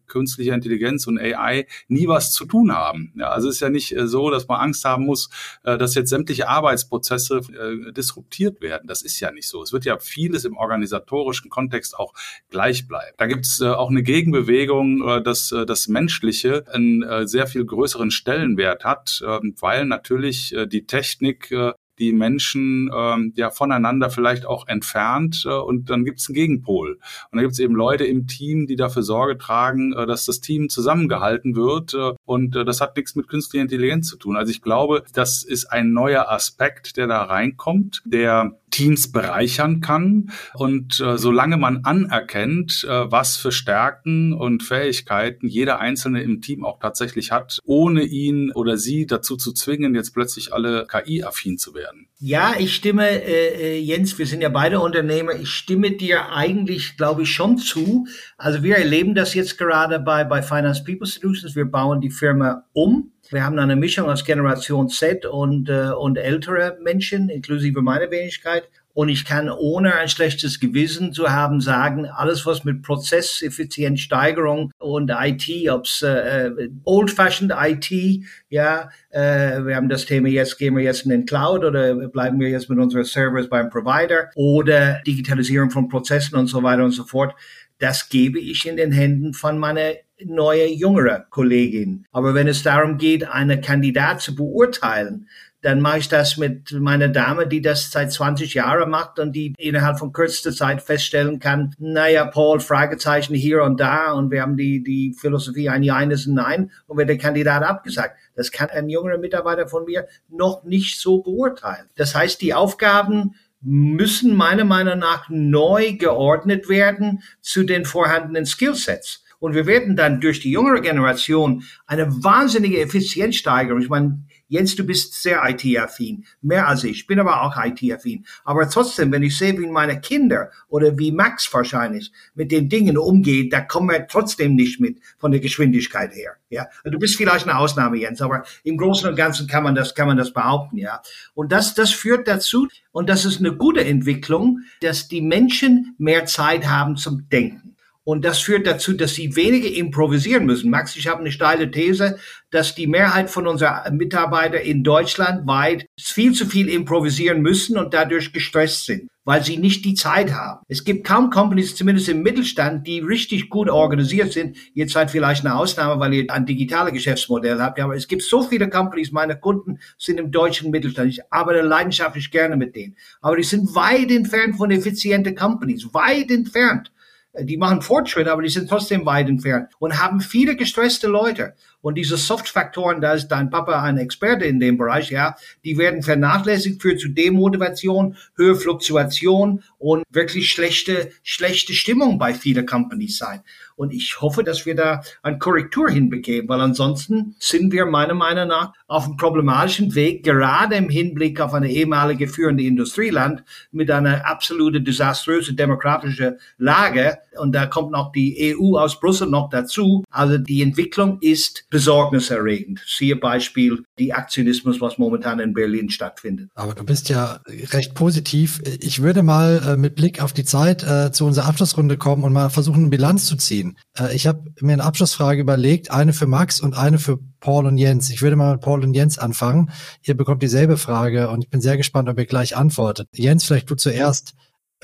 künstlicher 0.07 0.55
Intelligenz 0.55 1.07
und 1.07 1.19
AI 1.19 1.67
nie 1.89 2.09
was 2.09 2.33
zu 2.33 2.45
tun 2.45 2.73
haben. 2.73 3.13
Ja, 3.17 3.31
also 3.31 3.49
es 3.49 3.57
ist 3.57 3.61
ja 3.61 3.71
nicht 3.71 3.95
so, 4.05 4.31
dass 4.31 4.49
man 4.49 4.61
Angst 4.61 4.85
haben 4.85 5.07
muss, 5.07 5.31
äh, 5.65 5.79
dass 5.83 5.95
jetzt 5.95 6.11
sämtliche 6.11 6.49
Arbeitsprozesse 6.49 7.39
äh, 7.39 7.93
disruptiert 7.93 8.61
werden. 8.61 8.87
Das 8.87 9.03
ist 9.03 9.21
ja 9.21 9.31
nicht 9.31 9.49
so. 9.49 9.63
Es 9.63 9.73
wird 9.73 9.85
ja 9.85 9.99
vieles 9.99 10.45
im 10.45 10.57
organisatorischen 10.57 11.51
Kontext 11.51 11.99
auch 11.99 12.15
gleich 12.51 12.89
bleiben. 12.89 13.15
Da 13.19 13.27
gibt 13.27 13.45
es 13.45 13.61
äh, 13.61 13.67
auch 13.67 13.91
eine 13.91 14.03
Gegenbewegung, 14.03 15.07
äh, 15.07 15.23
dass 15.23 15.53
äh, 15.53 15.67
das 15.67 15.89
Menschliche 15.89 16.65
einen 16.73 17.03
äh, 17.03 17.27
sehr 17.27 17.47
viel 17.47 17.65
größeren 17.65 18.11
Stellenwert 18.11 18.85
hat, 18.85 19.23
äh, 19.27 19.41
weil 19.61 19.85
natürlich 19.85 20.55
äh, 20.55 20.67
die 20.67 20.87
Technik 20.87 21.51
äh, 21.51 21.73
die 21.99 22.13
Menschen 22.13 22.91
ähm, 22.95 23.33
ja 23.37 23.51
voneinander 23.51 24.11
vielleicht 24.11 24.47
auch 24.47 24.67
entfernt 24.69 25.45
äh, 25.47 25.51
und 25.51 25.91
dann 25.91 26.05
gibt 26.05 26.21
es 26.21 26.29
einen 26.29 26.35
Gegenpol. 26.35 26.93
Und 26.93 27.01
dann 27.33 27.43
gibt 27.43 27.53
es 27.53 27.59
eben 27.59 27.75
Leute 27.75 28.05
im 28.05 28.27
Team, 28.27 28.67
die 28.67 28.77
dafür 28.77 29.03
Sorge 29.03 29.39
tragen, 29.39 29.93
äh, 29.93 30.07
dass 30.07 30.25
das 30.25 30.41
Team 30.41 30.69
zusammengehalten 30.69 31.55
wird 31.57 31.95
äh, 31.95 32.13
und 32.25 32.57
äh, 32.57 32.65
das 32.65 32.81
hat 32.81 32.97
nichts 32.97 33.15
mit 33.15 33.29
künstlicher 33.29 33.63
Intelligenz 33.63 34.09
zu 34.09 34.17
tun. 34.17 34.37
Also 34.37 34.51
ich 34.51 34.63
glaube, 34.63 35.05
das 35.13 35.43
ist 35.43 35.67
ein 35.67 35.93
neuer 35.93 36.31
Aspekt, 36.31 36.97
der 36.97 37.07
da 37.07 37.23
reinkommt, 37.23 38.03
der 38.05 38.59
Teams 38.73 39.13
bereichern 39.13 39.81
kann. 39.81 40.33
Und 40.55 40.99
äh, 40.99 41.17
solange 41.17 41.57
man 41.57 41.85
anerkennt, 41.85 42.85
äh, 42.89 43.11
was 43.11 43.37
für 43.37 43.53
Stärken 43.53 44.33
und 44.33 44.65
Fähigkeiten 44.65 45.47
jeder 45.47 45.79
Einzelne 45.79 46.23
im 46.23 46.41
Team 46.41 46.65
auch 46.65 46.81
tatsächlich 46.81 47.31
hat, 47.31 47.61
ohne 47.65 48.03
ihn 48.03 48.51
oder 48.51 48.77
sie 48.77 49.07
dazu 49.07 49.37
zu 49.37 49.53
zwingen, 49.53 49.95
jetzt 49.95 50.13
plötzlich 50.13 50.53
alle 50.53 50.87
KI-affin 50.91 51.59
zu 51.59 51.75
werden. 51.75 52.09
Ja, 52.25 52.55
ich 52.57 52.77
stimme, 52.77 53.09
äh, 53.09 53.49
äh, 53.49 53.79
Jens, 53.81 54.17
wir 54.17 54.27
sind 54.27 54.43
ja 54.43 54.49
beide 54.49 54.79
Unternehmer, 54.79 55.35
ich 55.35 55.49
stimme 55.49 55.91
dir 55.91 56.31
eigentlich, 56.31 56.97
glaube 56.97 57.23
ich, 57.23 57.33
schon 57.33 57.59
zu. 57.59 58.07
Also 58.37 58.63
wir 58.63 58.77
erleben 58.77 59.17
das 59.17 59.35
jetzt 59.35 59.59
gerade 59.59 59.99
bei, 59.99 60.23
bei 60.23 60.41
Finance 60.41 60.85
People 60.85 61.05
Solutions. 61.05 61.57
Wir 61.57 61.65
bauen 61.65 62.01
die 62.01 62.11
Firma 62.11 62.65
um 62.75 63.13
wir 63.33 63.45
haben 63.45 63.59
eine 63.59 63.77
Mischung 63.77 64.11
aus 64.11 64.25
Generation 64.25 64.89
Z 64.89 65.25
und, 65.25 65.69
äh, 65.69 65.91
und 65.91 66.19
ältere 66.19 66.77
Menschen, 66.83 67.31
inklusive 67.31 67.81
meiner 67.81 68.11
Wenigkeit. 68.11 68.69
Und 68.95 69.09
ich 69.09 69.25
kann 69.25 69.49
ohne 69.49 69.95
ein 69.95 70.09
schlechtes 70.09 70.61
Gewissen 70.61 71.13
zu 71.13 71.31
haben 71.31 71.61
sagen, 71.61 72.07
alles 72.07 72.45
was 72.45 72.65
mit 72.65 72.83
Prozesseffizienzsteigerung 72.83 74.71
und 74.79 75.11
IT, 75.11 75.71
ob's 75.71 76.03
äh, 76.03 76.49
äh, 76.49 76.71
old-fashioned 76.85 77.53
IT, 77.57 78.25
ja, 78.51 78.91
äh, 79.11 79.65
wir 79.65 79.77
haben 79.77 79.89
das 79.89 80.05
Thema 80.05 80.29
jetzt, 80.29 80.59
gehen 80.59 80.77
wir 80.77 80.83
jetzt 80.83 81.05
in 81.05 81.11
den 81.11 81.25
Cloud 81.25 81.65
oder 81.65 81.95
bleiben 82.09 82.39
wir 82.39 82.51
jetzt 82.51 82.69
mit 82.69 82.79
unseren 82.79 83.05
Servers 83.05 83.49
beim 83.49 83.71
Provider 83.71 84.31
oder 84.35 85.01
Digitalisierung 85.07 85.71
von 85.71 85.89
Prozessen 85.89 86.37
und 86.37 86.49
so 86.49 86.63
weiter 86.63 86.85
und 86.85 86.93
so 86.93 87.05
fort. 87.05 87.35
Das 87.79 88.09
gebe 88.09 88.39
ich 88.39 88.67
in 88.67 88.77
den 88.77 88.93
Händen 88.93 89.35
von 89.35 89.59
meiner 89.59 89.95
neue 90.25 90.67
jüngere 90.69 91.27
Kollegin. 91.31 92.07
Aber 92.13 92.35
wenn 92.35 92.47
es 92.47 92.63
darum 92.63 92.99
geht, 92.99 93.29
eine 93.29 93.61
Kandidat 93.61 94.21
zu 94.21 94.37
beurteilen, 94.37 95.29
dann 95.63 95.81
mache 95.81 95.99
ich 95.99 96.09
das 96.09 96.37
mit 96.37 96.73
meiner 96.73 97.09
Dame, 97.09 97.47
die 97.47 97.63
das 97.63 97.91
seit 97.91 98.13
20 98.13 98.55
Jahren 98.55 98.91
macht 98.91 99.19
und 99.21 99.33
die 99.33 99.55
innerhalb 99.57 99.99
von 99.99 100.13
kürzester 100.13 100.53
Zeit 100.53 100.83
feststellen 100.83 101.39
kann, 101.39 101.75
naja, 101.79 102.27
Paul, 102.27 102.61
Fragezeichen 102.61 103.35
hier 103.35 103.63
und 103.63 103.79
da 103.79 104.13
und 104.13 104.31
wir 104.31 104.43
haben 104.43 104.57
die, 104.57 104.83
die 104.83 105.15
Philosophie 105.19 105.69
ein 105.69 105.85
Ja, 105.85 105.97
eines 105.97 106.27
ein 106.27 106.35
Nein 106.35 106.71
und 106.87 106.99
wird 106.99 107.09
der 107.09 107.19
Kandidat 107.19 107.63
abgesagt. 107.63 108.17
Das 108.35 108.51
kann 108.51 108.71
ein 108.71 108.89
jüngerer 108.89 109.19
Mitarbeiter 109.19 109.69
von 109.69 109.85
mir 109.85 110.09
noch 110.29 110.65
nicht 110.65 111.01
so 111.01 111.23
beurteilen. 111.23 111.87
Das 111.97 112.15
heißt, 112.15 112.41
die 112.41 112.55
Aufgaben 112.55 113.37
müssen 113.61 114.35
meiner 114.35 114.65
Meinung 114.65 114.99
nach 114.99 115.29
neu 115.29 115.93
geordnet 115.93 116.69
werden 116.69 117.23
zu 117.41 117.63
den 117.63 117.85
vorhandenen 117.85 118.47
Skillsets. 118.47 119.23
Und 119.39 119.55
wir 119.55 119.67
werden 119.67 119.97
dann 119.97 120.21
durch 120.21 120.41
die 120.41 120.53
jüngere 120.53 120.81
Generation 120.81 121.65
eine 121.87 122.07
wahnsinnige 122.23 122.81
Effizienzsteigerung. 122.81 123.81
Ich 123.81 123.89
meine, 123.89 124.19
Jens, 124.53 124.77
du 124.77 124.85
bist 124.85 125.15
sehr 125.23 125.43
IT-affin, 125.49 126.27
mehr 126.43 126.69
als 126.69 126.85
ich. 126.85 127.07
Bin 127.07 127.19
aber 127.19 127.41
auch 127.41 127.57
IT-affin. 127.57 128.27
Aber 128.45 128.69
trotzdem, 128.69 129.11
wenn 129.11 129.23
ich 129.23 129.39
sehe, 129.39 129.59
wie 129.59 129.67
meine 129.67 129.99
Kinder 129.99 130.51
oder 130.69 130.99
wie 130.99 131.11
Max 131.11 131.51
wahrscheinlich 131.55 132.13
mit 132.35 132.53
den 132.53 132.69
Dingen 132.69 132.99
umgeht, 132.99 133.51
da 133.51 133.63
kommen 133.63 133.89
wir 133.89 134.07
trotzdem 134.07 134.55
nicht 134.55 134.79
mit 134.79 134.99
von 135.17 135.33
der 135.33 135.41
Geschwindigkeit 135.41 136.15
her. 136.15 136.37
Ja, 136.51 136.67
du 136.85 136.99
bist 136.99 137.17
vielleicht 137.17 137.49
eine 137.49 137.57
Ausnahme, 137.57 137.97
Jens, 137.97 138.21
aber 138.21 138.45
im 138.63 138.77
Großen 138.77 139.09
und 139.09 139.17
Ganzen 139.17 139.47
kann 139.47 139.65
man 139.65 139.75
das, 139.75 139.95
kann 139.95 140.07
man 140.07 140.19
das 140.19 140.35
behaupten, 140.35 140.77
ja. 140.77 141.01
Und 141.33 141.51
das, 141.51 141.75
das 141.75 141.91
führt 141.91 142.29
dazu, 142.29 142.69
und 142.91 143.09
das 143.09 143.25
ist 143.25 143.39
eine 143.39 143.57
gute 143.57 143.83
Entwicklung, 143.83 144.61
dass 144.83 145.09
die 145.09 145.23
Menschen 145.23 145.95
mehr 145.97 146.27
Zeit 146.27 146.69
haben 146.69 146.99
zum 146.99 147.27
Denken. 147.31 147.75
Und 148.05 148.25
das 148.25 148.41
führt 148.41 148.67
dazu, 148.67 148.95
dass 148.95 149.15
sie 149.15 149.37
weniger 149.37 149.69
improvisieren 149.69 150.45
müssen. 150.45 150.71
Max, 150.71 150.97
ich 150.97 151.07
habe 151.07 151.21
eine 151.21 151.31
steile 151.31 151.71
These, 151.71 152.19
dass 152.51 152.75
die 152.75 152.89
Mehrheit 152.89 153.31
von 153.31 153.47
unseren 153.47 153.97
Mitarbeitern 153.97 154.63
in 154.63 154.83
Deutschland 154.83 155.47
weit 155.47 155.87
viel 156.01 156.33
zu 156.33 156.47
viel 156.47 156.69
improvisieren 156.69 157.43
müssen 157.43 157.79
und 157.79 157.95
dadurch 157.95 158.33
gestresst 158.33 158.87
sind, 158.87 159.09
weil 159.25 159.45
sie 159.45 159.57
nicht 159.57 159.85
die 159.85 159.95
Zeit 159.95 160.33
haben. 160.33 160.63
Es 160.67 160.83
gibt 160.83 161.07
kaum 161.07 161.31
Companies, 161.31 161.77
zumindest 161.77 162.09
im 162.09 162.25
Mittelstand, 162.25 162.89
die 162.89 162.99
richtig 162.99 163.49
gut 163.49 163.71
organisiert 163.71 164.33
sind. 164.33 164.57
Ihr 164.75 164.89
seid 164.89 165.13
vielleicht 165.13 165.47
eine 165.47 165.55
Ausnahme, 165.55 166.01
weil 166.01 166.13
ihr 166.13 166.27
ein 166.29 166.45
digitales 166.45 166.93
Geschäftsmodell 166.93 167.61
habt. 167.61 167.79
Aber 167.79 167.95
es 167.95 168.09
gibt 168.09 168.23
so 168.23 168.43
viele 168.43 168.69
Companies, 168.69 169.13
meine 169.13 169.39
Kunden 169.39 169.79
sind 169.97 170.19
im 170.19 170.33
deutschen 170.33 170.73
Mittelstand. 170.73 171.09
Ich 171.09 171.21
arbeite 171.33 171.61
leidenschaftlich 171.61 172.33
gerne 172.33 172.57
mit 172.57 172.75
denen. 172.75 172.97
Aber 173.21 173.37
die 173.37 173.45
sind 173.45 173.77
weit 173.77 174.11
entfernt 174.11 174.57
von 174.57 174.73
effizienten 174.73 175.37
Companies, 175.37 175.95
weit 175.95 176.33
entfernt 176.33 176.91
die 177.39 177.57
machen 177.57 177.81
Fortschritte, 177.81 178.31
aber 178.31 178.43
die 178.43 178.51
sind 178.51 178.69
trotzdem 178.69 179.07
weit 179.07 179.29
entfernt 179.29 179.71
und 179.79 180.03
haben 180.03 180.21
viele 180.21 180.55
gestresste 180.55 181.07
Leute. 181.07 181.55
Und 181.81 181.97
diese 181.97 182.17
Soft-Faktoren, 182.17 183.01
da 183.01 183.15
ist 183.15 183.29
dein 183.29 183.51
Papa 183.51 183.83
ein 183.83 183.99
Experte 183.99 184.45
in 184.45 184.61
dem 184.61 184.77
Bereich, 184.77 185.11
ja, 185.11 185.35
die 185.65 185.79
werden 185.79 186.03
vernachlässigt, 186.03 186.81
führt 186.81 187.01
zu 187.01 187.09
Demotivation, 187.09 188.17
höhere 188.37 188.57
Fluktuation 188.57 189.65
und 189.79 190.05
wirklich 190.11 190.51
schlechte, 190.51 191.11
schlechte 191.23 191.73
Stimmung 191.73 192.19
bei 192.19 192.35
vielen 192.35 192.67
Companies 192.67 193.19
sein. 193.19 193.43
Und 193.83 193.93
ich 193.93 194.21
hoffe, 194.21 194.45
dass 194.45 194.65
wir 194.65 194.77
da 194.77 195.03
eine 195.25 195.39
Korrektur 195.39 195.91
hinbekämen, 195.91 196.49
weil 196.49 196.61
ansonsten 196.61 197.35
sind 197.41 197.73
wir 197.73 197.85
meiner 197.85 198.15
Meinung 198.15 198.47
nach 198.47 198.73
auf 198.87 199.07
einem 199.07 199.17
problematischen 199.17 199.97
Weg, 199.97 200.23
gerade 200.23 200.77
im 200.77 200.89
Hinblick 200.89 201.41
auf 201.41 201.53
eine 201.53 201.69
ehemalige 201.69 202.29
führende 202.29 202.63
Industrieland 202.63 203.43
mit 203.73 203.91
einer 203.91 204.25
absolute 204.25 204.81
desaströse 204.81 205.55
demokratische 205.55 206.39
Lage. 206.59 207.19
Und 207.41 207.57
da 207.57 207.67
kommt 207.67 207.91
noch 207.91 208.13
die 208.13 208.55
EU 208.57 208.79
aus 208.79 209.01
Brüssel 209.01 209.29
noch 209.29 209.51
dazu. 209.51 210.05
Also 210.11 210.39
die 210.39 210.63
Entwicklung 210.63 211.19
ist 211.21 211.65
besorgniserregend. 211.69 212.85
Siehe 212.87 213.17
Beispiel 213.17 213.83
die 213.99 214.13
Aktionismus, 214.13 214.81
was 214.81 214.97
momentan 214.97 215.41
in 215.41 215.55
Berlin 215.55 215.91
stattfindet. 215.91 216.51
Aber 216.55 216.75
du 216.75 216.85
bist 216.85 217.09
ja 217.09 217.41
recht 217.73 217.95
positiv. 217.95 218.63
Ich 218.79 219.03
würde 219.03 219.25
mal 219.25 219.61
äh, 219.67 219.77
mit 219.77 219.97
Blick 219.97 220.23
auf 220.23 220.33
die 220.33 220.45
Zeit 220.45 220.85
äh, 220.85 221.11
zu 221.11 221.27
unserer 221.27 221.47
Abschlussrunde 221.47 221.97
kommen 221.97 222.23
und 222.23 222.33
mal 222.33 222.49
versuchen, 222.49 222.83
eine 222.83 222.91
Bilanz 222.91 223.27
zu 223.27 223.35
ziehen. 223.35 223.72
Äh, 223.99 224.15
ich 224.15 224.27
habe 224.27 224.45
mir 224.61 224.75
eine 224.75 224.85
Abschlussfrage 224.85 225.41
überlegt, 225.41 225.91
eine 225.91 226.13
für 226.13 226.27
Max 226.27 226.61
und 226.61 226.77
eine 226.77 226.99
für 226.99 227.19
Paul 227.41 227.67
und 227.67 227.79
Jens. 227.79 228.11
Ich 228.11 228.23
würde 228.23 228.37
mal 228.37 228.53
mit 228.53 228.63
Paul 228.63 228.83
und 228.83 228.95
Jens 228.95 229.19
anfangen. 229.19 229.71
Ihr 230.03 230.17
bekommt 230.17 230.43
dieselbe 230.43 230.77
Frage 230.77 231.31
und 231.31 231.45
ich 231.45 231.51
bin 231.51 231.61
sehr 231.61 231.77
gespannt, 231.77 232.09
ob 232.09 232.19
ihr 232.19 232.27
gleich 232.27 232.57
antwortet. 232.57 233.09
Jens, 233.15 233.45
vielleicht 233.45 233.71
du 233.71 233.75
zuerst. 233.75 234.35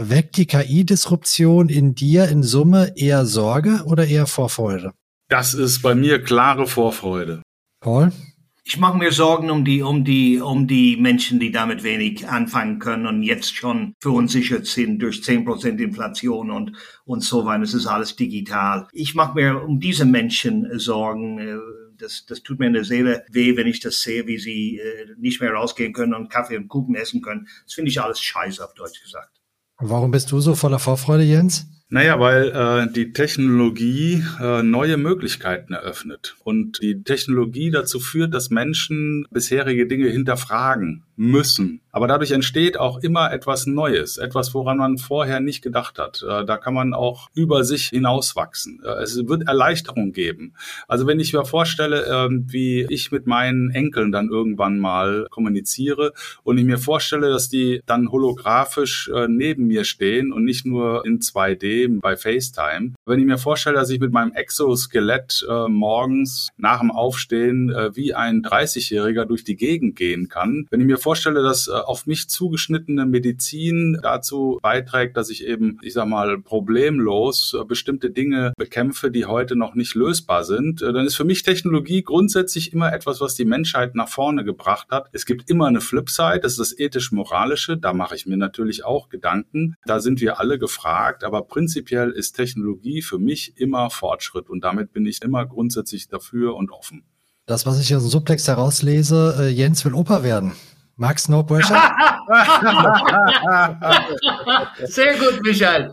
Weckt 0.01 0.37
die 0.37 0.47
KI-Disruption 0.47 1.69
in 1.69 1.95
dir 1.95 2.29
in 2.29 2.45
Summe 2.45 2.93
eher 2.97 3.27
Sorge 3.27 3.83
oder 3.85 4.07
eher 4.07 4.27
Vorfreude? 4.27 4.93
Das 5.29 5.55
ist 5.55 5.83
bei 5.83 5.95
mir 5.95 6.23
klare 6.23 6.67
Vorfreude. 6.67 7.43
Paul? 7.81 8.13
Ich 8.71 8.77
mache 8.77 8.99
mir 8.99 9.13
Sorgen 9.13 9.51
um 9.51 9.65
die, 9.65 9.81
um 9.81 10.05
die, 10.05 10.41
um 10.41 10.67
die 10.67 10.99
Menschen, 10.99 11.41
die 11.41 11.51
damit 11.51 11.85
wenig 11.85 12.29
anfangen 12.29 12.79
können 12.79 13.07
und 13.07 13.23
jetzt 13.23 13.57
schon 13.57 13.95
verunsichert 13.99 14.67
sind 14.67 14.99
durch 14.99 15.21
10% 15.21 15.79
Inflation 15.79 16.51
und, 16.51 16.73
und 17.07 17.25
so 17.25 17.47
weiter. 17.47 17.63
Es 17.63 17.73
ist 17.73 17.87
alles 17.87 18.15
digital. 18.15 18.87
Ich 18.93 19.15
mache 19.15 19.37
mir 19.37 19.63
um 19.63 19.81
diese 19.81 20.05
Menschen 20.05 20.79
Sorgen. 20.79 21.59
Das, 21.97 22.27
das 22.27 22.43
tut 22.43 22.59
mir 22.59 22.67
in 22.67 22.75
der 22.75 22.85
Seele 22.85 23.25
weh, 23.31 23.57
wenn 23.57 23.67
ich 23.67 23.81
das 23.81 24.03
sehe, 24.03 24.27
wie 24.27 24.37
sie 24.37 24.77
äh, 24.77 25.15
nicht 25.17 25.41
mehr 25.41 25.55
rausgehen 25.55 25.95
können 25.95 26.13
und 26.13 26.29
Kaffee 26.29 26.59
und 26.59 26.69
Kuchen 26.69 26.95
essen 26.95 27.23
können. 27.23 27.49
Das 27.65 27.73
finde 27.73 27.91
ich 27.91 28.03
alles 28.03 28.21
scheiße, 28.21 28.63
auf 28.63 28.75
Deutsch 28.75 29.03
gesagt. 29.03 29.41
Warum 29.79 30.11
bist 30.11 30.31
du 30.31 30.41
so 30.41 30.55
voller 30.55 30.79
Vorfreude, 30.79 31.25
Jens? 31.25 31.67
Naja, 31.91 32.21
weil 32.21 32.49
äh, 32.49 32.93
die 32.93 33.13
Technologie 33.13 34.23
äh, 34.41 34.63
neue 34.63 34.99
Möglichkeiten 34.99 35.73
eröffnet 35.73 36.37
und 36.45 36.83
die 36.83 37.03
Technologie 37.03 37.71
dazu 37.71 37.99
führt, 37.99 38.35
dass 38.35 38.51
Menschen 38.51 39.27
bisherige 39.31 39.87
Dinge 39.87 40.09
hinterfragen 40.09 41.05
müssen. 41.19 41.81
Aber 41.91 42.07
dadurch 42.07 42.31
entsteht 42.31 42.79
auch 42.79 42.99
immer 42.99 43.33
etwas 43.33 43.67
Neues, 43.67 44.19
etwas, 44.19 44.55
woran 44.55 44.79
man 44.79 44.99
vorher 44.99 45.41
nicht 45.41 45.63
gedacht 45.63 45.99
hat. 45.99 46.23
Äh, 46.23 46.45
da 46.45 46.57
kann 46.57 46.73
man 46.73 46.95
auch 46.95 47.29
über 47.35 47.65
sich 47.65 47.87
hinauswachsen. 47.87 48.81
Äh, 48.85 49.03
es 49.03 49.27
wird 49.27 49.49
Erleichterung 49.49 50.13
geben. 50.13 50.55
Also 50.87 51.09
wenn 51.09 51.19
ich 51.19 51.33
mir 51.33 51.45
vorstelle, 51.45 52.07
äh, 52.07 52.29
wie 52.31 52.87
ich 52.89 53.11
mit 53.11 53.27
meinen 53.27 53.71
Enkeln 53.73 54.13
dann 54.13 54.29
irgendwann 54.29 54.79
mal 54.79 55.27
kommuniziere 55.31 56.13
und 56.45 56.57
ich 56.57 56.65
mir 56.65 56.79
vorstelle, 56.79 57.31
dass 57.31 57.49
die 57.49 57.83
dann 57.85 58.13
holographisch 58.13 59.11
äh, 59.13 59.27
neben 59.27 59.67
mir 59.67 59.83
stehen 59.83 60.33
und 60.33 60.45
nicht 60.45 60.67
nur 60.67 61.05
in 61.05 61.19
2D 61.19 62.01
bei 62.01 62.17
FaceTime. 62.17 62.93
Wenn 63.07 63.19
ich 63.19 63.27
mir 63.27 63.39
vorstelle, 63.39 63.77
dass 63.77 63.91
ich 63.91 63.99
mit 63.99 64.13
meinem 64.13 64.33
Exoskelett 64.33 65.45
morgens 65.69 66.51
nach 66.57 66.81
dem 66.81 66.91
Aufstehen 66.91 67.71
wie 67.95 68.15
ein 68.15 68.43
30-Jähriger 68.43 69.25
durch 69.25 69.45
die 69.45 69.57
Gegend 69.57 69.97
gehen 69.97 70.29
kann, 70.29 70.67
wenn 70.71 70.81
ich 70.81 70.87
mir 70.87 70.99
dass 71.17 71.69
äh, 71.69 71.73
auf 71.73 72.07
mich 72.07 72.29
zugeschnittene 72.29 73.07
Medizin 73.07 73.99
dazu 74.03 74.59
beiträgt, 74.63 75.17
dass 75.17 75.31
ich 75.31 75.47
eben, 75.47 75.79
ich 75.83 75.95
sag 75.95 76.07
mal, 76.07 76.39
problemlos 76.39 77.57
äh, 77.59 77.65
bestimmte 77.65 78.11
Dinge 78.11 78.53
bekämpfe, 78.57 79.11
die 79.11 79.25
heute 79.25 79.57
noch 79.57 79.75
nicht 79.75 79.95
lösbar 79.95 80.45
sind, 80.45 80.83
äh, 80.83 80.93
dann 80.93 81.07
ist 81.07 81.17
für 81.17 81.25
mich 81.25 81.43
Technologie 81.43 82.03
grundsätzlich 82.03 82.73
immer 82.73 82.93
etwas, 82.93 83.21
was 83.21 83.35
die 83.35 83.45
Menschheit 83.45 83.95
nach 83.95 84.09
vorne 84.09 84.45
gebracht 84.45 84.89
hat. 84.91 85.09
Es 85.13 85.27
gibt 85.27 85.49
immer 85.49 85.67
eine 85.67 85.81
Flipside, 85.81 86.41
das 86.41 86.53
ist 86.53 86.59
das 86.59 86.79
ethisch-moralische, 86.79 87.77
da 87.79 87.93
mache 87.93 88.15
ich 88.15 88.27
mir 88.27 88.37
natürlich 88.37 88.85
auch 88.85 89.09
Gedanken. 89.09 89.75
Da 89.87 90.01
sind 90.01 90.21
wir 90.21 90.39
alle 90.39 90.59
gefragt, 90.59 91.25
aber 91.25 91.43
prinzipiell 91.43 92.11
ist 92.11 92.33
Technologie 92.33 93.03
für 93.03 93.19
mich 93.19 93.55
immer 93.57 93.91
Fortschritt 93.91 94.51
und 94.51 94.63
damit 94.63 94.93
bin 94.93 95.07
ich 95.07 95.23
immer 95.23 95.47
grundsätzlich 95.47 96.09
dafür 96.09 96.55
und 96.57 96.71
offen. 96.71 97.05
Das, 97.47 97.65
was 97.65 97.81
ich 97.81 97.95
aus 97.97 98.03
dem 98.03 98.11
Subtext 98.11 98.47
herauslese, 98.47 99.49
Jens 99.49 99.83
will 99.87 99.95
Opa 99.95 100.23
werden. 100.23 100.53
Max 100.99 101.29
No 101.29 101.45
Pressure? 101.45 101.81
Sehr 104.85 105.17
gut, 105.17 105.41
Michael. 105.45 105.93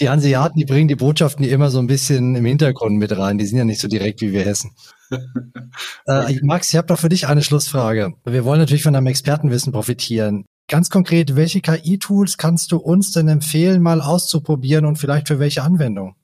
die 0.00 0.08
Hanseaten, 0.08 0.58
die 0.58 0.64
bringen 0.64 0.88
die 0.88 0.96
Botschaften 0.96 1.44
die 1.44 1.50
immer 1.50 1.70
so 1.70 1.78
ein 1.78 1.86
bisschen 1.86 2.34
im 2.34 2.44
Hintergrund 2.44 2.96
mit 2.96 3.16
rein. 3.16 3.38
Die 3.38 3.46
sind 3.46 3.58
ja 3.58 3.64
nicht 3.64 3.80
so 3.80 3.86
direkt 3.86 4.20
wie 4.22 4.32
wir 4.32 4.44
Hessen. 4.44 4.72
äh, 6.06 6.38
Max, 6.42 6.70
ich 6.70 6.76
habe 6.76 6.88
doch 6.88 6.98
für 6.98 7.08
dich 7.08 7.28
eine 7.28 7.42
Schlussfrage. 7.42 8.14
Wir 8.24 8.44
wollen 8.44 8.58
natürlich 8.58 8.82
von 8.82 8.92
deinem 8.92 9.06
Expertenwissen 9.06 9.72
profitieren. 9.72 10.44
Ganz 10.66 10.90
konkret, 10.90 11.36
welche 11.36 11.60
KI-Tools 11.60 12.38
kannst 12.38 12.72
du 12.72 12.78
uns 12.78 13.12
denn 13.12 13.28
empfehlen, 13.28 13.80
mal 13.80 14.00
auszuprobieren 14.00 14.84
und 14.84 14.96
vielleicht 14.96 15.28
für 15.28 15.38
welche 15.38 15.62
Anwendung? 15.62 16.16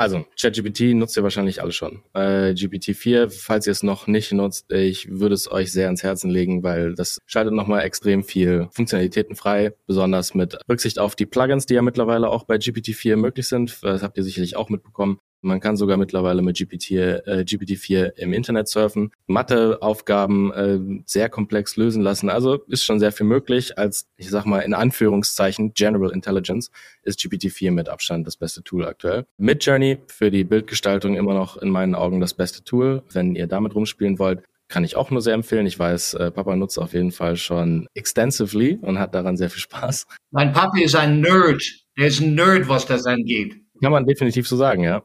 Also, 0.00 0.24
ChatGPT 0.40 0.94
nutzt 0.94 1.14
ihr 1.18 1.22
wahrscheinlich 1.22 1.60
alle 1.60 1.72
schon. 1.72 2.02
Äh, 2.14 2.54
GPT-4, 2.54 3.28
falls 3.28 3.66
ihr 3.66 3.72
es 3.72 3.82
noch 3.82 4.06
nicht 4.06 4.32
nutzt, 4.32 4.72
ich 4.72 5.10
würde 5.10 5.34
es 5.34 5.52
euch 5.52 5.72
sehr 5.72 5.88
ans 5.88 6.02
Herzen 6.02 6.30
legen, 6.30 6.62
weil 6.62 6.94
das 6.94 7.18
schaltet 7.26 7.52
nochmal 7.52 7.82
extrem 7.82 8.24
viel 8.24 8.68
Funktionalitäten 8.72 9.36
frei, 9.36 9.74
besonders 9.86 10.32
mit 10.32 10.56
Rücksicht 10.70 10.98
auf 10.98 11.16
die 11.16 11.26
Plugins, 11.26 11.66
die 11.66 11.74
ja 11.74 11.82
mittlerweile 11.82 12.30
auch 12.30 12.44
bei 12.44 12.56
GPT-4 12.56 13.16
möglich 13.16 13.46
sind. 13.46 13.76
Das 13.82 14.02
habt 14.02 14.16
ihr 14.16 14.24
sicherlich 14.24 14.56
auch 14.56 14.70
mitbekommen. 14.70 15.18
Man 15.42 15.60
kann 15.60 15.76
sogar 15.76 15.96
mittlerweile 15.96 16.42
mit 16.42 16.58
GPT, 16.58 16.90
äh, 16.92 17.44
GPT-4 17.46 18.16
im 18.16 18.32
Internet 18.32 18.68
surfen, 18.68 19.12
Matheaufgaben 19.26 20.52
äh, 20.52 21.02
sehr 21.06 21.28
komplex 21.28 21.76
lösen 21.76 22.02
lassen. 22.02 22.28
Also 22.28 22.56
ist 22.68 22.84
schon 22.84 23.00
sehr 23.00 23.12
viel 23.12 23.26
möglich. 23.26 23.78
Als, 23.78 24.08
ich 24.16 24.28
sag 24.30 24.44
mal, 24.44 24.60
in 24.60 24.74
Anführungszeichen 24.74 25.72
General 25.74 26.10
Intelligence 26.10 26.70
ist 27.02 27.20
GPT-4 27.20 27.70
mit 27.70 27.88
Abstand 27.88 28.26
das 28.26 28.36
beste 28.36 28.62
Tool 28.62 28.84
aktuell. 28.86 29.26
Midjourney 29.38 29.98
für 30.06 30.30
die 30.30 30.44
Bildgestaltung 30.44 31.16
immer 31.16 31.34
noch 31.34 31.56
in 31.56 31.70
meinen 31.70 31.94
Augen 31.94 32.20
das 32.20 32.34
beste 32.34 32.62
Tool. 32.62 33.02
Wenn 33.12 33.34
ihr 33.34 33.46
damit 33.46 33.74
rumspielen 33.74 34.18
wollt, 34.18 34.42
kann 34.70 34.84
ich 34.84 34.96
auch 34.96 35.10
nur 35.10 35.20
sehr 35.20 35.34
empfehlen. 35.34 35.66
Ich 35.66 35.78
weiß, 35.78 36.14
äh, 36.14 36.30
Papa 36.30 36.56
nutzt 36.56 36.78
auf 36.78 36.94
jeden 36.94 37.12
Fall 37.12 37.36
schon 37.36 37.86
extensively 37.94 38.78
und 38.80 38.98
hat 38.98 39.14
daran 39.14 39.36
sehr 39.36 39.50
viel 39.50 39.60
Spaß. 39.60 40.06
Mein 40.30 40.52
Papa 40.52 40.78
ist 40.78 40.94
ein 40.94 41.20
Nerd. 41.20 41.62
Er 41.96 42.06
ist 42.06 42.20
ein 42.20 42.34
Nerd, 42.34 42.68
was 42.68 42.86
das 42.86 43.04
angeht. 43.04 43.56
Kann 43.82 43.92
man 43.92 44.06
definitiv 44.06 44.46
so 44.46 44.56
sagen, 44.56 44.84
ja. 44.84 45.02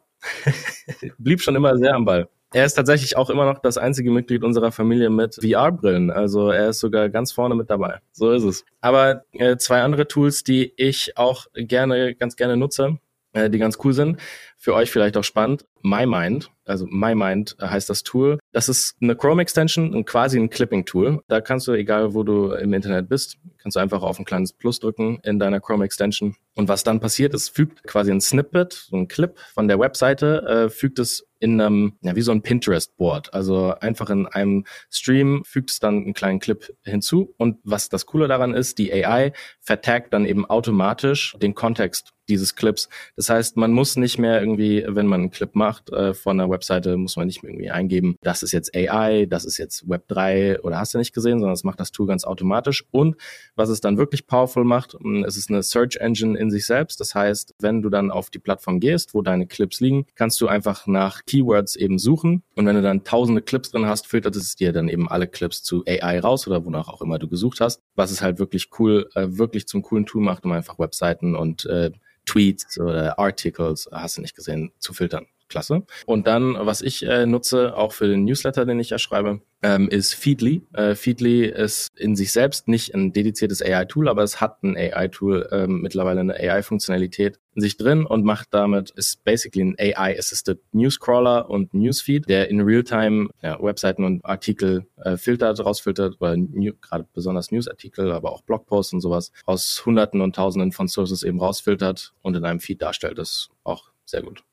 Blieb 1.18 1.42
schon 1.42 1.56
immer 1.56 1.78
sehr 1.78 1.94
am 1.94 2.06
Ball. 2.06 2.28
Er 2.54 2.66
ist 2.66 2.76
tatsächlich 2.76 3.18
auch 3.18 3.30
immer 3.30 3.46
noch 3.46 3.60
das 3.60 3.78
einzige 3.78 4.12
Mitglied 4.12 4.44
unserer 4.44 4.72
Familie 4.72 5.10
mit 5.10 5.36
VR-Brillen. 5.36 6.10
Also 6.10 6.52
er 6.52 6.70
ist 6.70 6.80
sogar 6.80 7.10
ganz 7.10 7.34
vorne 7.34 7.54
mit 7.54 7.70
dabei. 7.70 8.00
So 8.14 8.32
ist 8.32 8.44
es. 8.44 8.66
Aber 8.80 9.24
äh, 9.34 9.58
zwei 9.58 9.82
andere 9.82 10.08
Tools, 10.08 10.44
die 10.44 10.72
ich 10.78 11.18
auch 11.18 11.48
gerne, 11.54 12.16
ganz 12.16 12.38
gerne 12.38 12.56
nutze, 12.56 12.98
äh, 13.34 13.50
die 13.50 13.60
ganz 13.60 13.78
cool 13.84 13.92
sind, 13.92 14.22
für 14.58 14.74
euch 14.74 14.92
vielleicht 14.92 15.18
auch 15.18 15.24
spannend. 15.24 15.66
MyMind, 15.84 16.50
also 16.66 16.88
MyMind 16.88 17.58
heißt 17.62 17.90
das 17.90 18.04
Tool. 18.04 18.40
Das 18.52 18.70
ist 18.70 18.96
eine 19.02 19.16
Chrome-Extension 19.16 19.94
und 19.94 20.06
quasi 20.06 20.40
ein 20.40 20.50
Clipping-Tool. 20.50 21.22
Da 21.28 21.42
kannst 21.42 21.68
du, 21.68 21.74
egal 21.74 22.14
wo 22.16 22.24
du 22.24 22.52
im 22.54 22.74
Internet 22.74 23.08
bist, 23.08 23.38
kannst 23.62 23.76
du 23.76 23.80
einfach 23.80 24.02
auf 24.02 24.18
ein 24.18 24.26
kleines 24.26 24.54
Plus 24.54 24.80
drücken 24.80 25.20
in 25.24 25.38
deiner 25.38 25.60
Chrome-Extension. 25.60 26.36
Und 26.56 26.70
was 26.70 26.84
dann 26.84 27.00
passiert 27.00 27.34
ist, 27.34 27.50
fügt 27.50 27.84
quasi 27.84 28.12
ein 28.12 28.22
Snippet, 28.22 28.74
so 28.74 28.96
ein 28.96 29.08
Clip 29.08 29.38
von 29.54 29.68
der 29.68 29.80
Webseite, 29.80 30.42
äh, 30.48 30.70
fügt 30.70 31.00
es 31.00 31.28
in 31.40 31.60
einem, 31.60 31.94
ja, 32.02 32.16
wie 32.16 32.22
so 32.22 32.32
ein 32.32 32.42
Pinterest-Board. 32.42 33.34
Also 33.34 33.76
einfach 33.80 34.10
in 34.10 34.26
einem 34.26 34.66
Stream 34.90 35.44
fügt 35.46 35.70
es 35.70 35.80
dann 35.80 35.98
einen 35.98 36.14
kleinen 36.14 36.40
Clip 36.40 36.74
hinzu. 36.84 37.36
Und 37.38 37.58
was 37.64 37.90
das 37.90 38.06
Coole 38.06 38.28
daran 38.28 38.54
ist, 38.54 38.78
die 38.80 38.92
AI 38.92 39.34
vertagt 39.60 40.14
dann 40.14 40.26
eben 40.26 40.46
automatisch 40.46 41.36
den 41.42 41.54
Kontext 41.54 42.14
dieses 42.28 42.56
Clips. 42.56 42.90
Das 43.16 43.30
heißt, 43.30 43.58
man 43.58 43.72
muss 43.72 43.96
nicht 43.98 44.18
mehr 44.18 44.42
irgendwie, 44.46 44.86
wenn 44.88 45.08
man 45.08 45.22
einen 45.22 45.32
Clip 45.32 45.56
macht 45.56 45.92
äh, 45.92 46.14
von 46.14 46.40
einer 46.40 46.50
Webseite, 46.50 46.98
muss 46.98 47.18
man 47.18 47.26
nicht 47.26 47.44
irgendwie 47.44 47.72
eingeben, 47.72 48.16
das 48.22 48.44
ist 48.44 48.52
jetzt 48.52 48.76
AI, 48.76 49.26
das 49.26 49.44
ist 49.44 49.58
jetzt 49.58 49.90
Web 49.90 50.08
3 50.08 50.62
oder 50.62 50.78
hast 50.78 50.94
du 50.94 51.00
nicht 51.00 51.14
gesehen, 51.14 51.40
sondern 51.40 51.54
es 51.54 51.64
macht 51.64 51.80
das 51.80 51.92
Tool 51.92 52.06
ganz 52.06 52.24
automatisch. 52.24 52.86
Und 52.92 53.16
was 53.56 53.70
es 53.70 53.82
dann 53.82 53.98
wirklich 53.98 54.28
powerful 54.28 54.64
macht, 54.64 54.94
hm, 54.94 55.24
es 55.24 55.36
ist 55.36 55.50
eine 55.50 55.64
Search 55.64 55.98
Engine 55.98 56.38
in 56.38 56.52
sich 56.52 56.66
selbst. 56.66 57.00
Das 57.00 57.16
heißt, 57.16 57.56
wenn 57.60 57.82
du 57.82 57.90
dann 57.90 58.12
auf 58.12 58.30
die 58.30 58.40
Plattform 58.40 58.80
gehst, 58.80 59.14
wo 59.16 59.22
deine 59.24 59.48
Clips 59.48 59.80
liegen, 59.80 60.06
kannst 60.16 60.40
du 60.42 60.48
einfach 60.48 60.86
nach 60.86 61.26
Keywords 61.26 61.76
eben 61.76 61.98
suchen. 61.98 62.44
Und 62.56 62.68
wenn 62.68 62.76
du 62.76 62.84
dann 62.84 63.04
tausende 63.04 63.42
Clips 63.42 63.72
drin 63.72 63.88
hast, 63.88 64.06
filtert 64.06 64.36
es 64.36 64.56
dir 64.56 64.72
dann 64.72 64.90
eben 64.90 65.10
alle 65.10 65.28
Clips 65.28 65.64
zu 65.64 65.84
AI 65.88 66.20
raus 66.20 66.48
oder 66.48 66.66
wonach 66.66 66.88
auch 66.88 67.02
immer 67.02 67.18
du 67.18 67.28
gesucht 67.28 67.62
hast. 67.62 67.82
Was 67.96 68.12
es 68.12 68.22
halt 68.22 68.38
wirklich 68.38 68.70
cool, 68.78 69.10
äh, 69.16 69.28
wirklich 69.30 69.68
zum 69.68 69.82
coolen 69.82 70.06
Tool 70.06 70.22
macht, 70.22 70.46
um 70.46 70.52
einfach 70.52 70.78
Webseiten 70.78 71.36
und 71.36 71.66
äh, 71.66 71.92
Tweets 72.26 72.80
oder 72.80 73.18
Articles, 73.20 73.90
hast 73.92 74.18
du 74.18 74.22
nicht 74.22 74.36
gesehen, 74.36 74.72
zu 74.80 74.94
filtern. 74.94 75.28
Klasse. 75.48 75.84
Und 76.06 76.28
dann, 76.28 76.56
was 76.60 76.82
ich 76.82 77.06
äh, 77.06 77.26
nutze, 77.26 77.76
auch 77.76 77.92
für 77.92 78.08
den 78.08 78.26
Newsletter, 78.26 78.66
den 78.66 78.80
ich 78.80 78.90
ja 78.90 79.00
schreibe, 79.00 79.42
ähm, 79.66 79.90
ist 79.90 80.14
Feedly. 80.14 80.62
Äh, 80.74 80.96
Feedly 80.96 81.46
ist 81.46 81.98
in 81.98 82.16
sich 82.16 82.32
selbst 82.32 82.68
nicht 82.68 82.94
ein 82.94 83.14
dediziertes 83.14 83.64
AI-Tool, 83.64 84.08
aber 84.08 84.22
es 84.22 84.40
hat 84.40 84.62
ein 84.64 84.78
AI-Tool, 84.78 85.50
ähm, 85.52 85.82
mittlerweile 85.82 86.20
eine 86.20 86.36
AI-Funktionalität 86.36 87.40
in 87.56 87.62
sich 87.62 87.78
drin 87.78 88.06
und 88.06 88.24
macht 88.26 88.50
damit, 88.52 88.92
ist 88.92 89.24
basically 89.24 89.64
ein 89.64 89.76
AI-assisted 89.80 90.60
Newscrawler 90.72 91.50
und 91.50 91.74
Newsfeed, 91.74 92.30
der 92.30 92.50
in 92.50 92.62
Realtime 92.62 93.30
ja, 93.42 93.58
Webseiten 93.62 94.04
und 94.04 94.24
Artikel 94.24 94.86
äh, 94.98 95.18
filtert, 95.18 95.60
rausfiltert, 95.64 96.18
oder 96.20 96.36
gerade 96.38 97.08
besonders 97.14 97.52
Newsartikel, 97.52 98.12
aber 98.12 98.34
auch 98.34 98.42
Blogposts 98.42 98.94
und 98.94 99.02
sowas, 99.02 99.32
aus 99.46 99.84
Hunderten 99.86 100.22
und 100.22 100.36
Tausenden 100.36 100.74
von 100.74 100.88
Sources 100.88 101.24
eben 101.24 101.40
rausfiltert 101.40 102.14
und 102.22 102.36
in 102.36 102.46
einem 102.46 102.60
Feed 102.60 102.82
darstellt. 102.82 103.18
Das 103.18 103.30
ist 103.30 103.50
auch 103.64 103.90
sehr 104.06 104.22
gut. 104.22 104.44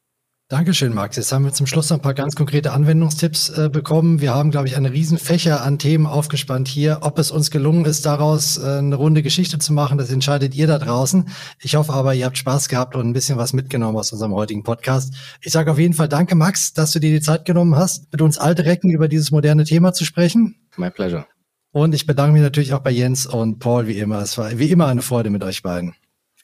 Dankeschön, 0.52 0.92
Max. 0.92 1.16
Jetzt 1.16 1.32
haben 1.32 1.46
wir 1.46 1.54
zum 1.54 1.66
Schluss 1.66 1.88
noch 1.88 1.96
ein 1.96 2.02
paar 2.02 2.12
ganz 2.12 2.36
konkrete 2.36 2.72
Anwendungstipps 2.72 3.48
äh, 3.56 3.70
bekommen. 3.70 4.20
Wir 4.20 4.34
haben, 4.34 4.50
glaube 4.50 4.68
ich, 4.68 4.76
eine 4.76 4.92
riesen 4.92 5.16
Fächer 5.16 5.62
an 5.62 5.78
Themen 5.78 6.04
aufgespannt 6.04 6.68
hier. 6.68 6.98
Ob 7.00 7.18
es 7.18 7.30
uns 7.30 7.50
gelungen 7.50 7.86
ist, 7.86 8.04
daraus 8.04 8.58
äh, 8.58 8.66
eine 8.66 8.96
runde 8.96 9.22
Geschichte 9.22 9.58
zu 9.58 9.72
machen, 9.72 9.96
das 9.96 10.12
entscheidet 10.12 10.54
ihr 10.54 10.66
da 10.66 10.78
draußen. 10.78 11.30
Ich 11.58 11.74
hoffe 11.74 11.94
aber, 11.94 12.12
ihr 12.12 12.26
habt 12.26 12.36
Spaß 12.36 12.68
gehabt 12.68 12.96
und 12.96 13.08
ein 13.08 13.14
bisschen 13.14 13.38
was 13.38 13.54
mitgenommen 13.54 13.96
aus 13.96 14.12
unserem 14.12 14.34
heutigen 14.34 14.62
Podcast. 14.62 15.14
Ich 15.40 15.52
sage 15.52 15.70
auf 15.70 15.78
jeden 15.78 15.94
Fall 15.94 16.10
danke, 16.10 16.34
Max, 16.34 16.74
dass 16.74 16.92
du 16.92 16.98
dir 16.98 17.12
die 17.12 17.22
Zeit 17.22 17.46
genommen 17.46 17.74
hast, 17.74 18.12
mit 18.12 18.20
uns 18.20 18.36
alte 18.36 18.66
Recken 18.66 18.90
über 18.90 19.08
dieses 19.08 19.30
moderne 19.30 19.64
Thema 19.64 19.94
zu 19.94 20.04
sprechen. 20.04 20.56
My 20.76 20.90
pleasure. 20.90 21.24
Und 21.70 21.94
ich 21.94 22.04
bedanke 22.04 22.34
mich 22.34 22.42
natürlich 22.42 22.74
auch 22.74 22.80
bei 22.80 22.90
Jens 22.90 23.24
und 23.24 23.58
Paul, 23.58 23.86
wie 23.86 23.98
immer. 23.98 24.20
Es 24.20 24.36
war 24.36 24.58
wie 24.58 24.70
immer 24.70 24.88
eine 24.88 25.00
Freude 25.00 25.30
mit 25.30 25.42
euch 25.44 25.62
beiden. 25.62 25.94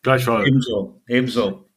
Gleichfalls. 0.01 0.47
Ebenso, 0.47 1.03
ebenso. 1.07 1.68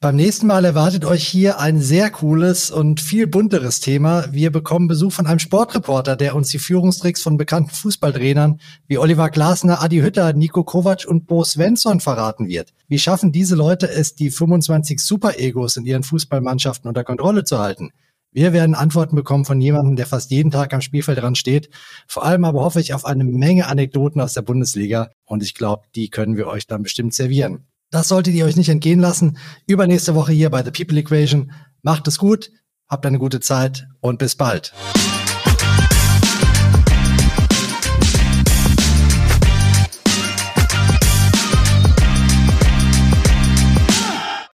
Beim 0.00 0.14
nächsten 0.14 0.46
Mal 0.46 0.64
erwartet 0.64 1.04
euch 1.04 1.26
hier 1.26 1.58
ein 1.58 1.80
sehr 1.80 2.08
cooles 2.10 2.70
und 2.70 3.00
viel 3.00 3.26
bunteres 3.26 3.80
Thema. 3.80 4.32
Wir 4.32 4.52
bekommen 4.52 4.86
Besuch 4.86 5.10
von 5.10 5.26
einem 5.26 5.40
Sportreporter, 5.40 6.14
der 6.14 6.36
uns 6.36 6.50
die 6.50 6.60
Führungstricks 6.60 7.20
von 7.20 7.36
bekannten 7.36 7.70
Fußballtrainern 7.70 8.60
wie 8.86 8.98
Oliver 8.98 9.28
Glasner, 9.28 9.82
Adi 9.82 9.98
Hütter, 9.98 10.34
Nico 10.34 10.62
Kovac 10.62 11.04
und 11.04 11.26
Bo 11.26 11.42
Svensson 11.42 11.98
verraten 11.98 12.46
wird. 12.46 12.74
Wie 12.86 13.00
schaffen 13.00 13.32
diese 13.32 13.56
Leute 13.56 13.90
es, 13.90 14.14
die 14.14 14.30
25 14.30 15.00
Super-Egos 15.00 15.76
in 15.76 15.84
ihren 15.84 16.04
Fußballmannschaften 16.04 16.86
unter 16.86 17.02
Kontrolle 17.02 17.42
zu 17.42 17.58
halten? 17.58 17.90
Wir 18.30 18.52
werden 18.52 18.76
Antworten 18.76 19.16
bekommen 19.16 19.46
von 19.46 19.60
jemandem, 19.60 19.96
der 19.96 20.06
fast 20.06 20.30
jeden 20.30 20.52
Tag 20.52 20.72
am 20.74 20.80
Spielfeld 20.80 21.18
dran 21.18 21.34
steht. 21.34 21.70
Vor 22.06 22.24
allem 22.24 22.44
aber 22.44 22.62
hoffe 22.62 22.78
ich 22.78 22.94
auf 22.94 23.04
eine 23.04 23.24
Menge 23.24 23.66
Anekdoten 23.66 24.20
aus 24.20 24.34
der 24.34 24.42
Bundesliga 24.42 25.10
und 25.24 25.42
ich 25.42 25.54
glaube, 25.54 25.86
die 25.96 26.08
können 26.08 26.36
wir 26.36 26.46
euch 26.46 26.68
dann 26.68 26.84
bestimmt 26.84 27.14
servieren. 27.14 27.66
Das 27.90 28.08
solltet 28.08 28.34
ihr 28.34 28.44
euch 28.44 28.56
nicht 28.56 28.68
entgehen 28.68 29.00
lassen. 29.00 29.38
Übernächste 29.66 30.14
Woche 30.14 30.32
hier 30.32 30.50
bei 30.50 30.62
The 30.62 30.70
People 30.70 30.98
Equation. 30.98 31.52
Macht 31.82 32.06
es 32.06 32.18
gut, 32.18 32.50
habt 32.88 33.06
eine 33.06 33.18
gute 33.18 33.40
Zeit 33.40 33.86
und 34.00 34.18
bis 34.18 34.36
bald. 34.36 34.74